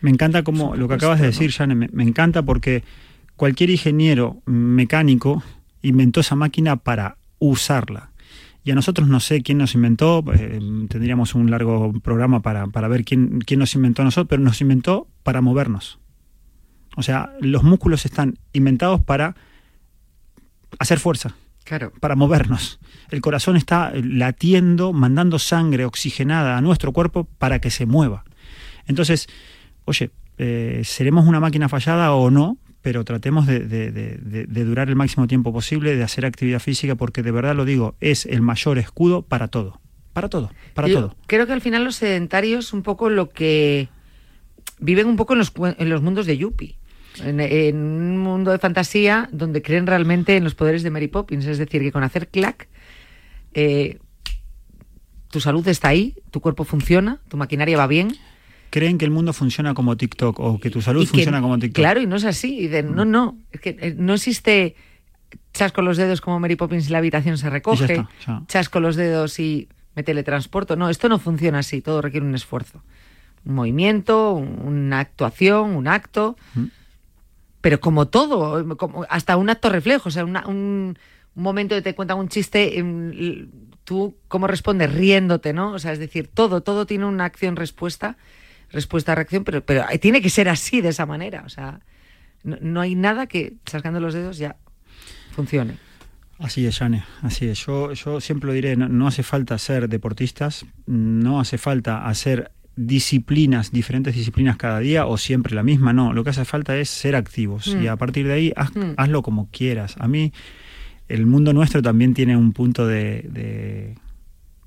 Me 0.01 0.09
encanta 0.09 0.43
como 0.43 0.75
lo 0.75 0.87
que 0.87 0.95
acabas 0.95 1.19
de 1.19 1.27
decir, 1.27 1.51
Jane, 1.51 1.75
me, 1.75 1.89
me 1.91 2.03
encanta 2.03 2.43
porque 2.43 2.83
cualquier 3.35 3.69
ingeniero 3.69 4.41
mecánico 4.45 5.41
inventó 5.81 6.19
esa 6.19 6.35
máquina 6.35 6.75
para 6.75 7.17
usarla. 7.39 8.09
Y 8.67 8.71
a 8.71 8.75
nosotros 8.75 9.07
no 9.07 9.21
sé 9.21 9.43
quién 9.43 9.59
nos 9.59 9.75
inventó, 9.75 10.21
eh, 10.33 10.59
tendríamos 10.89 11.35
un 11.35 11.49
largo 11.49 11.93
programa 12.01 12.41
para, 12.41 12.67
para 12.67 12.89
ver 12.89 13.05
quién, 13.05 13.39
quién 13.39 13.61
nos 13.61 13.73
inventó 13.75 14.01
a 14.01 14.05
nosotros, 14.05 14.27
pero 14.29 14.41
nos 14.41 14.59
inventó 14.59 15.07
para 15.23 15.39
movernos. 15.39 15.99
O 16.97 17.01
sea, 17.01 17.31
los 17.39 17.63
músculos 17.63 18.03
están 18.03 18.37
inventados 18.51 19.01
para 19.01 19.37
hacer 20.79 20.99
fuerza, 20.99 21.37
Claro. 21.63 21.93
para 22.01 22.17
movernos. 22.17 22.81
El 23.09 23.21
corazón 23.21 23.55
está 23.55 23.93
latiendo, 23.95 24.91
mandando 24.91 25.39
sangre 25.39 25.85
oxigenada 25.85 26.57
a 26.57 26.61
nuestro 26.61 26.91
cuerpo 26.91 27.23
para 27.37 27.59
que 27.59 27.71
se 27.71 27.85
mueva. 27.85 28.25
Entonces, 28.85 29.29
oye, 29.85 30.11
eh, 30.37 30.81
seremos 30.83 31.25
una 31.25 31.39
máquina 31.39 31.69
fallada 31.69 32.11
o 32.11 32.29
no, 32.31 32.57
pero 32.81 33.03
tratemos 33.03 33.45
de, 33.47 33.59
de- 33.59 33.91
de- 33.91 34.17
de- 34.17 34.45
de 34.45 34.63
durar 34.63 34.89
el 34.89 34.95
máximo 34.95 35.27
tiempo 35.27 35.51
posible, 35.51 35.95
de 35.95 36.03
hacer 36.03 36.25
actividad 36.25 36.59
física, 36.59 36.95
porque 36.95 37.23
de 37.23 37.31
verdad 37.31 37.55
lo 37.55 37.65
digo, 37.65 37.95
es 37.99 38.25
el 38.25 38.41
mayor 38.41 38.77
escudo 38.77 39.23
para 39.23 39.47
todo. 39.47 39.79
Para 40.13 40.29
todo, 40.29 40.51
para 40.73 40.87
Yo 40.87 40.99
todo. 40.99 41.15
Creo 41.27 41.45
que 41.47 41.53
al 41.53 41.61
final 41.61 41.83
los 41.83 41.95
sedentarios 41.97 42.73
un 42.73 42.81
poco 42.81 43.09
lo 43.09 43.29
que 43.29 43.89
viven 44.79 45.07
un 45.07 45.15
poco 45.15 45.33
en 45.33 45.39
los, 45.39 45.51
en 45.77 45.89
los 45.89 46.01
mundos 46.01 46.25
de 46.25 46.37
Yuppie. 46.37 46.77
En, 47.23 47.39
en 47.39 47.77
un 47.77 48.17
mundo 48.19 48.51
de 48.51 48.59
fantasía 48.59 49.27
donde 49.31 49.61
creen 49.63 49.87
realmente 49.87 50.37
en 50.37 50.43
los 50.43 50.53
poderes 50.55 50.83
de 50.83 50.91
Mary 50.91 51.07
Poppins. 51.07 51.45
Es 51.45 51.57
decir, 51.57 51.81
que 51.81 51.91
con 51.91 52.03
hacer 52.03 52.27
clac, 52.29 52.67
eh, 53.53 53.97
tu 55.29 55.39
salud 55.39 55.67
está 55.67 55.89
ahí, 55.89 56.15
tu 56.31 56.41
cuerpo 56.41 56.63
funciona, 56.63 57.19
tu 57.27 57.37
maquinaria 57.37 57.77
va 57.77 57.87
bien. 57.87 58.15
Creen 58.69 58.97
que 58.97 59.05
el 59.05 59.11
mundo 59.11 59.33
funciona 59.33 59.73
como 59.73 59.95
TikTok 59.97 60.39
o 60.39 60.59
que 60.59 60.69
tu 60.69 60.81
salud 60.81 61.01
que- 61.03 61.07
funciona 61.09 61.41
como 61.41 61.57
TikTok. 61.57 61.81
Claro, 61.81 62.01
y 62.01 62.05
no 62.07 62.15
es 62.17 62.25
así. 62.25 62.65
Y 62.65 62.83
no, 62.83 63.05
no, 63.05 63.37
es 63.51 63.61
que 63.61 63.77
eh, 63.79 63.95
no 63.97 64.13
existe 64.15 64.75
chasco 65.53 65.81
los 65.81 65.97
dedos 65.97 66.21
como 66.21 66.39
Mary 66.39 66.55
Poppins 66.55 66.87
y 66.87 66.91
la 66.91 66.99
habitación 66.99 67.37
se 67.37 67.49
recoge, 67.49 67.87
ya 67.87 67.93
está, 67.93 68.09
ya. 68.25 68.41
chasco 68.47 68.79
los 68.79 68.95
dedos 68.95 69.39
y 69.39 69.67
me 69.95 70.03
teletransporto. 70.03 70.75
No, 70.75 70.89
esto 70.89 71.09
no 71.09 71.17
funciona 71.19 71.59
así, 71.59 71.81
todo 71.81 72.01
requiere 72.01 72.25
un 72.25 72.35
esfuerzo. 72.35 72.83
Un 73.45 73.55
movimiento, 73.55 74.33
un- 74.33 74.59
una 74.65 74.99
actuación, 74.99 75.75
un 75.75 75.87
acto. 75.87 76.35
Pero 77.61 77.79
como 77.79 78.07
todo, 78.07 78.77
como 78.77 79.05
hasta 79.09 79.35
un 79.35 79.49
acto 79.49 79.69
reflejo, 79.69 80.09
o 80.09 80.11
sea, 80.11 80.23
una- 80.25 80.45
un, 80.47 80.97
un 81.35 81.43
momento 81.43 81.75
que 81.75 81.81
te 81.81 81.95
cuentan 81.95 82.19
un 82.19 82.29
chiste, 82.29 82.77
em, 82.79 83.49
tú 83.83 84.15
cómo 84.27 84.47
respondes 84.47 84.93
riéndote, 84.93 85.53
¿no? 85.53 85.71
O 85.71 85.79
sea, 85.79 85.91
es 85.91 85.99
decir, 85.99 86.27
todo, 86.33 86.61
todo 86.61 86.85
tiene 86.85 87.05
una 87.05 87.25
acción-respuesta, 87.25 88.17
respuesta-reacción, 88.77 89.43
pero, 89.43 89.59
pero 89.65 89.83
tiene 89.99 90.21
que 90.21 90.29
ser 90.29 90.47
así, 90.49 90.81
de 90.81 90.89
esa 90.89 91.05
manera. 91.05 91.43
O 91.45 91.49
sea, 91.49 91.79
no, 92.43 92.57
no 92.61 92.79
hay 92.81 92.95
nada 92.95 93.27
que, 93.27 93.53
sacando 93.65 93.99
los 93.99 94.13
dedos, 94.13 94.37
ya 94.37 94.55
funcione. 95.35 95.73
Así 96.39 96.65
es, 96.67 96.77
Jane, 96.77 97.03
así 97.23 97.47
es. 97.47 97.65
Yo, 97.65 97.93
yo 97.93 98.21
siempre 98.21 98.47
lo 98.47 98.53
diré, 98.53 98.75
no, 98.77 98.87
no 98.87 99.07
hace 99.07 99.23
falta 99.23 99.57
ser 99.57 99.89
deportistas, 99.89 100.65
no 100.85 101.39
hace 101.39 101.57
falta 101.57 102.07
hacer 102.07 102.51
disciplinas, 102.75 103.71
diferentes 103.71 104.13
disciplinas 104.15 104.55
cada 104.55 104.77
día 104.79 105.07
o 105.07 105.17
siempre 105.17 105.55
la 105.55 105.63
misma, 105.63 105.93
no. 105.93 106.13
Lo 106.13 106.23
que 106.23 106.29
hace 106.29 106.45
falta 106.45 106.77
es 106.77 106.89
ser 106.89 107.15
activos 107.15 107.73
Mm. 107.73 107.81
y 107.83 107.87
a 107.87 107.95
partir 107.95 108.27
de 108.27 108.33
ahí 108.33 108.53
haz- 108.55 108.75
Mm. 108.75 108.93
hazlo 108.97 109.23
como 109.23 109.49
quieras. 109.49 109.95
A 109.99 110.07
mí 110.07 110.31
el 111.07 111.25
mundo 111.25 111.53
nuestro 111.53 111.81
también 111.81 112.13
tiene 112.13 112.37
un 112.37 112.53
punto 112.53 112.85
de, 112.85 113.25
de, 113.31 113.95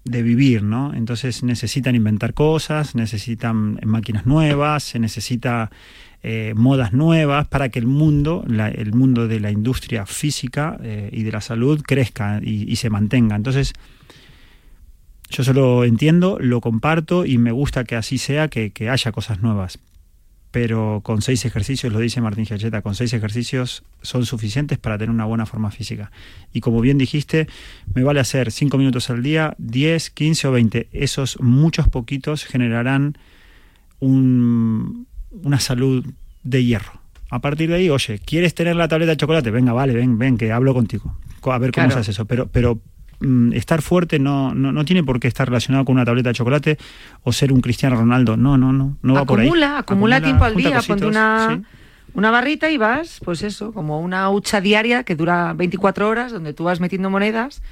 de 0.04 0.22
vivir, 0.22 0.62
¿no? 0.62 0.94
Entonces 0.94 1.42
necesitan 1.42 1.94
inventar 1.94 2.34
cosas, 2.34 2.94
necesitan 2.94 3.78
máquinas 3.84 4.26
nuevas, 4.26 4.82
se 4.82 4.98
necesita 4.98 5.70
eh, 6.22 6.52
modas 6.56 6.92
nuevas 6.92 7.48
para 7.48 7.68
que 7.70 7.78
el 7.78 7.86
mundo, 7.86 8.44
la- 8.46 8.68
el 8.68 8.92
mundo 8.92 9.28
de 9.28 9.40
la 9.40 9.50
industria 9.50 10.04
física 10.06 10.78
eh, 10.82 11.08
y 11.12 11.22
de 11.22 11.32
la 11.32 11.40
salud 11.40 11.82
crezca 11.82 12.40
y, 12.42 12.76
se 12.76 12.90
mantenga. 12.90 13.36
Entonces, 13.36 13.72
yo 15.30 15.44
solo 15.44 15.84
entiendo, 15.84 16.38
lo 16.40 16.60
comparto 16.60 17.24
y 17.24 17.38
me 17.38 17.52
gusta 17.52 17.84
que 17.84 17.96
así 17.96 18.18
sea, 18.18 18.48
que 18.48 18.72
haya 18.90 19.12
cosas 19.12 19.40
nuevas. 19.40 19.78
Pero 20.52 21.00
con 21.04 21.22
seis 21.22 21.44
ejercicios, 21.44 21.92
lo 21.92 22.00
dice 22.00 22.20
Martín 22.20 22.44
Giacheta, 22.44 22.82
con 22.82 22.96
seis 22.96 23.12
ejercicios 23.12 23.84
son 24.02 24.26
suficientes 24.26 24.78
para 24.78 24.98
tener 24.98 25.10
una 25.10 25.24
buena 25.24 25.46
forma 25.46 25.70
física. 25.70 26.10
Y 26.52 26.60
como 26.60 26.80
bien 26.80 26.98
dijiste, 26.98 27.46
me 27.94 28.02
vale 28.02 28.18
hacer 28.18 28.50
cinco 28.50 28.76
minutos 28.76 29.10
al 29.10 29.22
día, 29.22 29.54
10, 29.58 30.10
15 30.10 30.48
o 30.48 30.52
20. 30.52 30.88
Esos 30.92 31.38
muchos 31.40 31.86
poquitos 31.88 32.44
generarán 32.44 33.16
un- 34.00 35.06
una 35.42 35.60
salud 35.60 36.04
de 36.42 36.64
hierro. 36.64 37.00
A 37.30 37.40
partir 37.40 37.68
de 37.68 37.76
ahí, 37.76 37.90
oye, 37.90 38.18
¿quieres 38.18 38.54
tener 38.54 38.74
la 38.74 38.88
tableta 38.88 39.10
de 39.12 39.16
chocolate? 39.16 39.50
Venga, 39.52 39.72
vale, 39.72 39.92
ven, 39.94 40.18
ven, 40.18 40.36
que 40.36 40.50
hablo 40.50 40.74
contigo. 40.74 41.16
Co- 41.40 41.52
A 41.52 41.58
ver 41.58 41.70
cómo 41.70 41.86
Claro. 41.86 41.94
se 41.94 42.00
hace 42.00 42.10
eso. 42.10 42.24
Pero, 42.24 42.48
pero 42.48 42.80
mm, 43.20 43.52
estar 43.52 43.82
fuerte 43.82 44.18
no, 44.18 44.54
no, 44.54 44.72
no 44.72 44.84
tiene 44.84 45.04
por 45.04 45.20
qué 45.20 45.28
estar 45.28 45.48
relacionado 45.48 45.84
con 45.84 45.94
una 45.94 46.04
tableta 46.04 46.30
de 46.30 46.34
chocolate 46.34 46.78
o 47.22 47.32
ser 47.32 47.52
un 47.52 47.60
Cristiano 47.60 47.96
Ronaldo. 47.96 48.36
No, 48.36 48.56
no, 48.58 48.72
no. 48.72 48.96
No 49.02 49.14
va 49.14 49.24
por 49.24 49.40
ahí. 49.40 49.46
acumula, 49.46 49.78
acumula 49.78 50.20
tiempo 50.20 50.44
al 50.44 50.56
día, 50.56 50.80
ponte 50.86 51.06
una, 51.06 51.56
sí. 51.56 51.62
una 52.14 52.30
barrita 52.30 52.70
y 52.70 52.76
vas, 52.76 53.20
pues 53.24 53.42
eso, 53.42 53.72
como 53.72 54.00
una 54.00 54.28
hucha 54.30 54.60
diaria 54.60 55.04
que 55.04 55.14
dura 55.16 55.52
24 55.54 56.08
horas, 56.08 56.32
donde 56.32 56.52
tú 56.54 56.64
vas 56.64 56.80
metiendo 56.80 57.10
monedas, 57.10 57.62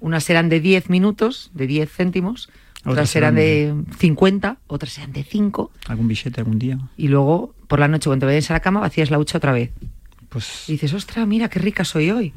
unas 0.00 0.24
serán 0.24 0.48
de 0.48 0.60
10 0.60 0.90
minutos, 0.90 1.50
de 1.54 1.66
10 1.66 1.90
céntimos, 1.90 2.48
otras, 2.80 2.92
Otras 2.92 3.10
serán 3.10 3.34
de 3.34 3.74
50, 3.98 4.58
otras 4.68 4.92
serán 4.92 5.12
de 5.12 5.24
5, 5.24 5.72
Algún 5.88 6.06
billete 6.06 6.40
algún 6.40 6.60
día. 6.60 6.78
y 6.96 7.08
luego 7.08 7.52
por 7.66 7.80
la 7.80 7.88
noche 7.88 8.08
cuando 8.08 8.24
te 8.24 8.26
vayas 8.32 8.50
a 8.50 8.54
la 8.54 8.60
cama 8.60 8.80
vacías 8.80 9.10
la 9.10 9.18
hucha 9.18 9.38
otra 9.38 9.52
vez. 9.52 9.70
Pues... 10.28 10.68
Y 10.68 10.72
dices, 10.72 10.94
ostras, 10.94 11.26
mira 11.26 11.48
qué 11.48 11.58
rica 11.58 11.84
soy 11.84 12.10
hoy. 12.10 12.32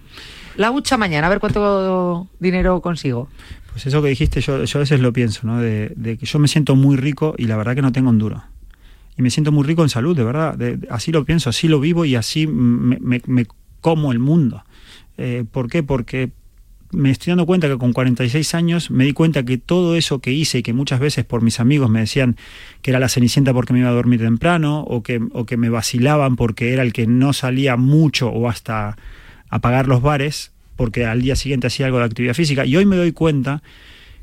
La 0.57 0.71
hucha 0.71 0.97
mañana, 0.97 1.27
a 1.27 1.29
ver 1.29 1.39
cuánto 1.39 2.27
dinero 2.39 2.81
consigo. 2.81 3.29
Pues 3.71 3.85
eso 3.85 4.01
que 4.01 4.09
dijiste, 4.09 4.41
yo, 4.41 4.63
yo 4.63 4.79
a 4.79 4.81
veces 4.81 4.99
lo 4.99 5.13
pienso, 5.13 5.47
¿no? 5.47 5.59
De, 5.59 6.17
que 6.19 6.25
yo 6.25 6.39
me 6.39 6.47
siento 6.47 6.75
muy 6.75 6.97
rico 6.97 7.35
y 7.37 7.45
la 7.45 7.57
verdad 7.57 7.75
que 7.75 7.81
no 7.81 7.91
tengo 7.91 8.09
un. 8.09 8.41
Y 9.17 9.21
me 9.21 9.29
siento 9.29 9.51
muy 9.51 9.65
rico 9.65 9.83
en 9.83 9.89
salud, 9.89 10.15
de 10.15 10.23
verdad. 10.23 10.57
Así 10.89 11.11
lo 11.11 11.25
pienso, 11.25 11.49
así 11.49 11.67
lo 11.67 11.79
vivo 11.79 12.05
y 12.05 12.15
así 12.15 12.47
me 12.47 13.21
como 13.81 14.11
el 14.11 14.19
mundo. 14.19 14.63
Eh, 15.17 15.43
¿Por 15.51 15.69
qué? 15.69 15.83
Porque 15.83 16.31
me 16.91 17.09
estoy 17.09 17.31
dando 17.31 17.45
cuenta 17.45 17.67
que 17.67 17.77
con 17.77 17.93
46 17.93 18.53
años 18.53 18.91
me 18.91 19.05
di 19.05 19.13
cuenta 19.13 19.43
que 19.43 19.57
todo 19.57 19.95
eso 19.95 20.19
que 20.19 20.31
hice 20.31 20.59
y 20.59 20.63
que 20.63 20.73
muchas 20.73 20.99
veces 20.99 21.25
por 21.25 21.41
mis 21.41 21.59
amigos 21.59 21.89
me 21.89 22.01
decían 22.01 22.35
que 22.81 22.91
era 22.91 22.99
la 22.99 23.07
cenicienta 23.09 23.53
porque 23.53 23.73
me 23.73 23.79
iba 23.79 23.89
a 23.89 23.93
dormir 23.93 24.19
temprano 24.19 24.81
o 24.81 25.01
que, 25.01 25.21
o 25.33 25.45
que 25.45 25.57
me 25.57 25.69
vacilaban 25.69 26.35
porque 26.35 26.73
era 26.73 26.83
el 26.83 26.91
que 26.91 27.07
no 27.07 27.33
salía 27.33 27.77
mucho 27.77 28.29
o 28.29 28.49
hasta 28.49 28.97
apagar 29.51 29.87
los 29.87 30.01
bares 30.01 30.51
porque 30.75 31.05
al 31.05 31.21
día 31.21 31.35
siguiente 31.35 31.67
hacía 31.67 31.85
algo 31.85 31.99
de 31.99 32.05
actividad 32.05 32.33
física. 32.33 32.65
Y 32.65 32.75
hoy 32.75 32.87
me 32.87 32.95
doy 32.95 33.11
cuenta 33.11 33.61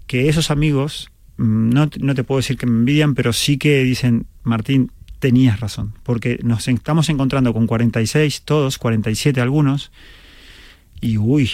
que 0.09 0.29
esos 0.29 0.51
amigos 0.51 1.12
mm, 1.37 1.70
no, 1.70 1.89
no 2.01 2.14
te 2.16 2.24
puedo 2.24 2.39
decir 2.41 2.57
que 2.57 2.66
me 2.66 2.79
envidian 2.79 3.14
pero 3.14 3.33
sí 3.33 3.59
que 3.59 3.85
dicen 3.85 4.26
Martín 4.43 4.91
tenías 5.20 5.61
razón 5.61 5.95
porque 6.03 6.41
nos 6.43 6.66
estamos 6.66 7.09
encontrando 7.09 7.53
con 7.53 7.66
46 7.66 8.43
todos 8.43 8.79
47 8.79 9.41
algunos 9.41 9.93
y 11.01 11.18
uy 11.18 11.51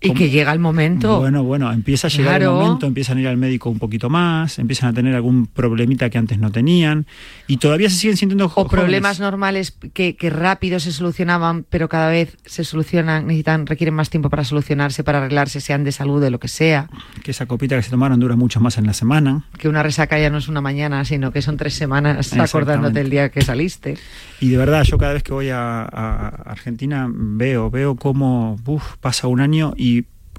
Y 0.00 0.12
que 0.14 0.30
llega 0.30 0.52
el 0.52 0.60
momento. 0.60 1.18
bueno, 1.18 1.42
bueno, 1.42 1.72
empieza 1.72 2.06
a 2.06 2.10
llegar 2.10 2.38
Claro. 2.40 2.58
el 2.60 2.64
momento, 2.64 2.86
empiezan 2.86 3.18
a 3.18 3.20
ir 3.22 3.26
al 3.28 3.36
médico 3.36 3.68
un 3.68 3.78
poquito 3.80 4.08
más, 4.08 4.58
empiezan 4.60 4.90
a 4.90 4.92
tener 4.92 5.14
algún 5.16 5.46
problemita 5.46 6.08
que 6.08 6.18
antes 6.18 6.38
no 6.38 6.52
tenían 6.52 7.06
y 7.48 7.56
todavía 7.56 7.90
se 7.90 7.96
siguen 7.96 8.16
sintiendo 8.16 8.48
jo- 8.48 8.60
O 8.62 8.68
problemas 8.68 9.16
jóvenes. 9.16 9.20
normales 9.32 9.76
que, 9.92 10.14
que 10.14 10.30
rápido 10.30 10.78
se 10.78 10.92
solucionaban, 10.92 11.64
pero 11.68 11.88
cada 11.88 12.10
vez 12.10 12.36
se 12.46 12.62
solucionan, 12.62 13.26
necesitan, 13.26 13.66
requieren 13.66 13.94
más 13.94 14.08
tiempo 14.08 14.30
para 14.30 14.44
solucionarse, 14.44 15.02
para 15.02 15.18
arreglarse, 15.18 15.60
sean 15.60 15.82
de 15.82 15.90
salud, 15.90 16.20
de 16.22 16.30
lo 16.30 16.38
que 16.38 16.48
sea. 16.48 16.88
que 17.24 17.32
esa 17.32 17.46
copita 17.46 17.74
que 17.74 17.82
se 17.82 17.90
tomaron 17.90 18.20
dura 18.20 18.36
mucho 18.36 18.60
más 18.60 18.78
en 18.78 18.86
la 18.86 18.92
semana. 18.92 19.46
Que 19.58 19.68
una 19.68 19.82
resaca 19.82 20.18
ya 20.18 20.30
no 20.30 20.38
es 20.38 20.46
una 20.46 20.60
mañana, 20.60 21.04
sino 21.04 21.32
que 21.32 21.42
son 21.42 21.56
tres 21.56 21.74
semanas 21.74 22.32
acordándote 22.38 23.00
el 23.00 23.10
día 23.10 23.30
que 23.30 23.42
saliste. 23.42 23.98
Y 24.40 24.50
de 24.50 24.56
verdad, 24.58 24.84
yo 24.84 24.96
cada 24.96 25.14
vez 25.14 25.24
que 25.24 25.32
voy 25.32 25.48
a, 25.50 25.82
a 25.82 26.28
Argentina 26.46 27.08
veo, 27.12 27.68
veo 27.70 27.96
cómo 27.96 28.56
uf, 28.64 28.96
pasa 29.00 29.26
un 29.26 29.40
año 29.40 29.74
y 29.76 29.87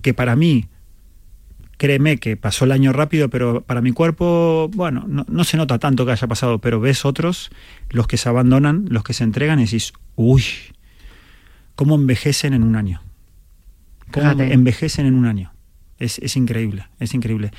que 0.02 0.14
para 0.14 0.36
mí, 0.36 0.68
créeme 1.78 2.18
que 2.18 2.36
pasó 2.38 2.66
el 2.66 2.72
año 2.72 2.92
rápido, 2.94 3.30
pero 3.30 3.62
para 3.62 3.82
mi 3.82 3.92
cuerpo, 3.92 4.70
bueno, 4.74 5.06
no, 5.08 5.26
no 5.30 5.44
se 5.44 5.58
nota 5.58 5.80
tanto 5.80 6.06
que 6.06 6.12
haya 6.12 6.28
pasado, 6.28 6.60
pero 6.60 6.80
ves 6.80 7.06
otros, 7.06 7.50
los 7.90 8.08
que 8.08 8.18
se 8.18 8.28
abandonan, 8.30 8.86
los 8.90 9.04
que 9.04 9.14
se 9.14 9.24
entregan 9.24 9.60
y 9.60 9.64
decís, 9.66 9.94
uy, 10.16 10.44
cómo 11.76 11.96
envejecen 11.96 12.54
en 12.54 12.64
un 12.64 12.76
año. 12.76 13.02
Cómo 14.12 14.26
Fíjate. 14.26 14.54
envejecen 14.54 15.06
en 15.06 15.14
un 15.14 15.26
año. 15.26 15.54
Es, 15.98 16.20
es 16.20 16.36
increíble, 16.36 16.88
es 17.00 17.14
increíble. 17.14 17.52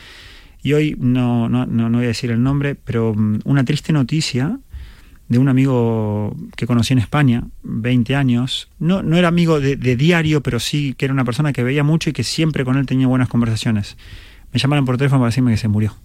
Y 0.63 0.75
hoy 0.75 0.97
no, 0.99 1.49
no, 1.49 1.65
no, 1.65 1.89
no 1.89 1.99
voy 1.99 2.05
a 2.05 2.09
decir 2.09 2.31
el 2.31 2.43
nombre, 2.43 2.75
pero 2.75 3.15
mm, 3.15 3.41
una 3.45 3.65
triste 3.65 3.93
noticia 3.93 4.59
de 5.31 5.39
un 5.39 5.49
amigo 5.49 6.37
que 6.57 6.67
conocí 6.67 6.93
en 6.93 6.99
España, 6.99 7.45
20 7.63 8.17
años. 8.17 8.69
No, 8.81 9.03
no 9.03 9.17
era 9.17 9.29
amigo 9.29 9.61
de, 9.61 9.77
de 9.77 9.97
diario, 9.97 10.43
pero 10.43 10.59
sí 10.59 10.95
que 10.99 11.05
era 11.05 11.15
una 11.15 11.25
persona 11.25 11.53
que 11.53 11.63
veía 11.63 11.85
mucho 11.85 12.11
y 12.11 12.13
que 12.13 12.25
siempre 12.25 12.65
con 12.65 12.77
él 12.77 12.85
tenía 12.85 13.07
buenas 13.07 13.29
conversaciones. 13.29 13.97
Me 14.53 14.59
llamaron 14.59 14.85
por 14.85 14.99
teléfono 14.99 15.21
para 15.21 15.29
decirme 15.29 15.53
que 15.53 15.57
se 15.57 15.69
murió. 15.69 15.97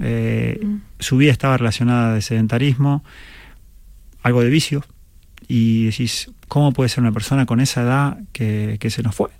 Eh, 0.00 0.60
Su 0.98 1.16
vida 1.16 1.32
estaba 1.32 1.56
relacionada 1.56 2.14
de 2.14 2.20
sedentarismo, 2.20 3.02
algo 4.22 4.42
de 4.42 4.50
vicio, 4.50 4.84
y 5.48 5.86
decís, 5.86 6.30
¿cómo 6.48 6.72
puede 6.74 6.90
ser 6.90 7.00
una 7.02 7.12
persona 7.12 7.46
con 7.46 7.60
esa 7.60 7.80
edad 7.80 8.18
que, 8.32 8.76
que 8.78 8.90
se 8.90 9.02
nos 9.02 9.14
fue? 9.14 9.30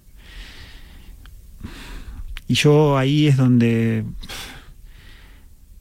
Y 2.46 2.54
yo 2.54 2.96
ahí 2.96 3.26
es 3.26 3.36
donde 3.36 4.04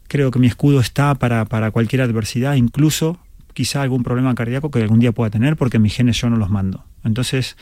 creo 0.08 0.32
que 0.32 0.40
mi 0.40 0.48
escudo 0.48 0.80
está 0.80 1.16
para, 1.16 1.46
para 1.46 1.72
cualquier 1.72 2.02
adversidad, 2.02 2.56
incluso 2.56 3.20
quizá 3.54 3.82
algún 3.82 4.04
problema 4.04 4.36
cardíaco 4.36 4.70
que 4.70 4.82
algún 4.82 5.00
día 5.00 5.12
pueda 5.12 5.30
tener, 5.30 5.56
porque 5.56 5.80
mis 5.80 5.96
genes 5.96 6.20
yo 6.22 6.30
no 6.30 6.38
los 6.38 6.50
mando. 6.50 6.84
Entonces, 7.04 7.58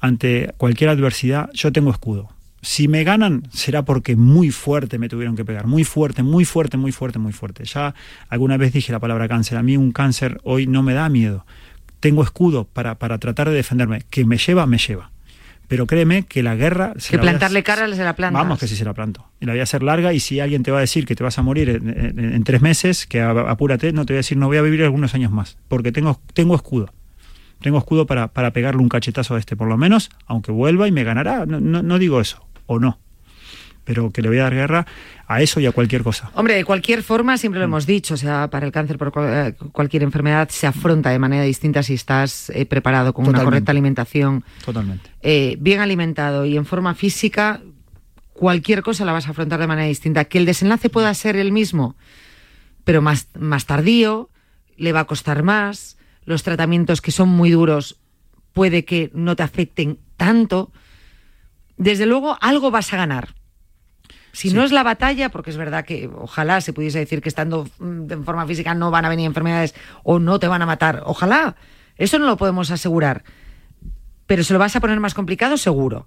ante 0.00 0.52
cualquier 0.56 0.90
adversidad, 0.90 1.50
yo 1.54 1.72
tengo 1.72 1.90
escudo. 1.90 2.28
Si 2.60 2.88
me 2.88 3.04
ganan, 3.04 3.44
será 3.52 3.84
porque 3.84 4.16
muy 4.16 4.50
fuerte 4.50 4.98
me 4.98 5.08
tuvieron 5.08 5.36
que 5.36 5.44
pegar, 5.44 5.66
muy 5.66 5.84
fuerte, 5.84 6.22
muy 6.22 6.44
fuerte, 6.44 6.76
muy 6.76 6.92
fuerte, 6.92 7.18
muy 7.18 7.32
fuerte. 7.32 7.64
Ya 7.64 7.94
alguna 8.28 8.56
vez 8.56 8.72
dije 8.72 8.92
la 8.92 8.98
palabra 8.98 9.28
cáncer, 9.28 9.58
a 9.58 9.62
mí 9.62 9.76
un 9.76 9.92
cáncer 9.92 10.40
hoy 10.42 10.66
no 10.66 10.82
me 10.82 10.92
da 10.92 11.08
miedo. 11.08 11.46
Tengo 12.00 12.22
escudo 12.22 12.64
para, 12.64 12.96
para 12.96 13.18
tratar 13.18 13.48
de 13.48 13.54
defenderme. 13.54 14.02
Que 14.10 14.24
me 14.24 14.38
lleva, 14.38 14.66
me 14.66 14.78
lleva. 14.78 15.10
Pero 15.68 15.86
créeme 15.86 16.24
que 16.24 16.42
la 16.42 16.54
guerra... 16.56 16.94
se 16.96 17.10
Que 17.10 17.16
la 17.18 17.22
voy 17.22 17.28
a- 17.28 17.32
plantarle 17.32 17.62
cara 17.62 17.86
se 17.94 18.02
la 18.02 18.16
plantas. 18.16 18.42
Vamos, 18.42 18.58
que 18.58 18.66
sí 18.66 18.74
se 18.74 18.84
la 18.84 18.94
planto. 18.94 19.26
Y 19.38 19.44
la 19.46 19.52
voy 19.52 19.60
a 19.60 19.64
hacer 19.64 19.82
larga 19.82 20.12
y 20.14 20.20
si 20.20 20.40
alguien 20.40 20.62
te 20.62 20.70
va 20.70 20.78
a 20.78 20.80
decir 20.80 21.04
que 21.06 21.14
te 21.14 21.22
vas 21.22 21.38
a 21.38 21.42
morir 21.42 21.68
en, 21.68 21.88
en- 22.18 22.34
en 22.34 22.44
tres 22.44 22.60
meses, 22.62 23.06
que 23.06 23.20
apúrate, 23.20 23.92
no 23.92 24.06
te 24.06 24.14
voy 24.14 24.16
a 24.18 24.20
decir, 24.20 24.38
no 24.38 24.46
voy 24.46 24.56
a 24.56 24.62
vivir 24.62 24.82
algunos 24.82 25.14
años 25.14 25.30
más, 25.30 25.58
porque 25.68 25.92
tengo, 25.92 26.20
tengo 26.32 26.54
escudo. 26.54 26.92
Tengo 27.60 27.76
escudo 27.78 28.06
para, 28.06 28.28
para 28.28 28.52
pegarle 28.52 28.80
un 28.80 28.88
cachetazo 28.88 29.34
a 29.34 29.38
este, 29.38 29.56
por 29.56 29.68
lo 29.68 29.76
menos, 29.76 30.10
aunque 30.26 30.52
vuelva 30.52 30.88
y 30.88 30.92
me 30.92 31.04
ganará. 31.04 31.44
No, 31.44 31.60
no, 31.60 31.82
no 31.82 31.98
digo 31.98 32.20
eso, 32.20 32.46
o 32.66 32.78
no. 32.78 32.98
Pero 33.88 34.10
que 34.10 34.20
le 34.20 34.28
voy 34.28 34.36
a 34.36 34.42
dar 34.42 34.54
guerra 34.54 34.86
a 35.26 35.40
eso 35.40 35.60
y 35.60 35.66
a 35.66 35.72
cualquier 35.72 36.02
cosa. 36.02 36.30
Hombre, 36.34 36.54
de 36.54 36.64
cualquier 36.66 37.02
forma, 37.02 37.38
siempre 37.38 37.58
lo 37.58 37.64
hemos 37.64 37.86
dicho, 37.86 38.12
o 38.12 38.16
sea, 38.18 38.50
para 38.50 38.66
el 38.66 38.72
cáncer, 38.72 38.98
por 38.98 39.10
eh, 39.16 39.54
cualquier 39.72 40.02
enfermedad, 40.02 40.50
se 40.50 40.66
afronta 40.66 41.08
de 41.08 41.18
manera 41.18 41.42
distinta 41.44 41.82
si 41.82 41.94
estás 41.94 42.50
eh, 42.50 42.66
preparado 42.66 43.14
con 43.14 43.22
una 43.24 43.38
Totalmente. 43.38 43.50
correcta 43.50 43.72
alimentación, 43.72 44.44
Totalmente. 44.62 45.08
eh, 45.22 45.56
bien 45.58 45.80
alimentado 45.80 46.44
y 46.44 46.58
en 46.58 46.66
forma 46.66 46.94
física, 46.94 47.62
cualquier 48.34 48.82
cosa 48.82 49.06
la 49.06 49.12
vas 49.12 49.26
a 49.26 49.30
afrontar 49.30 49.58
de 49.58 49.66
manera 49.66 49.88
distinta. 49.88 50.26
Que 50.26 50.36
el 50.36 50.44
desenlace 50.44 50.90
pueda 50.90 51.14
ser 51.14 51.36
el 51.36 51.50
mismo, 51.50 51.96
pero 52.84 53.00
más, 53.00 53.28
más 53.38 53.64
tardío, 53.64 54.28
le 54.76 54.92
va 54.92 55.00
a 55.00 55.06
costar 55.06 55.42
más, 55.42 55.96
los 56.26 56.42
tratamientos 56.42 57.00
que 57.00 57.10
son 57.10 57.30
muy 57.30 57.52
duros 57.52 57.96
puede 58.52 58.84
que 58.84 59.10
no 59.14 59.34
te 59.34 59.44
afecten 59.44 59.98
tanto. 60.18 60.72
Desde 61.78 62.04
luego, 62.04 62.36
algo 62.42 62.70
vas 62.70 62.92
a 62.92 62.98
ganar. 62.98 63.37
Si 64.32 64.52
no 64.52 64.62
es 64.62 64.72
la 64.72 64.82
batalla, 64.82 65.30
porque 65.30 65.50
es 65.50 65.56
verdad 65.56 65.84
que 65.84 66.08
ojalá 66.14 66.60
se 66.60 66.72
pudiese 66.72 66.98
decir 66.98 67.20
que 67.20 67.28
estando 67.28 67.68
mm, 67.78 68.12
en 68.12 68.24
forma 68.24 68.46
física 68.46 68.74
no 68.74 68.90
van 68.90 69.04
a 69.04 69.08
venir 69.08 69.26
enfermedades 69.26 69.74
o 70.04 70.18
no 70.18 70.38
te 70.38 70.48
van 70.48 70.62
a 70.62 70.66
matar, 70.66 71.02
ojalá, 71.06 71.56
eso 71.96 72.18
no 72.18 72.26
lo 72.26 72.36
podemos 72.36 72.70
asegurar. 72.70 73.24
Pero 74.26 74.44
se 74.44 74.52
lo 74.52 74.58
vas 74.58 74.76
a 74.76 74.80
poner 74.80 75.00
más 75.00 75.14
complicado, 75.14 75.56
seguro. 75.56 76.06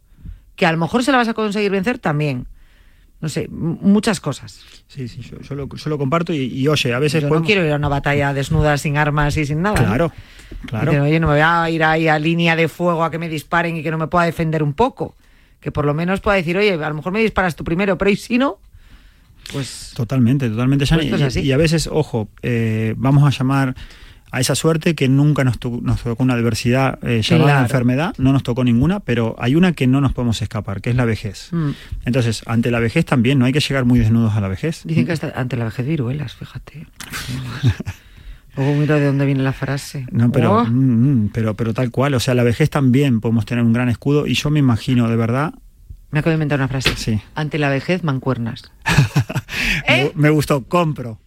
Que 0.55 0.65
a 0.65 0.72
lo 0.72 0.78
mejor 0.78 1.03
se 1.03 1.11
la 1.11 1.17
vas 1.17 1.28
a 1.28 1.34
conseguir 1.34 1.72
vencer 1.72 1.97
también. 1.97 2.47
No 3.19 3.30
sé, 3.30 3.47
muchas 3.49 4.19
cosas. 4.19 4.61
Sí, 4.88 5.07
sí, 5.07 5.22
yo, 5.22 5.39
yo 5.39 5.55
lo, 5.55 5.69
yo 5.69 5.89
lo 5.89 5.97
comparto 5.99 6.34
y, 6.34 6.38
y, 6.38 6.67
oye, 6.67 6.91
a 6.91 6.97
veces 6.97 7.22
Yo 7.22 7.30
no 7.30 7.43
quiero 7.43 7.63
ir 7.63 7.72
a 7.72 7.76
una 7.76 7.88
batalla 7.88 8.34
desnuda, 8.34 8.78
sin 8.78 8.97
armas 8.97 9.38
y 9.38 9.45
sin 9.45 9.61
nada. 9.61 9.80
¿no? 9.80 9.86
Claro, 9.86 10.11
claro. 10.65 10.91
Dice, 10.91 11.01
Oye, 11.01 11.19
no 11.19 11.28
me 11.28 11.34
voy 11.34 11.41
a 11.43 11.69
ir 11.69 11.84
ahí 11.84 12.07
a 12.07 12.17
línea 12.17 12.55
de 12.55 12.67
fuego 12.67 13.03
a 13.03 13.11
que 13.11 13.19
me 13.19 13.30
disparen 13.30 13.78
y 13.78 13.84
que 13.84 13.91
no 13.91 13.99
me 13.99 14.07
pueda 14.07 14.26
defender 14.26 14.63
un 14.63 14.74
poco. 14.74 15.15
Que 15.62 15.72
por 15.72 15.86
lo 15.86 15.93
menos 15.93 16.20
pueda 16.20 16.36
decir, 16.38 16.57
oye, 16.57 16.74
a 16.74 16.89
lo 16.89 16.95
mejor 16.95 17.14
me 17.14 17.22
disparas 17.22 17.55
tú 17.55 17.64
primero, 17.64 17.97
pero 17.97 18.12
y 18.12 18.16
si 18.18 18.38
no, 18.38 18.59
pues 19.53 19.93
Totalmente, 19.95 20.49
totalmente. 20.49 20.86
Pues 20.88 21.22
y, 21.22 21.24
así. 21.24 21.39
y 21.41 21.51
a 21.51 21.57
veces, 21.57 21.88
ojo, 21.91 22.30
eh, 22.41 22.93
vamos 22.97 23.24
a 23.24 23.36
llamar 23.38 23.76
a 24.34 24.39
esa 24.39 24.55
suerte 24.55 24.95
que 24.95 25.09
nunca 25.09 25.43
nos, 25.43 25.59
tu- 25.59 25.82
nos 25.82 26.01
tocó 26.03 26.24
una 26.24 26.36
adversidad 26.36 26.99
eh, 27.03 27.22
llamada 27.22 27.49
Claro. 27.51 27.66
enfermedad, 27.66 28.14
no 28.18 28.32
nos 28.32 28.43
tocó 28.43 28.64
ninguna, 28.64 29.01
pero 29.01 29.36
hay 29.39 29.55
una 29.55 29.74
que 29.74 29.88
no 29.88 29.99
nos 29.99 30.14
podemos 30.14 30.41
escapar, 30.41 30.82
que 30.82 30.89
es 30.91 30.95
la 30.95 31.03
vejez. 31.05 31.49
mm, 31.51 31.70
Entonces, 32.05 32.41
ante 32.45 32.72
la 32.72 32.80
vejez 32.80 33.03
también, 33.05 33.39
no 33.39 33.45
hay 33.45 33.51
que 33.51 33.59
llegar 33.59 33.84
muy 33.84 33.99
desnudos 33.99 34.34
a 34.36 34.39
la 34.41 34.47
vejez. 34.47 34.82
dicen 34.86 35.05
que 35.05 35.12
hasta 35.12 35.32
ante 35.36 35.57
la 35.57 35.66
vejez 35.66 35.86
viruelas, 35.86 36.34
fíjate. 36.36 36.88
Luego 38.56 38.74
miro 38.74 38.95
de 38.99 39.06
dónde 39.06 39.26
viene 39.26 39.43
la 39.43 39.54
frase. 39.54 40.06
No, 40.12 40.32
pero, 40.32 40.58
Oh, 40.58 40.66
mm, 40.66 40.70
mm, 41.26 41.30
pero, 41.34 41.54
pero 41.56 41.74
tal 41.74 41.89
cual, 41.91 42.14
o 42.16 42.20
sea, 42.20 42.34
la 42.34 42.43
vejez 42.43 42.70
también 42.70 43.22
podemos 43.22 43.45
tener 43.45 43.64
un 43.64 43.72
gran 43.74 43.88
escudo 43.89 44.28
y 44.28 44.34
yo 44.34 44.49
me 44.49 44.60
imagino, 44.60 45.10
de 45.10 45.16
verdad, 45.16 45.54
me 46.12 46.20
acabo 46.20 46.32
de 46.32 46.36
inventar 46.36 46.60
una 46.60 46.68
frase. 46.68 46.91
sí, 46.97 47.22
Ante 47.36 47.58
la 47.58 47.70
vejez, 47.70 48.04
mancuernas. 48.04 48.72
me, 49.88 50.12
me 50.16 50.30
gustó, 50.30 50.64
compro. 50.66 51.20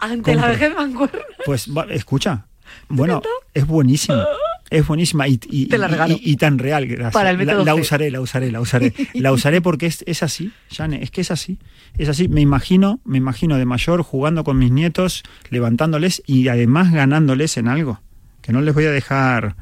Ante 0.00 0.34
la 0.34 0.48
vejez, 0.48 0.74
mancuernas. 0.74 1.22
Pues 1.46 1.68
escucha, 1.90 2.46
bueno, 2.88 3.22
es 3.54 3.66
buenísima. 3.66 4.26
Es 4.70 4.86
buenísima 4.86 5.28
y, 5.28 5.38
y- 5.50 5.66
Te 5.66 5.76
la 5.78 5.86
y- 5.86 5.90
regalo. 5.90 6.14
y- 6.14 6.20
y 6.32 6.36
tan 6.36 6.58
real, 6.58 6.86
gracias. 6.86 7.12
Para 7.12 7.30
el 7.30 7.46
la, 7.46 7.74
usaré, 7.74 8.10
la 8.10 8.20
usaré, 8.20 8.50
la 8.50 8.60
usaré. 8.60 8.92
La 9.14 9.30
usaré 9.32 9.60
porque 9.60 9.86
es, 9.86 10.02
es 10.06 10.22
así, 10.22 10.52
Jane, 10.70 11.02
es 11.02 11.10
que 11.10 11.20
es 11.20 11.30
así. 11.30 11.58
Es 11.98 12.08
así. 12.08 12.28
Me 12.28 12.40
imagino, 12.40 13.00
me 13.04 13.18
imagino 13.18 13.56
de 13.58 13.66
mayor 13.66 14.02
jugando 14.02 14.42
con 14.42 14.58
mis 14.58 14.72
nietos, 14.72 15.22
levantándoles 15.50 16.22
y 16.26 16.48
además 16.48 16.92
ganándoles 16.92 17.56
en 17.58 17.68
algo. 17.68 18.00
Que 18.40 18.52
no 18.52 18.62
les 18.62 18.74
voy 18.74 18.84
a 18.86 18.90
dejar. 18.90 19.54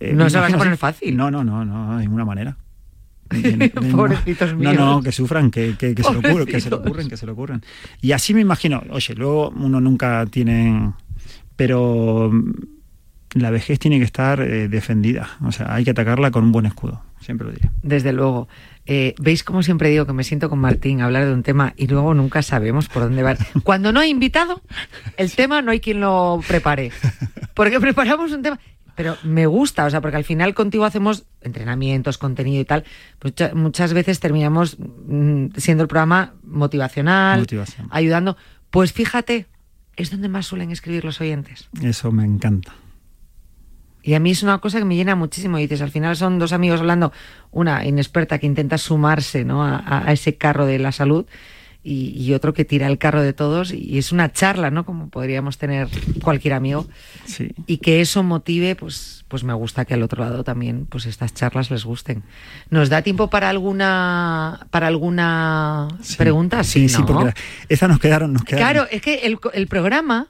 eh, 0.00 0.12
No 0.14 0.28
se 0.30 0.36
lo 0.36 0.42
vas 0.42 0.52
a 0.54 0.58
poner 0.58 0.72
así. 0.72 0.80
fácil. 0.80 1.16
No, 1.16 1.30
no, 1.30 1.44
no, 1.44 1.64
no, 1.64 1.96
de 1.98 2.04
ninguna 2.04 2.24
manera. 2.24 2.56
Pobrecitos 3.92 4.52
No, 4.54 4.58
míos. 4.58 4.74
no, 4.76 5.02
que 5.02 5.12
sufran, 5.12 5.50
que, 5.50 5.76
que, 5.78 5.94
que 5.94 6.02
se 6.02 6.12
lo 6.12 6.18
ocurren, 6.20 6.46
que 6.46 6.60
se 6.60 6.70
lo 6.70 6.76
ocurren, 6.78 7.08
que 7.08 7.16
se 7.18 7.26
lo 7.26 7.32
ocurren. 7.34 7.62
Y 8.00 8.12
así 8.12 8.32
me 8.32 8.40
imagino, 8.40 8.82
oye, 8.90 9.14
luego 9.14 9.50
uno 9.50 9.80
nunca 9.80 10.24
tiene, 10.26 10.92
pero 11.54 12.32
la 13.34 13.50
vejez 13.50 13.78
tiene 13.78 13.98
que 13.98 14.04
estar 14.04 14.40
eh, 14.40 14.68
defendida, 14.68 15.30
o 15.44 15.52
sea, 15.52 15.74
hay 15.74 15.84
que 15.84 15.90
atacarla 15.90 16.30
con 16.30 16.44
un 16.44 16.52
buen 16.52 16.66
escudo, 16.66 17.02
siempre 17.20 17.46
lo 17.46 17.52
diré. 17.52 17.70
Desde 17.82 18.12
luego. 18.12 18.48
Eh, 18.90 19.14
¿Veis 19.18 19.44
cómo 19.44 19.62
siempre 19.62 19.90
digo 19.90 20.06
que 20.06 20.14
me 20.14 20.24
siento 20.24 20.48
con 20.48 20.60
Martín 20.60 21.02
a 21.02 21.04
hablar 21.04 21.26
de 21.26 21.34
un 21.34 21.42
tema 21.42 21.74
y 21.76 21.88
luego 21.88 22.14
nunca 22.14 22.40
sabemos 22.40 22.88
por 22.88 23.02
dónde 23.02 23.22
va? 23.22 23.36
Cuando 23.64 23.92
no 23.92 24.00
hay 24.00 24.08
invitado, 24.08 24.62
el 25.18 25.30
tema 25.32 25.60
no 25.60 25.70
hay 25.72 25.80
quien 25.80 26.00
lo 26.00 26.40
prepare. 26.48 26.90
Porque 27.52 27.80
preparamos 27.80 28.32
un 28.32 28.40
tema. 28.42 28.58
Pero 28.96 29.16
me 29.24 29.44
gusta, 29.46 29.84
o 29.84 29.90
sea, 29.90 30.00
porque 30.00 30.16
al 30.16 30.24
final 30.24 30.54
contigo 30.54 30.86
hacemos 30.86 31.26
entrenamientos, 31.42 32.16
contenido 32.16 32.62
y 32.62 32.64
tal. 32.64 32.84
Pues 33.18 33.32
mucha- 33.34 33.54
muchas 33.54 33.92
veces 33.92 34.20
terminamos 34.20 34.78
mm, 34.78 35.48
siendo 35.56 35.82
el 35.82 35.88
programa 35.88 36.32
motivacional, 36.42 37.40
Motivación. 37.40 37.88
ayudando. 37.90 38.38
Pues 38.70 38.92
fíjate, 38.94 39.46
es 39.96 40.10
donde 40.10 40.28
más 40.30 40.46
suelen 40.46 40.70
escribir 40.70 41.04
los 41.04 41.20
oyentes. 41.20 41.68
Eso 41.82 42.10
me 42.10 42.24
encanta. 42.24 42.72
Y 44.02 44.14
a 44.14 44.20
mí 44.20 44.30
es 44.30 44.42
una 44.42 44.58
cosa 44.58 44.78
que 44.78 44.84
me 44.84 44.96
llena 44.96 45.14
muchísimo. 45.16 45.58
Y 45.58 45.62
dices, 45.62 45.82
al 45.82 45.90
final 45.90 46.16
son 46.16 46.38
dos 46.38 46.52
amigos 46.52 46.80
hablando, 46.80 47.12
una 47.50 47.84
inexperta 47.86 48.38
que 48.38 48.46
intenta 48.46 48.78
sumarse 48.78 49.44
¿no? 49.44 49.64
a, 49.64 49.82
a- 50.06 50.12
ese 50.12 50.36
carro 50.36 50.64
de 50.66 50.78
la 50.78 50.92
salud 50.92 51.26
y, 51.84 52.10
y 52.20 52.34
otro 52.34 52.52
que 52.54 52.64
tira 52.64 52.86
el 52.86 52.98
carro 52.98 53.22
de 53.22 53.32
todos. 53.32 53.72
Y 53.72 53.98
es 53.98 54.12
una 54.12 54.32
charla, 54.32 54.70
¿no? 54.70 54.84
Como 54.86 55.08
podríamos 55.08 55.58
tener 55.58 55.88
cualquier 56.22 56.54
amigo. 56.54 56.86
Sí. 57.26 57.52
Y 57.66 57.78
que 57.78 58.00
eso 58.00 58.22
motive, 58.22 58.76
pues, 58.76 59.24
pues 59.28 59.44
me 59.44 59.52
gusta 59.52 59.84
que 59.84 59.94
al 59.94 60.02
otro 60.02 60.22
lado 60.24 60.42
también 60.44 60.86
pues 60.86 61.04
estas 61.06 61.34
charlas 61.34 61.70
les 61.70 61.84
gusten. 61.84 62.22
¿Nos 62.70 62.88
da 62.88 63.02
tiempo 63.02 63.28
para 63.28 63.48
alguna 63.50 64.66
para 64.70 64.86
alguna 64.86 65.88
pregunta? 66.16 66.64
Sí, 66.64 66.88
sí, 66.88 67.00
¿no? 67.00 67.06
porque 67.06 67.24
la- 67.26 67.34
esas 67.68 67.88
nos 67.88 67.98
quedaron, 68.00 68.32
nos 68.32 68.44
quedaron. 68.44 68.72
Claro, 68.72 68.88
es 68.90 69.02
que 69.02 69.16
el, 69.26 69.38
el 69.52 69.66
programa, 69.66 70.28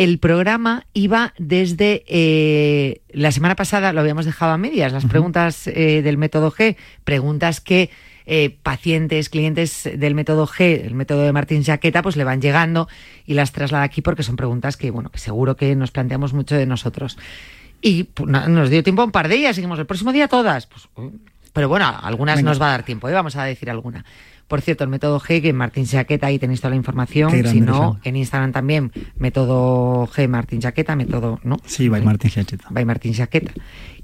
el 0.00 0.18
programa 0.18 0.86
iba 0.94 1.34
desde 1.36 2.04
eh, 2.06 3.02
la 3.10 3.32
semana 3.32 3.54
pasada, 3.54 3.92
lo 3.92 4.00
habíamos 4.00 4.24
dejado 4.24 4.52
a 4.52 4.56
medias, 4.56 4.94
las 4.94 5.04
preguntas 5.04 5.66
eh, 5.66 6.00
del 6.00 6.16
método 6.16 6.50
G, 6.50 6.76
preguntas 7.04 7.60
que 7.60 7.90
eh, 8.24 8.56
pacientes, 8.62 9.28
clientes 9.28 9.86
del 9.94 10.14
método 10.14 10.46
G, 10.46 10.86
el 10.86 10.94
método 10.94 11.20
de 11.20 11.34
Martín 11.34 11.62
Jaqueta, 11.62 12.00
pues 12.00 12.16
le 12.16 12.24
van 12.24 12.40
llegando 12.40 12.88
y 13.26 13.34
las 13.34 13.52
traslada 13.52 13.84
aquí 13.84 14.00
porque 14.00 14.22
son 14.22 14.36
preguntas 14.36 14.78
que, 14.78 14.90
bueno, 14.90 15.10
que 15.10 15.18
seguro 15.18 15.54
que 15.54 15.76
nos 15.76 15.90
planteamos 15.90 16.32
mucho 16.32 16.54
de 16.54 16.64
nosotros. 16.64 17.18
Y 17.82 18.04
pues, 18.04 18.30
nos 18.30 18.70
dio 18.70 18.82
tiempo 18.82 19.02
a 19.02 19.04
un 19.04 19.12
par 19.12 19.28
de 19.28 19.36
ellas, 19.36 19.56
dijimos, 19.56 19.78
el 19.78 19.84
próximo 19.84 20.12
día 20.12 20.28
todas. 20.28 20.66
Pues, 20.66 20.88
uy, 20.94 21.12
Pero 21.52 21.68
bueno, 21.68 21.94
algunas 22.02 22.36
Venga. 22.36 22.48
nos 22.48 22.58
va 22.58 22.68
a 22.68 22.70
dar 22.70 22.84
tiempo, 22.84 23.06
¿eh? 23.10 23.12
vamos 23.12 23.36
a 23.36 23.44
decir 23.44 23.68
alguna. 23.68 24.06
Por 24.50 24.62
cierto, 24.62 24.82
el 24.82 24.90
método 24.90 25.20
G, 25.20 25.40
que 25.40 25.52
Martín 25.52 25.86
Chaqueta, 25.86 26.26
ahí 26.26 26.40
tenéis 26.40 26.60
toda 26.60 26.70
la 26.70 26.76
información. 26.76 27.30
Si 27.46 27.60
no, 27.60 28.00
en 28.02 28.16
Instagram 28.16 28.50
también, 28.50 28.90
método 29.16 30.08
G 30.08 30.26
Martín 30.26 30.60
Chaqueta, 30.60 30.96
método, 30.96 31.38
¿no? 31.44 31.58
Sí, 31.66 31.88
by 31.88 32.02
Martín 32.02 32.32
Giacheta. 32.32 32.66
By 32.68 32.84
Martín 32.84 33.14
Chaqueta. 33.14 33.52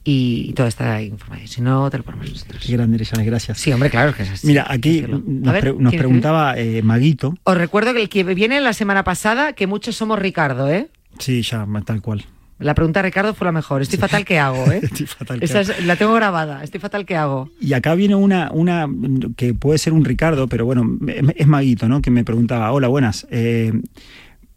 Y, 0.04 0.52
toda 0.52 0.68
esta 0.68 1.02
información. 1.02 1.48
Si 1.48 1.60
no, 1.60 1.90
te 1.90 1.98
lo 1.98 2.04
ponemos 2.04 2.30
nosotros. 2.30 2.62
Qué 2.64 2.74
grande 2.74 2.96
gracias. 3.24 3.58
Sí, 3.58 3.72
hombre, 3.72 3.90
claro 3.90 4.14
que 4.14 4.22
es 4.22 4.30
así. 4.30 4.46
Mira, 4.46 4.64
aquí 4.68 5.00
nos, 5.02 5.20
ver, 5.52 5.62
pre- 5.62 5.72
¿quién 5.72 5.82
nos 5.82 5.92
escribe? 5.92 5.98
preguntaba 5.98 6.56
eh, 6.56 6.80
Maguito. 6.80 7.34
Os 7.42 7.58
recuerdo 7.58 7.92
que 7.92 8.02
el 8.02 8.08
que 8.08 8.22
viene 8.22 8.60
la 8.60 8.72
semana 8.72 9.02
pasada, 9.02 9.52
que 9.54 9.66
muchos 9.66 9.96
somos 9.96 10.16
Ricardo, 10.20 10.70
¿eh? 10.70 10.90
Sí, 11.18 11.42
ya, 11.42 11.66
tal 11.84 12.00
cual. 12.02 12.24
La 12.58 12.74
pregunta 12.74 13.00
de 13.00 13.08
Ricardo 13.08 13.34
fue 13.34 13.44
la 13.44 13.52
mejor. 13.52 13.82
Estoy 13.82 13.98
fatal, 13.98 14.24
¿qué 14.24 14.38
hago? 14.38 14.70
Eh? 14.72 14.80
Estoy 14.82 15.06
fatal, 15.06 15.38
¿qué 15.38 15.44
Esa 15.44 15.60
hago? 15.60 15.72
es- 15.72 15.84
la 15.84 15.96
tengo 15.96 16.14
grabada. 16.14 16.64
Estoy 16.64 16.80
fatal, 16.80 17.04
¿qué 17.04 17.16
hago? 17.16 17.50
Y 17.60 17.74
acá 17.74 17.94
viene 17.94 18.14
una, 18.14 18.50
una 18.52 18.88
que 19.36 19.52
puede 19.52 19.78
ser 19.78 19.92
un 19.92 20.04
Ricardo, 20.04 20.46
pero 20.48 20.64
bueno, 20.64 20.98
es 21.36 21.46
Maguito, 21.46 21.86
¿no? 21.88 22.00
Que 22.00 22.10
me 22.10 22.24
preguntaba, 22.24 22.72
hola, 22.72 22.88
buenas. 22.88 23.26
eh, 23.30 23.72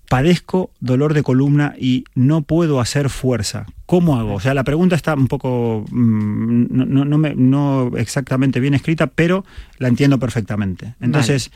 padezco 0.08 0.72
dolor 0.80 1.14
de 1.14 1.22
columna 1.22 1.76
y 1.78 2.04
no 2.16 2.42
puedo 2.42 2.80
hacer 2.80 3.10
fuerza. 3.10 3.68
¿Cómo 3.86 4.18
hago? 4.18 4.34
O 4.36 4.40
sea, 4.40 4.56
la 4.56 4.64
pregunta 4.64 4.96
está 4.96 5.14
un 5.14 5.28
poco, 5.28 5.86
mm, 5.92 6.66
no, 6.72 6.86
no- 6.86 7.06
no 7.06 7.18
me- 7.20 7.36
no 7.36 7.92
exactamente 7.96 8.60
bien 8.60 8.74
escrita, 8.74 9.06
pero 9.08 9.46
la 9.78 9.88
entiendo 9.88 10.18
perfectamente. 10.18 10.96
Entonces, 11.00 11.52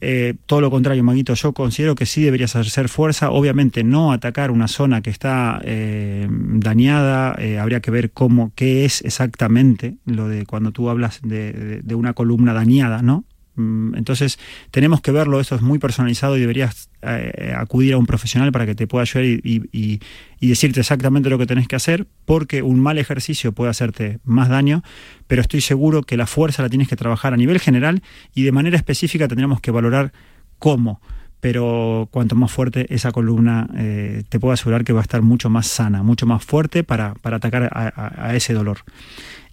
eh, 0.00 0.34
todo 0.46 0.60
lo 0.60 0.70
contrario, 0.70 1.02
Maguito, 1.02 1.34
yo 1.34 1.52
considero 1.52 1.94
que 1.94 2.06
sí 2.06 2.22
deberías 2.22 2.54
hacer 2.56 2.88
fuerza. 2.88 3.30
Obviamente 3.30 3.82
no 3.84 4.12
atacar 4.12 4.50
una 4.50 4.68
zona 4.68 5.00
que 5.02 5.10
está 5.10 5.60
eh, 5.64 6.28
dañada. 6.30 7.34
eh, 7.38 7.58
habría 7.58 7.80
que 7.80 7.90
ver 7.90 8.10
cómo, 8.10 8.52
qué 8.54 8.84
es 8.84 9.00
exactamente 9.02 9.96
lo 10.04 10.28
de 10.28 10.44
cuando 10.46 10.72
tú 10.72 10.90
hablas 10.90 11.20
de, 11.22 11.52
de- 11.52 11.82
de 11.82 11.94
una 11.94 12.12
columna 12.12 12.52
dañada, 12.52 13.02
¿no? 13.02 13.24
Mm, 13.56 13.94
Entonces, 13.96 14.38
tenemos 14.70 15.00
que 15.00 15.10
verlo, 15.12 15.40
esto 15.40 15.54
es 15.56 15.62
muy 15.62 15.78
personalizado 15.78 16.36
y 16.36 16.40
deberías 16.40 16.90
eh, 17.02 17.54
acudir 17.56 17.94
a 17.94 17.98
un 17.98 18.06
profesional 18.06 18.52
para 18.52 18.66
que 18.66 18.74
te 18.74 18.86
pueda 18.86 19.02
ayudar 19.02 19.24
y, 19.24 19.40
y- 19.72 20.00
decirte 20.46 20.80
exactamente 20.80 21.28
lo 21.30 21.38
que 21.38 21.46
tenés 21.46 21.66
que 21.66 21.74
hacer, 21.76 22.06
porque 22.24 22.62
un 22.62 22.78
mal 22.80 22.98
ejercicio 22.98 23.52
puede 23.52 23.70
hacerte 23.70 24.18
más 24.24 24.48
daño, 24.48 24.82
pero 25.26 25.42
estoy 25.42 25.60
seguro 25.60 26.02
que 26.02 26.16
la 26.16 26.26
fuerza 26.26 26.62
la 26.62 26.68
tienes 26.68 26.88
que 26.88 26.96
trabajar 26.96 27.32
a 27.34 27.36
nivel 27.36 27.58
general 27.58 28.02
y 28.34 28.42
de 28.44 28.52
manera 28.52 28.76
específica 28.76 29.26
tendríamos 29.28 29.60
que 29.60 29.70
valorar 29.72 30.12
cómo. 30.58 31.00
Pero 31.48 32.08
cuanto 32.10 32.34
más 32.34 32.50
fuerte 32.50 32.92
esa 32.92 33.12
columna, 33.12 33.68
eh, 33.76 34.24
te 34.28 34.40
puedo 34.40 34.52
asegurar 34.52 34.82
que 34.82 34.92
va 34.92 34.98
a 34.98 35.02
estar 35.02 35.22
mucho 35.22 35.48
más 35.48 35.68
sana, 35.68 36.02
mucho 36.02 36.26
más 36.26 36.44
fuerte 36.44 36.82
para, 36.82 37.14
para 37.14 37.36
atacar 37.36 37.70
a, 37.72 37.92
a- 37.94 38.26
a 38.30 38.34
ese 38.34 38.52
dolor. 38.52 38.78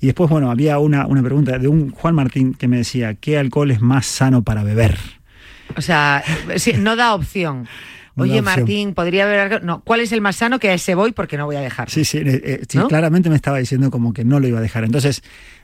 Y 0.01 0.07
después, 0.07 0.27
bueno, 0.27 0.49
había 0.49 0.79
una, 0.79 1.05
una 1.05 1.21
pregunta 1.21 1.59
de 1.59 1.67
un 1.67 1.91
Juan 1.91 2.15
Martín 2.15 2.55
que 2.55 2.67
me 2.67 2.77
decía, 2.77 3.13
¿qué 3.13 3.37
alcohol 3.37 3.69
es 3.69 3.79
más 3.79 4.07
sano 4.07 4.41
para 4.41 4.63
beber? 4.63 4.97
O 5.77 5.81
sea, 5.81 6.23
sí, 6.55 6.73
no 6.79 6.95
da 6.95 7.13
opción. 7.13 7.67
Oye, 8.15 8.39
opción. 8.39 8.45
Martín, 8.45 8.93
podría 8.95 9.25
haber 9.25 9.39
algo. 9.41 9.59
No, 9.63 9.81
¿cuál 9.81 9.99
es 9.99 10.11
el 10.11 10.21
más 10.21 10.37
sano? 10.37 10.57
Que 10.57 10.69
a 10.69 10.73
ese 10.73 10.95
voy 10.95 11.11
porque 11.11 11.37
no 11.37 11.45
voy 11.45 11.57
a 11.57 11.61
dejar. 11.61 11.91
Sí, 11.91 12.05
sí, 12.05 12.17
eh, 12.17 12.41
eh, 12.43 12.63
sí, 12.67 12.79
¿No? 12.79 12.87
claramente 12.87 13.29
me 13.29 13.35
estaba 13.35 13.59
diciendo 13.59 13.91
como 13.91 14.13
que 14.13 14.25
no 14.25 14.39
lo 14.39 14.47
iba 14.47 14.57
a 14.57 14.61
dejar. 14.63 14.83
Entonces, 14.83 15.21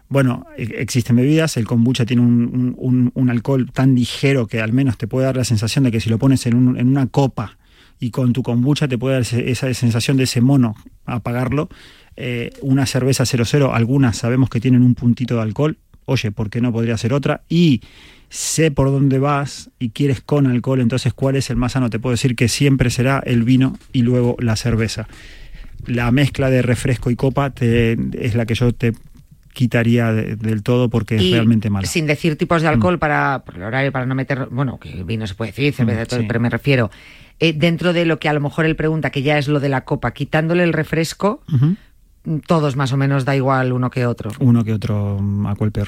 bueno, 0.10 0.45
e- 0.57 0.76
existen 0.80 1.16
bebidas, 1.16 1.55
el 1.57 1.66
kombucha 1.66 2.05
tiene 2.05 2.22
un, 2.24 2.76
un- 3.16 3.30
alcohol 3.30 3.70
tan 3.72 3.95
ligero 3.95 4.47
que 4.47 4.60
al 4.60 4.74
menos 4.74 4.97
te 4.97 5.07
puede 5.07 5.26
dar 5.28 5.38
la 5.38 5.43
sensación 5.43 5.84
de 5.86 5.91
que 5.91 5.99
si 5.99 6.10
lo 6.10 6.18
pones 6.18 6.45
en, 6.47 6.55
un- 6.55 6.78
en 6.80 6.88
una 6.88 7.07
copa 7.07 7.57
y 7.99 8.10
con 8.12 8.34
tu 8.34 8.41
kombucha 8.43 8.88
te 8.88 8.97
puede 8.97 9.16
dar 9.22 9.41
esa 9.41 9.74
sensación 9.74 10.18
de 10.18 10.24
ese 10.24 10.41
mono, 10.41 10.76
apagarlo. 11.05 11.70
Eh, 12.16 12.51
una 12.62 12.86
cerveza 12.86 13.26
00, 13.26 13.74
algunas 13.74 14.18
sabemos 14.18 14.49
que 14.49 14.60
tienen 14.60 14.82
un 14.84 14.95
puntito 14.95 15.36
de 15.36 15.41
alcohol, 15.41 15.78
oye, 16.05 16.32
¿por 16.32 16.49
qué 16.49 16.60
no 16.60 16.72
podría 16.74 16.97
ser 16.97 17.14
otra? 17.14 17.43
Y 17.49 17.82
sé 18.30 18.72
por 18.72 18.89
dónde 18.91 19.20
vas 19.20 19.70
y 19.80 19.89
quieres 19.89 20.22
con 20.22 20.47
alcohol, 20.47 20.80
entonces 20.82 21.14
¿cuál 21.14 21.36
es 21.36 21.49
el 21.49 21.55
más 21.57 21.74
sano? 21.74 21.89
Te 21.89 21.99
puedo 21.99 22.12
decir 22.12 22.36
que 22.36 22.47
siempre 22.47 22.89
será 22.89 23.22
el 23.26 23.43
vino 23.43 23.78
y 23.93 24.01
luego 24.01 24.36
la 24.39 24.55
cerveza. 24.55 25.07
La 25.86 26.12
mezcla 26.12 26.49
de 26.49 26.62
refresco 26.62 27.10
y 27.12 27.16
copa 27.16 27.51
te- 27.51 27.97
es 28.20 28.36
la 28.36 28.45
que 28.45 28.53
yo 28.55 28.74
te 28.74 28.93
quitaría 29.54 30.12
de- 30.14 30.36
del 30.36 30.64
todo 30.64 30.89
porque 30.89 31.16
es 31.18 31.32
realmente 31.32 31.70
mala. 31.70 31.88
Sin 31.88 32.06
decir 32.08 32.38
tipos 32.38 32.62
de 32.62 32.68
alcohol 32.68 33.00
para 33.00 33.43
por 33.45 33.56
el 33.56 33.64
horario, 33.64 33.91
para 33.91 34.06
no 34.06 34.16
meter. 34.16 34.47
Bueno, 34.52 34.80
que 34.80 34.91
el 34.91 35.04
vino 35.04 35.26
se 35.28 35.36
puede 35.36 35.52
decir, 35.52 35.74
cerveza, 35.74 36.04
Mm, 36.04 36.06
todo, 36.08 36.20
sí. 36.22 36.26
pero 36.28 36.39
me 36.39 36.50
refiero. 36.50 36.89
eh, 37.41 37.54
dentro 37.54 37.93
de 37.93 38.04
lo 38.06 38.20
que 38.20 38.28
a 38.28 38.34
lo 38.34 38.41
mejor 38.41 38.66
él 38.66 38.76
pregunta, 38.76 39.12
que 39.12 39.22
ya 39.22 39.38
es 39.38 39.47
lo 39.47 39.62
de 39.62 39.70
la 39.70 39.86
copa, 39.86 40.12
quitándole 40.12 40.64
el 40.64 40.74
refresco, 40.74 41.41
todos 42.47 42.76
más 42.76 42.91
o 42.91 42.97
menos 42.97 43.24
da 43.26 43.34
igual 43.36 43.72
uno 43.72 43.89
que 43.89 44.06
otro. 44.06 44.32
Uno 44.39 44.64
que 44.66 44.74
otro, 44.74 45.18
mm, 45.22 45.47
a 45.47 45.56
cuál 45.56 45.72
peor. 45.72 45.88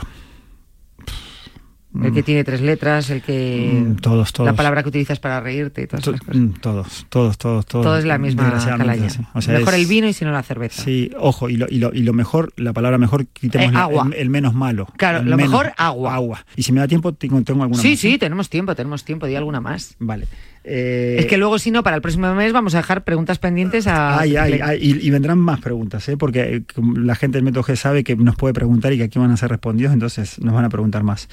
El 1.94 2.14
que 2.14 2.24
tiene 2.24 2.44
tres 2.46 2.62
letras, 2.62 3.10
el 3.10 3.22
que. 3.22 3.84
Mm, 3.86 3.96
todos, 3.98 4.32
todos. 4.32 4.46
La 4.50 4.56
palabra 4.56 4.82
que 4.82 4.88
utilizas 4.90 5.20
para 5.20 5.42
reírte 5.42 5.82
y 5.82 5.88
todas 5.88 6.06
To- 6.06 6.12
esas 6.12 6.26
cosas. 6.26 6.42
mm, 6.42 6.50
Todos, 6.62 7.06
todos, 7.10 7.38
todos, 7.38 7.66
todos. 7.66 7.84
Todo 7.86 7.98
es 7.98 8.06
la 8.06 8.18
misma 8.18 8.58
calaña. 8.78 9.10
sí. 9.10 9.20
O 9.34 9.42
sea, 9.42 9.58
Mejor 9.60 9.74
es- 9.74 9.80
el 9.82 9.86
vino 9.88 10.08
y 10.08 10.14
si 10.14 10.24
no 10.24 10.32
la 10.32 10.42
cerveza. 10.42 10.82
Sí, 10.84 11.12
ojo, 11.20 11.50
y 11.50 11.58
lo, 11.58 11.66
y 11.70 11.80
lo, 11.80 11.94
y 11.94 12.04
lo 12.04 12.14
mejor, 12.14 12.54
la 12.56 12.72
palabra 12.72 12.98
mejor, 12.98 13.28
quitemos 13.28 13.74
Eh, 13.74 13.78
agua. 13.78 14.08
El, 14.08 14.14
el 14.14 14.30
menos 14.30 14.54
malo. 14.54 14.88
Claro, 14.96 15.20
lo 15.24 15.36
menos- 15.36 15.52
mejor, 15.52 15.74
agua. 15.76 16.16
Agua. 16.16 16.46
Y 16.56 16.64
si 16.64 16.72
me 16.72 16.80
da 16.80 16.88
tiempo, 16.88 17.14
tengo, 17.14 17.42
tengo 17.42 17.64
alguna 17.64 17.82
Sí, 17.82 17.90
más, 17.92 18.00
sí, 18.00 18.14
¿eh? 18.14 18.18
tenemos 18.18 18.50
tiempo, 18.50 18.74
tenemos 18.74 19.04
tiempo, 19.04 19.26
di 19.28 19.36
alguna 19.36 19.60
más. 19.60 19.96
Vale. 20.00 20.28
Eh, 20.64 21.16
Es 21.20 21.26
que 21.26 21.38
luego, 21.38 21.58
si 21.58 21.72
no, 21.72 21.82
para 21.82 21.96
el 21.96 22.04
próximo 22.04 22.32
mes 22.36 22.54
vamos 22.54 22.76
a 22.76 22.78
dejar 22.78 23.04
preguntas 23.04 23.40
pendientes 23.40 23.88
a. 23.88 24.20
Ay, 24.20 24.36
ay, 24.38 24.60
ay, 24.64 24.80
y, 24.80 25.08
y 25.08 25.10
vendrán 25.10 25.40
más 25.40 25.60
preguntas, 25.60 26.08
¿eh? 26.08 26.18
porque 26.18 26.42
eh, 26.58 26.64
la 26.98 27.16
gente 27.16 27.38
del 27.40 27.44
método 27.44 27.64
G 27.64 27.76
sabe 27.76 28.04
que 28.04 28.16
nos 28.16 28.36
puede 28.36 28.54
preguntar 28.54 28.94
y 28.94 28.98
que 28.98 29.04
aquí 29.06 29.18
van 29.18 29.32
a 29.32 29.38
ser 29.38 29.50
respondidos, 29.50 29.92
entonces 29.92 30.40
nos 30.40 30.54
van 30.54 30.64
a 30.66 30.70
preguntar 30.70 31.02
más. 31.02 31.30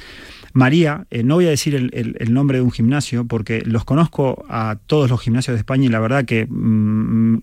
María, 0.53 1.07
eh, 1.11 1.23
no 1.23 1.37
voy 1.37 1.47
a 1.47 1.51
decir 1.51 1.75
el, 1.75 2.33
nombre 2.33 2.59
de 2.59 2.63
un 2.63 2.71
gimnasio 2.71 3.27
porque 3.27 3.63
los 3.65 3.85
conozco 3.85 4.45
a 4.49 4.79
todos 4.87 5.11
los 5.11 5.21
gimnasios 5.21 5.55
de 5.55 5.59
España 5.59 5.87
y 5.87 5.89
la 5.89 6.01
verdad 6.01 6.25
que 6.25 6.47
mm, 6.49 7.39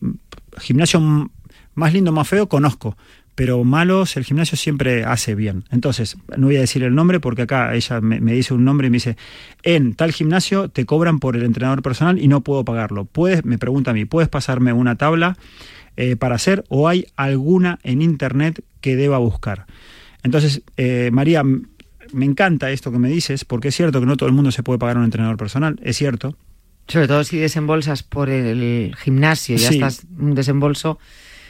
gimnasio 0.60 1.30
más 1.76 1.94
lindo, 1.94 2.12
más 2.12 2.28
feo, 2.28 2.48
conozco. 2.48 2.98
Pero 3.36 3.66
malos, 3.66 4.16
el 4.16 4.24
gimnasio 4.24 4.58
siempre 4.58 5.04
hace 5.04 5.36
bien. 5.36 5.66
Entonces, 5.70 6.16
no 6.38 6.48
voy 6.48 6.56
a 6.56 6.62
decir 6.62 6.84
el 6.84 6.96
nombre 6.96 7.20
porque 7.20 7.42
acá 7.42 7.76
ella 7.76 8.00
me, 8.00 8.20
dice 8.32 8.54
un 8.54 8.64
nombre 8.64 8.88
y 8.88 8.90
me 8.90 8.96
dice, 8.96 9.18
en 9.64 9.94
tal 9.94 10.14
gimnasio 10.14 10.70
te 10.70 10.86
cobran 10.86 11.20
por 11.20 11.36
el 11.36 11.44
entrenador 11.44 11.82
personal 11.82 12.18
y 12.18 12.30
no 12.30 12.42
puedo 12.42 12.64
pagarlo. 12.64 13.04
¿Puedes, 13.04 13.44
me 13.44 13.58
pregunta 13.58 13.92
a 13.92 13.94
mí, 13.94 14.06
¿puedes 14.06 14.30
pasarme 14.30 14.72
una 14.72 14.96
tabla 14.96 15.38
eh, 15.98 16.16
para 16.16 16.36
hacer 16.36 16.64
o 16.70 16.88
hay 16.88 17.08
alguna 17.18 17.80
en 17.84 18.02
internet 18.02 18.64
que 18.80 18.96
deba 18.96 19.18
buscar? 19.18 19.66
Entonces, 20.24 20.64
eh, 20.78 21.10
María, 21.12 21.44
me 22.16 22.26
encanta 22.26 22.72
esto 22.72 22.92
que 22.92 23.00
me 23.00 23.10
dices 23.10 23.46
porque 23.46 23.68
es 23.68 23.76
cierto 23.76 24.00
que 24.00 24.06
no 24.06 24.18
todo 24.18 24.28
el 24.30 24.36
mundo 24.36 24.52
se 24.52 24.64
puede 24.64 24.80
pagar 24.80 24.98
un 24.98 25.04
entrenador 25.04 25.38
personal, 25.38 25.80
es 25.84 25.98
cierto. 25.98 26.36
Sobre 26.88 27.08
todo 27.08 27.24
si 27.24 27.38
desembolsas 27.38 28.04
por 28.04 28.30
el 28.30 28.96
gimnasio, 28.98 29.58
ya 29.58 29.70
Sí. 29.70 29.76
estás 29.76 30.06
un 30.20 30.36
desembolso. 30.36 30.98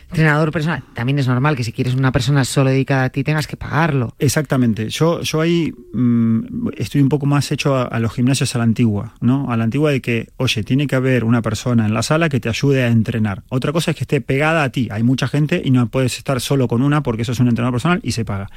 Entrenador 0.07 0.51
personal. 0.51 0.83
También 0.93 1.17
es 1.17 1.27
normal 1.27 1.55
que 1.55 1.63
si 1.63 1.71
quieres 1.73 1.95
una 1.95 2.11
persona 2.11 2.45
solo 2.45 2.69
dedicada 2.69 3.05
a 3.05 3.09
ti 3.09 3.23
tengas 3.23 3.47
que 3.47 3.57
pagarlo. 3.57 4.13
Exactamente. 4.19 4.87
Yo, 4.89 5.21
yo 5.23 5.41
ahí 5.41 5.73
mm, 5.93 6.67
estoy 6.77 7.01
un 7.01 7.09
poco 7.09 7.25
más 7.25 7.51
hecho 7.51 7.75
a, 7.75 7.83
a 7.85 7.99
los 7.99 8.13
gimnasios 8.13 8.53
a 8.53 8.59
la 8.59 8.65
antigua, 8.65 9.15
¿no? 9.19 9.51
A 9.51 9.57
la 9.57 9.63
antigua 9.63 9.89
de 9.91 10.01
que, 10.01 10.29
oye, 10.37 10.63
tiene 10.63 10.85
que 10.85 10.95
haber 10.95 11.23
una 11.23 11.41
persona 11.41 11.87
en 11.87 11.93
la 11.95 12.03
sala 12.03 12.29
que 12.29 12.39
te 12.39 12.49
ayude 12.49 12.83
a 12.83 12.87
entrenar. 12.89 13.41
Otra 13.49 13.71
cosa 13.73 13.91
es 13.91 13.97
que 13.97 14.03
esté 14.03 14.21
pegada 14.21 14.63
a 14.63 14.69
ti. 14.69 14.89
Hay 14.91 15.01
mucha 15.01 15.27
gente 15.27 15.59
y 15.65 15.71
no 15.71 15.87
puedes 15.87 16.17
estar 16.19 16.39
solo 16.39 16.67
con 16.67 16.83
una 16.83 17.01
porque 17.01 17.23
eso 17.23 17.31
es 17.31 17.39
un 17.39 17.47
entrenador 17.47 17.73
personal 17.73 17.99
y 18.03 18.11
se 18.11 18.23
paga. 18.23 18.47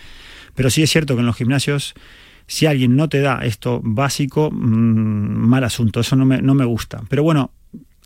Pero 0.58 0.70
sí 0.70 0.82
es 0.82 0.90
cierto 0.90 1.14
que 1.14 1.20
en 1.20 1.26
los 1.26 1.36
gimnasios, 1.36 1.94
si 2.48 2.66
alguien 2.66 2.96
no 2.96 3.08
te 3.08 3.20
da 3.20 3.44
esto 3.44 3.80
básico, 3.84 4.50
mm, 4.50 4.56
mal 4.56 5.62
asunto. 5.62 6.00
Eso 6.00 6.16
no 6.16 6.24
me, 6.24 6.42
no 6.42 6.52
me 6.54 6.64
gusta. 6.64 7.00
Pero 7.08 7.22
bueno, 7.22 7.52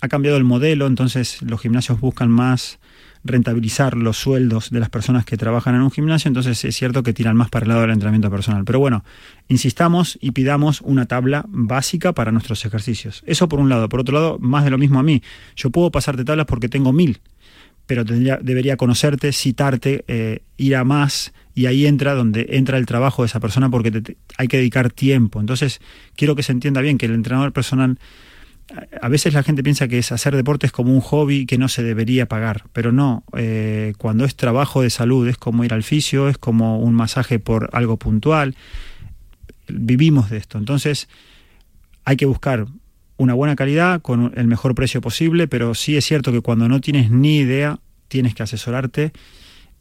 ha 0.03 0.09
cambiado 0.09 0.37
el 0.37 0.45
modelo, 0.45 0.87
entonces 0.87 1.41
los 1.41 1.63
gimnasios 1.63 1.99
buscan 1.99 2.31
más 2.31 2.79
rentabilizar 3.25 3.97
los 3.97 4.19
sueldos 4.19 4.69
de 4.69 4.81
las 4.81 4.91
personas 4.91 5.25
que 5.25 5.39
trabajan 5.39 5.77
en 5.77 5.81
un 5.81 5.91
gimnasio, 5.91 6.29
entonces 6.29 6.63
es 6.63 6.77
cierto 6.77 7.03
que 7.03 7.15
tiran 7.15 7.39
más 7.39 7.49
para 7.49 7.65
el 7.65 7.71
lado 7.71 7.81
del 7.81 7.93
entrenamiento 7.93 8.31
personal. 8.31 8.65
Pero 8.67 8.81
bueno, 8.81 9.03
insistamos 9.49 10.19
y 10.21 10.33
pidamos 10.33 10.83
una 10.83 11.07
tabla 11.07 11.47
básica 11.49 12.13
para 12.13 12.33
nuestros 12.33 12.67
ejercicios. 12.67 13.23
Eso 13.25 13.49
por 13.49 13.61
un 13.61 13.71
lado. 13.71 13.89
Por 13.89 14.01
otro 14.01 14.13
lado, 14.13 14.39
más 14.41 14.65
de 14.65 14.71
lo 14.71 14.77
mismo 14.77 15.01
a 15.01 15.03
mí. 15.03 15.23
Yo 15.57 15.71
puedo 15.71 15.91
pasarte 15.91 16.23
tablas 16.23 16.45
porque 16.45 16.69
tengo 16.69 16.93
mil, 16.93 17.23
pero 17.87 18.05
tendría, 18.05 18.37
debería 18.43 18.77
conocerte, 18.77 19.33
citarte, 19.33 20.05
eh, 20.07 20.43
ir 20.59 20.77
a 20.77 20.85
más, 20.85 21.33
y 21.55 21.67
ahí 21.67 21.87
entra 21.87 22.15
donde 22.15 22.47
entra 22.51 22.79
el 22.79 22.87
trabajo 22.87 23.23
de 23.23 23.27
esa 23.27 23.41
persona 23.41 23.69
porque 23.71 23.91
te- 23.91 24.17
hay 24.39 24.49
que 24.49 24.57
dedicar 24.57 24.91
tiempo. 24.91 25.41
Entonces, 25.41 25.81
quiero 26.17 26.35
que 26.35 26.43
se 26.43 26.53
entienda 26.53 26.81
bien 26.81 26.99
que 26.99 27.07
el 27.07 27.15
entrenador 27.15 27.53
personal 27.53 27.99
a 29.03 29.09
veces 29.09 29.35
la 29.35 29.43
gente 29.43 29.63
piensa 29.63 29.87
que 29.89 29.99
hacer 29.99 30.35
deporte 30.35 30.65
es 30.67 30.73
como 30.73 30.95
un 30.95 31.01
hobby 31.01 31.45
que 31.45 31.59
no 31.59 31.69
se 31.69 31.83
debería 31.83 32.27
pagar, 32.27 32.65
pero 32.73 32.91
no. 32.91 33.23
eh, 33.37 33.93
cuando 33.99 34.25
es 34.25 34.35
trabajo 34.35 34.81
de 34.81 34.89
salud 34.89 35.29
es 35.29 35.37
como 35.37 35.65
ir 35.65 35.75
al 35.75 35.83
fisio, 35.83 36.29
es 36.29 36.39
como 36.39 36.79
un 36.79 36.95
masaje 36.95 37.39
por 37.39 37.69
algo 37.73 37.99
puntual. 37.99 38.55
Vivimos 39.69 40.31
de 40.31 40.39
esto, 40.39 40.59
entonces 40.59 41.09
hay 42.05 42.17
que 42.17 42.27
buscar 42.27 42.67
una 43.17 43.35
buena 43.35 43.57
calidad 43.57 44.01
con 44.03 44.33
el 44.37 44.47
mejor 44.47 44.75
precio 44.75 45.01
posible, 45.01 45.49
pero 45.49 45.75
sí 45.75 45.97
es 45.97 46.05
cierto 46.05 46.33
que 46.33 46.41
cuando 46.41 46.69
no 46.69 46.81
tienes 46.81 47.11
ni 47.11 47.39
idea 47.39 47.79
tienes 48.09 48.35
que 48.35 48.43
asesorarte 48.43 49.13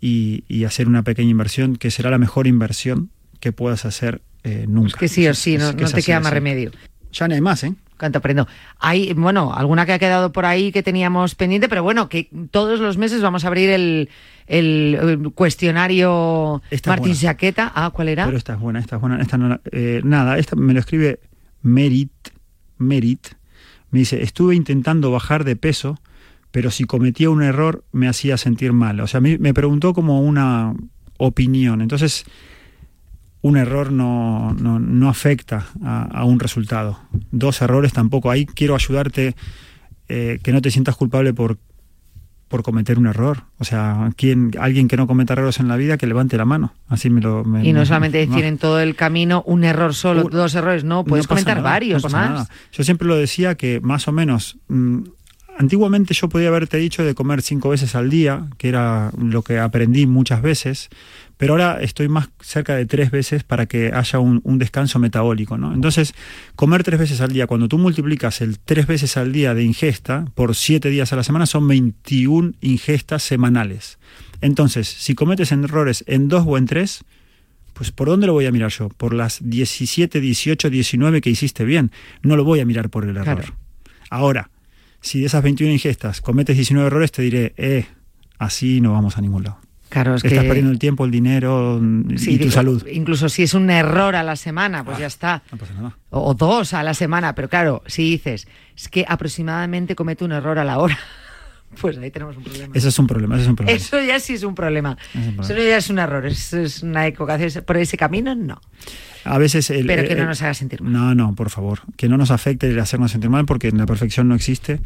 y, 0.01 0.43
y 0.47 0.65
hacer 0.65 0.87
una 0.87 1.03
pequeña 1.03 1.29
inversión 1.29 1.77
que 1.77 1.91
será 1.91 2.09
la 2.09 2.17
mejor 2.17 2.47
inversión 2.47 3.11
que 3.39 3.51
puedas 3.53 3.85
hacer 3.85 4.21
eh, 4.43 4.65
nunca. 4.67 4.89
Es 4.89 4.95
que 4.95 5.07
sí 5.07 5.27
o 5.27 5.33
sí, 5.33 5.55
es 5.55 5.61
no, 5.61 5.71
no 5.71 5.89
te 5.89 6.01
queda 6.03 6.19
más 6.19 6.27
así. 6.27 6.33
remedio. 6.33 6.71
Ya 7.13 7.27
no 7.27 7.35
hay 7.35 7.41
más, 7.41 7.63
¿eh? 7.63 7.73
Cuánto 7.97 8.17
aprendo. 8.17 8.47
Hay, 8.79 9.13
bueno, 9.13 9.53
alguna 9.53 9.85
que 9.85 9.93
ha 9.93 9.99
quedado 9.99 10.31
por 10.31 10.45
ahí 10.45 10.71
que 10.71 10.81
teníamos 10.81 11.35
pendiente, 11.35 11.69
pero 11.69 11.83
bueno, 11.83 12.09
que 12.09 12.29
todos 12.49 12.79
los 12.79 12.97
meses 12.97 13.21
vamos 13.21 13.43
a 13.43 13.47
abrir 13.47 13.69
el, 13.69 14.09
el, 14.47 14.97
el 14.99 15.31
cuestionario 15.33 16.63
Esta 16.71 16.95
es 16.95 16.99
Martín. 16.99 17.15
Jaqueta. 17.15 17.71
Ah, 17.75 17.91
¿cuál 17.93 18.09
era? 18.09 18.25
Pero 18.25 18.37
esta 18.37 18.53
es 18.53 18.59
buena, 18.59 18.79
esta 18.79 18.95
es 18.95 19.01
buena. 19.01 19.21
Esta 19.21 19.37
no 19.37 19.59
eh, 19.71 20.01
nada, 20.03 20.39
esta 20.39 20.55
me 20.55 20.73
lo 20.73 20.79
escribe 20.79 21.19
Merit. 21.61 22.11
Merit. 22.79 23.27
Me 23.91 23.99
dice, 23.99 24.23
estuve 24.23 24.55
intentando 24.55 25.11
bajar 25.11 25.43
de 25.43 25.55
peso, 25.55 25.99
pero 26.51 26.69
si 26.71 26.83
cometía 26.83 27.29
un 27.29 27.41
error 27.43 27.83
me 27.91 28.07
hacía 28.07 28.37
sentir 28.37 28.73
mal. 28.73 28.99
O 28.99 29.07
sea, 29.07 29.19
me, 29.21 29.37
me 29.37 29.53
preguntó 29.53 29.93
como 29.93 30.21
una 30.21 30.73
opinión. 31.17 31.81
Entonces, 31.81 32.25
un 33.41 33.57
error 33.57 33.91
no, 33.91 34.53
no, 34.59 34.79
no 34.79 35.09
afecta 35.09 35.67
a, 35.83 36.03
a 36.03 36.25
un 36.25 36.39
resultado. 36.39 36.99
Dos 37.31 37.61
errores 37.61 37.93
tampoco. 37.93 38.29
Ahí 38.29 38.45
quiero 38.45 38.75
ayudarte 38.75 39.35
eh, 40.09 40.39
que 40.43 40.51
no 40.51 40.61
te 40.61 40.69
sientas 40.71 40.95
culpable 40.95 41.33
por, 41.33 41.57
por 42.49 42.61
cometer 42.63 42.99
un 42.99 43.07
error. 43.07 43.45
O 43.57 43.63
sea, 43.63 44.11
quien, 44.15 44.51
alguien 44.59 44.87
que 44.87 44.97
no 44.97 45.07
cometa 45.07 45.33
errores 45.33 45.59
en 45.59 45.69
la 45.69 45.77
vida, 45.77 45.97
que 45.97 46.05
levante 46.05 46.37
la 46.37 46.45
mano. 46.45 46.73
Así 46.87 47.09
me 47.09 47.21
lo... 47.21 47.43
me- 47.45 47.65
y 47.65 47.71
no 47.73 47.79
me- 47.79 47.85
solamente 47.85 48.17
decir 48.19 48.41
no. 48.41 48.47
en 48.47 48.57
todo 48.59 48.79
el 48.79 48.95
camino 48.95 49.41
un 49.47 49.63
error 49.63 49.95
solo, 49.95 50.23
dos 50.23 50.53
errores, 50.53 50.83
no, 50.83 51.03
puedes 51.05 51.25
No 51.25 51.29
comentar 51.29 51.57
nada, 51.57 51.69
varios 51.69 52.03
no 52.03 52.09
más. 52.09 52.29
nada. 52.29 52.47
Yo 52.73 52.83
siempre 52.83 53.07
lo 53.07 53.15
decía 53.15 53.55
que 53.55 53.79
más 53.81 54.07
o 54.07 54.11
menos. 54.11 54.57
mm, 54.67 54.99
antiguamente 55.57 56.13
yo 56.13 56.29
podía 56.29 56.49
haberte 56.49 56.77
dicho 56.77 57.03
de 57.03 57.15
comer 57.15 57.41
cinco 57.41 57.69
veces 57.69 57.95
al 57.95 58.09
día, 58.09 58.47
que 58.57 58.69
era 58.69 59.11
lo 59.17 59.43
que 59.43 59.59
aprendí 59.59 60.05
muchas 60.05 60.41
veces, 60.41 60.89
pero 61.37 61.53
ahora 61.53 61.81
estoy 61.81 62.07
más 62.07 62.29
cerca 62.39 62.75
de 62.75 62.85
tres 62.85 63.09
veces 63.09 63.43
para 63.43 63.65
que 63.65 63.91
haya 63.93 64.19
un, 64.19 64.41
un 64.43 64.59
descanso 64.59 64.99
metabólico. 64.99 65.57
¿no? 65.57 65.73
Entonces, 65.73 66.13
comer 66.55 66.83
tres 66.83 66.99
veces 66.99 67.21
al 67.21 67.31
día, 67.31 67.47
cuando 67.47 67.67
tú 67.67 67.77
multiplicas 67.77 68.41
el 68.41 68.59
tres 68.59 68.85
veces 68.85 69.17
al 69.17 69.31
día 69.31 69.55
de 69.55 69.63
ingesta 69.63 70.25
por 70.35 70.55
siete 70.55 70.89
días 70.89 71.13
a 71.13 71.15
la 71.15 71.23
semana, 71.23 71.45
son 71.45 71.67
21 71.67 72.53
ingestas 72.61 73.23
semanales. 73.23 73.97
Entonces, 74.41 74.87
si 74.87 75.15
cometes 75.15 75.51
errores 75.51 76.03
en 76.07 76.27
dos 76.27 76.43
o 76.45 76.57
en 76.57 76.65
tres, 76.65 77.03
pues 77.73 77.91
¿por 77.91 78.07
dónde 78.07 78.27
lo 78.27 78.33
voy 78.33 78.45
a 78.45 78.51
mirar 78.51 78.69
yo? 78.69 78.89
Por 78.89 79.13
las 79.13 79.39
17, 79.41 80.19
18, 80.19 80.69
19 80.69 81.21
que 81.21 81.29
hiciste 81.31 81.65
bien. 81.65 81.91
No 82.21 82.35
lo 82.35 82.43
voy 82.43 82.59
a 82.59 82.65
mirar 82.65 82.89
por 82.89 83.05
el 83.05 83.17
error. 83.17 83.41
Claro. 83.41 83.55
Ahora, 84.11 84.51
si 85.01 85.19
de 85.19 85.25
esas 85.25 85.43
21 85.43 85.73
ingestas 85.73 86.21
cometes 86.21 86.55
19 86.55 86.87
errores, 86.87 87.11
te 87.11 87.21
diré, 87.21 87.53
eh, 87.57 87.85
así 88.39 88.79
no 88.81 88.93
vamos 88.93 89.17
a 89.17 89.21
ningún 89.21 89.43
lado. 89.43 89.57
Claro, 89.89 90.15
es 90.15 90.23
Estás 90.23 90.39
que- 90.43 90.47
perdiendo 90.47 90.71
el 90.71 90.79
tiempo, 90.79 91.03
el 91.03 91.11
dinero 91.11 91.77
Sí, 92.15 92.31
y 92.31 92.37
tu 92.37 92.43
digo, 92.45 92.51
salud. 92.51 92.87
Incluso 92.89 93.27
si 93.27 93.43
es 93.43 93.53
un 93.53 93.69
error 93.69 94.15
a 94.15 94.23
la 94.23 94.37
semana, 94.37 94.85
pues 94.85 94.97
ya 94.99 95.07
está. 95.07 95.43
No 95.51 95.57
pasa 95.57 95.73
nada. 95.73 95.97
O, 96.11 96.29
o 96.29 96.33
dos 96.33 96.73
a 96.73 96.81
la 96.81 96.93
semana, 96.93 97.35
pero 97.35 97.49
claro, 97.49 97.83
si 97.87 98.03
dices, 98.03 98.47
es 98.77 98.87
que 98.87 99.03
aproximadamente 99.05 99.93
comete 99.95 100.23
un 100.23 100.31
error 100.31 100.59
a 100.59 100.63
la 100.63 100.77
hora, 100.79 100.97
pues 101.79 101.97
ahí 101.97 102.11
tenemos 102.11 102.35
un 102.37 102.43
problema. 102.43 102.73
Eso 102.75 102.87
es 102.89 102.99
un 102.99 103.07
problema, 103.07 103.35
eso 103.35 103.43
es 103.43 103.49
un 103.49 103.55
problema. 103.55 103.77
Eso 103.77 104.01
ya 104.01 104.19
sí 104.19 104.33
es 104.33 104.43
un 104.43 104.55
problema. 104.55 104.97
Es 105.13 105.27
un 105.27 105.39
Eso 105.43 105.55
ya 105.55 105.77
es 105.77 105.89
un 105.89 105.99
error, 105.99 106.25
es, 106.25 106.53
es 106.53 106.83
una 106.83 107.07
equivocación. 107.07 107.63
Por 107.63 107.77
ese 107.77 107.97
camino, 107.97 108.35
no. 108.35 108.59
A 109.23 109.37
veces 109.37 109.69
el- 109.69 109.85
Pero 109.85 110.07
que 110.07 110.15
no 110.15 110.23
el- 110.23 110.27
nos 110.29 110.41
haga 110.41 110.53
sentir 110.53 110.81
mal. 110.81 110.91
No, 110.91 111.15
no, 111.15 111.35
por 111.35 111.49
favor. 111.49 111.79
Que 111.95 112.09
no 112.09 112.17
nos 112.17 112.31
afecte 112.31 112.67
el 112.69 112.79
hacernos 112.79 113.11
sentir 113.11 113.29
mal 113.29 113.45
porque 113.45 113.71
la 113.71 113.85
perfección 113.85 114.27
no 114.27 114.35
existe. 114.35 114.79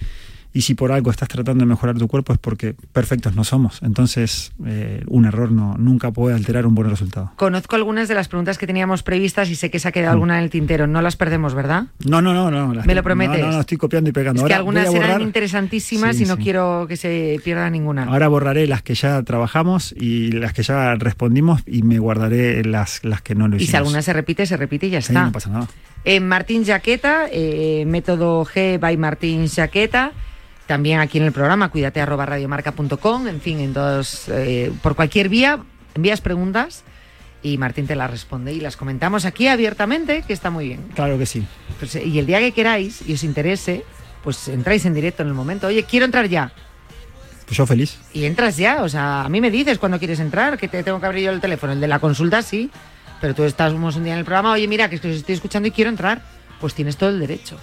Y 0.55 0.61
si 0.61 0.73
por 0.73 0.93
algo 0.93 1.11
estás 1.11 1.27
tratando 1.27 1.63
de 1.65 1.67
mejorar 1.67 1.97
tu 1.97 2.07
cuerpo 2.07 2.31
es 2.31 2.39
porque 2.39 2.75
perfectos 2.93 3.35
no 3.35 3.43
somos. 3.43 3.81
Entonces, 3.83 4.53
eh, 4.65 5.03
un 5.07 5.25
error 5.25 5.51
no, 5.51 5.75
nunca 5.77 6.11
puede 6.11 6.33
alterar 6.33 6.65
un 6.65 6.73
buen 6.73 6.89
resultado. 6.89 7.33
Conozco 7.35 7.75
algunas 7.75 8.07
de 8.07 8.15
las 8.15 8.29
preguntas 8.29 8.57
que 8.57 8.65
teníamos 8.65 9.03
previstas 9.03 9.49
y 9.49 9.55
sé 9.55 9.69
que 9.69 9.79
se 9.79 9.89
ha 9.89 9.91
quedado 9.91 10.13
Mm. 10.13 10.15
alguna 10.15 10.37
en 10.37 10.43
el 10.45 10.49
tintero. 10.49 10.87
No 10.87 11.01
las 11.01 11.17
perdemos, 11.17 11.53
¿verdad? 11.53 11.87
No, 12.05 12.21
no, 12.21 12.33
no, 12.33 12.49
no. 12.49 12.73
las- 12.73 12.85
¿Me 12.85 12.95
lo 12.95 13.03
prometes? 13.03 13.41
No, 13.41 13.47
no, 13.47 13.51
no, 13.51 13.59
estoy 13.59 13.77
copiando 13.77 14.09
y 14.09 14.13
pegando. 14.13 14.39
Es 14.43 14.47
que 14.47 14.53
Ahora 14.53 14.55
algunas 14.55 14.85
voy 14.87 14.95
a 14.95 14.97
eran 14.99 15.11
borrar- 15.19 15.21
interesantísimas 15.27 16.15
Sí, 16.15 16.23
y 16.23 16.25
no 16.25 16.37
sí. 16.37 16.43
quiero 16.43 16.85
que 16.87 16.95
se 16.95 17.37
pierda 17.43 17.69
ninguna. 17.69 18.05
Ahora 18.05 18.29
borraré 18.29 18.65
las 18.65 18.81
que 18.81 18.95
ya 18.95 19.21
trabajamos 19.23 19.93
y 19.97 20.31
las 20.31 20.53
que 20.53 20.63
ya 20.63 20.95
respondimos 20.95 21.63
y 21.65 21.81
me 21.83 21.99
guardaré 21.99 22.63
las, 22.63 23.03
las 23.03 23.21
que 23.21 23.35
no 23.35 23.49
lo 23.49 23.55
y 23.55 23.57
hicimos. 23.57 23.71
si 23.71 23.75
alguna 23.75 24.01
se 24.01 24.13
repite, 24.13 24.45
se 24.45 24.55
repite 24.55 24.87
y 24.87 24.91
ya 24.91 25.01
Sí, 25.01 25.11
está. 25.11 25.25
no 25.25 25.31
pasa 25.33 25.49
nada. 25.49 25.67
Eh, 26.05 26.21
Martín 26.21 26.63
Jaqueta, 26.63 27.25
eh, 27.29 27.83
método 27.87 28.45
G 28.45 28.79
by 28.79 28.95
Martín 28.95 29.47
Jaqueta. 29.49 30.13
También 30.67 30.99
aquí 30.99 31.19
en 31.19 31.25
el 31.25 31.31
programa, 31.31 31.69
cuídate 31.69 32.01
arroba 32.01 32.25
radiomarca.com. 32.25 33.27
En 33.27 33.41
fin, 33.41 33.59
en 33.59 33.73
todos, 33.73 34.27
eh, 34.29 34.71
por 34.81 34.95
cualquier 34.95 35.29
vía, 35.29 35.59
envías 35.93 36.21
preguntas 36.21 36.83
y 37.43 37.59
Martín 37.59 37.85
te 37.85 37.95
las 37.95 38.09
responde 38.09 38.53
y 38.53 38.59
las 38.59 38.75
comentamos 38.75 39.25
aquí 39.25 39.47
abiertamente, 39.47 40.23
que 40.25 40.33
está 40.33 40.49
muy 40.49 40.67
bien. 40.67 40.81
Claro 40.95 41.17
que 41.19 41.27
sí. 41.27 41.45
Pues, 41.77 41.95
eh, 41.95 42.03
y 42.03 42.17
el 42.17 42.25
día 42.25 42.39
que 42.39 42.51
queráis 42.51 43.07
y 43.07 43.13
os 43.13 43.23
interese, 43.23 43.83
pues 44.23 44.47
entráis 44.47 44.85
en 44.85 44.95
directo 44.95 45.21
en 45.21 45.29
el 45.29 45.35
momento. 45.35 45.67
Oye, 45.67 45.83
quiero 45.83 46.05
entrar 46.05 46.27
ya. 46.27 46.51
Pues 47.45 47.57
yo 47.57 47.67
feliz. 47.67 47.99
Y 48.11 48.25
entras 48.25 48.57
ya, 48.57 48.81
o 48.81 48.89
sea, 48.89 49.21
a 49.21 49.29
mí 49.29 49.39
me 49.39 49.51
dices 49.51 49.77
cuando 49.77 49.99
quieres 49.99 50.19
entrar, 50.19 50.57
que 50.57 50.67
te 50.67 50.81
tengo 50.81 50.99
que 50.99 51.05
abrir 51.05 51.25
yo 51.25 51.31
el 51.31 51.39
teléfono. 51.39 51.73
El 51.73 51.79
de 51.79 51.87
la 51.87 51.99
consulta 51.99 52.41
sí, 52.41 52.71
pero 53.21 53.35
tú 53.35 53.43
estás 53.43 53.71
un 53.73 54.03
día 54.03 54.13
en 54.13 54.19
el 54.19 54.25
programa, 54.25 54.53
oye, 54.53 54.67
mira, 54.67 54.89
que 54.89 54.95
es 54.95 55.01
que 55.01 55.11
os 55.11 55.17
estoy 55.17 55.35
escuchando 55.35 55.67
y 55.67 55.71
quiero 55.71 55.91
entrar. 55.91 56.23
Pues 56.59 56.73
tienes 56.73 56.97
todo 56.97 57.11
el 57.11 57.19
derecho. 57.19 57.57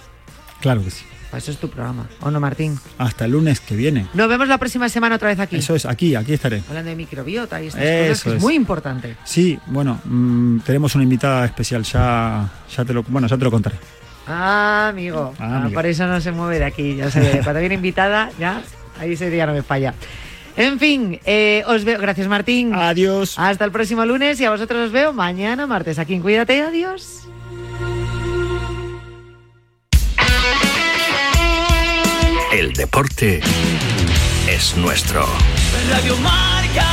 Claro 0.61 0.81
que 0.81 0.91
sí. 0.91 1.03
Para 1.33 1.41
eso 1.41 1.49
es 1.49 1.57
tu 1.57 1.67
programa. 1.67 2.05
¿O 2.21 2.29
no, 2.29 2.39
Martín? 2.39 2.77
Hasta 2.99 3.25
el 3.25 3.31
lunes 3.31 3.59
que 3.59 3.75
viene. 3.75 4.05
Nos 4.13 4.29
vemos 4.29 4.47
la 4.47 4.59
próxima 4.59 4.87
semana 4.87 5.15
otra 5.15 5.29
vez 5.29 5.39
aquí. 5.39 5.55
Eso 5.55 5.73
es, 5.73 5.83
aquí, 5.87 6.13
aquí 6.13 6.33
estaré. 6.33 6.61
Hablando 6.69 6.91
de 6.91 6.95
microbiota 6.95 7.59
y 7.59 7.69
estas 7.69 7.81
Eso 7.81 8.09
cosas, 8.11 8.23
que 8.23 8.29
es, 8.29 8.35
es. 8.35 8.41
muy 8.43 8.53
importante. 8.53 9.17
Sí, 9.23 9.57
bueno, 9.65 9.99
mm, 10.05 10.59
tenemos 10.59 10.93
una 10.93 11.03
invitada 11.05 11.43
especial, 11.45 11.81
ya, 11.85 12.47
ya 12.77 12.85
te 12.85 12.93
lo, 12.93 13.01
bueno, 13.01 13.27
ya 13.27 13.35
te 13.35 13.43
lo 13.45 13.49
contaré. 13.49 13.77
Ah, 14.27 14.89
amigo. 14.91 15.33
Ah, 15.39 15.63
Ah, 15.65 15.69
por 15.73 15.87
eso 15.87 16.05
no 16.05 16.21
se 16.21 16.31
mueve 16.31 16.59
de 16.59 16.65
aquí. 16.65 16.97
Ya 16.97 17.09
sé, 17.09 17.39
cuando 17.43 17.61
viene 17.61 17.73
invitada, 17.73 18.29
ya, 18.37 18.61
ahí 18.99 19.13
ese 19.13 19.31
día 19.31 19.47
no 19.47 19.53
me 19.53 19.63
falla. 19.63 19.95
En 20.55 20.77
fin, 20.77 21.19
eh, 21.25 21.63
os 21.65 21.83
veo. 21.83 21.99
Gracias, 21.99 22.27
Martín. 22.27 22.75
Adiós. 22.75 23.39
Hasta 23.39 23.65
el 23.65 23.71
próximo 23.71 24.05
lunes 24.05 24.39
y 24.39 24.45
a 24.45 24.51
vosotros 24.51 24.85
os 24.85 24.91
veo 24.91 25.13
mañana 25.13 25.65
martes. 25.65 25.97
Aquí 25.97 26.19
Cuídate. 26.19 26.61
Adiós. 26.61 27.21
El 32.53 32.71
deporte 32.73 33.41
es 34.47 34.77
nuestro. 34.77 35.25
Radio 35.89 36.15
Marca. 36.17 36.85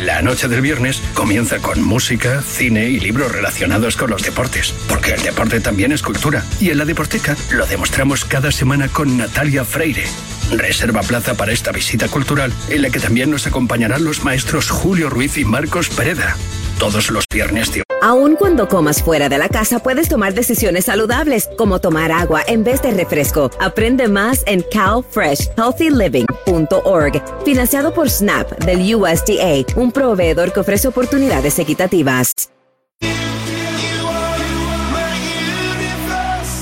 La 0.00 0.22
noche 0.22 0.46
del 0.46 0.60
viernes 0.60 1.02
comienza 1.14 1.58
con 1.58 1.82
música, 1.82 2.42
cine 2.42 2.88
y 2.88 3.00
libros 3.00 3.32
relacionados 3.32 3.96
con 3.96 4.10
los 4.10 4.22
deportes, 4.22 4.72
porque 4.88 5.14
el 5.14 5.22
deporte 5.24 5.58
también 5.58 5.90
es 5.90 6.00
cultura. 6.00 6.44
Y 6.60 6.70
en 6.70 6.78
la 6.78 6.84
Deporteca 6.84 7.36
lo 7.50 7.66
demostramos 7.66 8.24
cada 8.24 8.52
semana 8.52 8.86
con 8.86 9.16
Natalia 9.16 9.64
Freire. 9.64 10.04
Reserva 10.52 11.02
plaza 11.02 11.34
para 11.34 11.52
esta 11.52 11.72
visita 11.72 12.08
cultural, 12.08 12.52
en 12.70 12.82
la 12.82 12.90
que 12.90 13.00
también 13.00 13.30
nos 13.30 13.46
acompañarán 13.46 14.04
los 14.04 14.24
maestros 14.24 14.70
Julio 14.70 15.10
Ruiz 15.10 15.36
y 15.38 15.44
Marcos 15.44 15.88
Pereda. 15.88 16.36
Todos 16.78 17.10
los 17.10 17.24
viernes 17.32 17.72
de 17.72 17.82
Aun 18.02 18.36
cuando 18.36 18.68
comas 18.68 19.02
fuera 19.02 19.28
de 19.28 19.38
la 19.38 19.48
casa, 19.48 19.80
puedes 19.80 20.08
tomar 20.08 20.34
decisiones 20.34 20.84
saludables, 20.84 21.48
como 21.56 21.80
tomar 21.80 22.12
agua 22.12 22.42
en 22.46 22.62
vez 22.62 22.80
de 22.82 22.92
refresco. 22.92 23.50
Aprende 23.58 24.06
más 24.08 24.44
en 24.46 24.62
calfreshhealthyliving.org, 24.70 27.44
financiado 27.44 27.92
por 27.94 28.10
SNAP 28.10 28.62
del 28.64 28.94
USDA, 28.94 29.64
un 29.76 29.90
proveedor 29.90 30.52
que 30.52 30.60
ofrece 30.60 30.86
oportunidades 30.88 31.58
equitativas. 31.58 32.32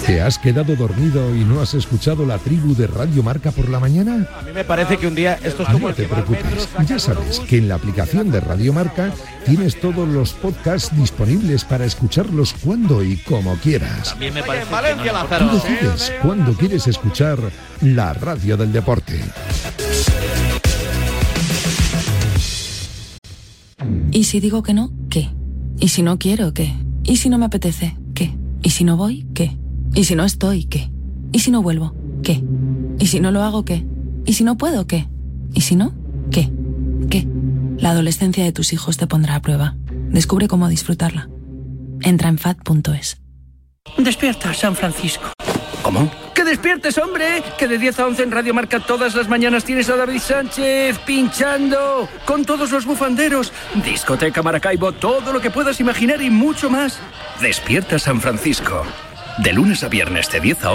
¿Te 0.07 0.20
has 0.20 0.38
quedado 0.38 0.76
dormido 0.76 1.34
y 1.34 1.44
no 1.44 1.62
has 1.62 1.72
escuchado 1.72 2.26
la 2.26 2.36
tribu 2.36 2.74
de 2.74 2.86
Radio 2.86 3.22
Marca 3.22 3.50
por 3.52 3.70
la 3.70 3.80
mañana? 3.80 4.28
A 4.38 4.42
mí 4.42 4.52
me 4.52 4.62
parece 4.62 4.98
que 4.98 5.07
un 5.07 5.14
día 5.14 5.38
esto 5.42 5.62
es 5.62 5.68
como 5.70 5.88
No 5.88 5.94
te 5.94 6.05
preocupes, 6.05 6.68
ya 6.86 6.98
sabes 6.98 7.40
que 7.40 7.57
en 7.57 7.68
la 7.68 7.76
aplicación 7.76 8.30
de 8.30 8.40
Radio 8.40 8.74
Marca 8.74 9.14
tienes 9.46 9.80
todos 9.80 10.07
los 10.07 10.34
podcasts 10.34 10.94
disponibles 10.94 11.64
para 11.64 11.86
escucharlos 11.86 12.52
cuando 12.52 13.02
y 13.02 13.16
como 13.16 13.57
quieras. 13.57 14.11
También 14.11 14.34
me 14.34 14.42
parece 14.42 14.70
Valencia, 14.70 15.05
que 15.05 15.09
no 15.11 15.14
Lázaro. 15.14 15.48
Tú 15.48 15.55
decides 15.55 16.12
cuándo 16.20 16.52
quieres 16.52 16.86
escuchar 16.86 17.38
la 17.80 18.12
radio 18.12 18.59
del 18.59 18.72
deporte. 18.72 19.20
¿Y 24.11 24.24
si 24.24 24.40
digo 24.40 24.62
que 24.62 24.74
no? 24.74 24.92
¿Qué? 25.09 25.30
¿Y 25.78 25.88
si 25.88 26.02
no 26.02 26.18
quiero? 26.18 26.52
¿Qué? 26.52 26.74
¿Y 27.05 27.16
si 27.16 27.30
no 27.30 27.38
me 27.38 27.46
apetece? 27.46 27.96
¿Qué? 28.14 28.36
¿Y 28.62 28.70
si 28.70 28.84
no 28.84 28.98
voy? 28.98 29.26
¿Qué? 29.34 29.57
¿Y 29.95 30.05
si 30.05 30.16
no 30.16 30.24
estoy? 30.24 30.64
¿Qué? 30.64 30.90
¿Y 31.32 31.38
si 31.38 31.53
no 31.53 31.62
vuelvo? 31.62 31.95
¿Qué? 32.24 32.42
¿Y 32.99 33.07
si 33.07 33.20
no 33.20 33.30
lo 33.30 33.45
hago? 33.45 33.64
¿Qué? 33.64 33.86
¿Y 34.26 34.32
si 34.32 34.42
no 34.42 34.57
puedo? 34.57 34.88
¿Qué? 34.88 35.09
¿Y 35.53 35.61
si 35.61 35.76
no? 35.76 35.95
¿Qué? 36.32 36.51
¿Qué? 37.11 37.28
La 37.78 37.90
adolescencia 37.90 38.42
de 38.42 38.51
tus 38.51 38.72
hijos 38.72 38.97
te 38.97 39.07
pondrá 39.07 39.36
a 39.36 39.42
prueba. 39.42 39.76
Descubre 40.11 40.49
cómo 40.49 40.68
disfrutarla. 40.68 41.28
Entra 42.01 42.28
en 42.28 42.38
fat.es. 42.38 43.20
Despierta, 43.97 44.53
San 44.53 44.74
Francisco. 44.74 45.30
¿Cómo? 45.82 46.11
¡Que 46.34 46.42
despiertes, 46.42 46.99
hombre! 46.99 47.45
Que 47.57 47.68
de 47.68 47.78
10 47.78 48.01
a 48.01 48.07
11 48.07 48.22
en 48.24 48.30
Radio 48.32 48.53
Marca 48.53 48.80
todas 48.80 49.14
las 49.14 49.28
mañanas 49.28 49.64
tienes 49.64 49.88
a 49.90 49.97
David 49.97 50.18
Sánchez 50.18 50.99
pinchando 51.07 52.09
con 52.24 52.45
todos 52.45 52.72
los 52.72 52.84
bufanderos. 52.84 53.53
Discoteca 53.84 54.42
Maracaibo, 54.42 54.90
todo 54.92 55.32
lo 55.32 55.40
que 55.40 55.51
puedas 55.51 55.78
imaginar 55.78 56.20
y 56.20 56.30
mucho 56.30 56.68
más. 56.68 56.99
Despierta, 57.40 57.99
San 58.01 58.20
Francisco. 58.20 58.84
De 59.39 59.53
lunes 59.53 59.82
a 59.82 59.89
viernes 59.89 60.30
de 60.30 60.39
10 60.39 60.64
a 60.64 60.70
11. 60.70 60.72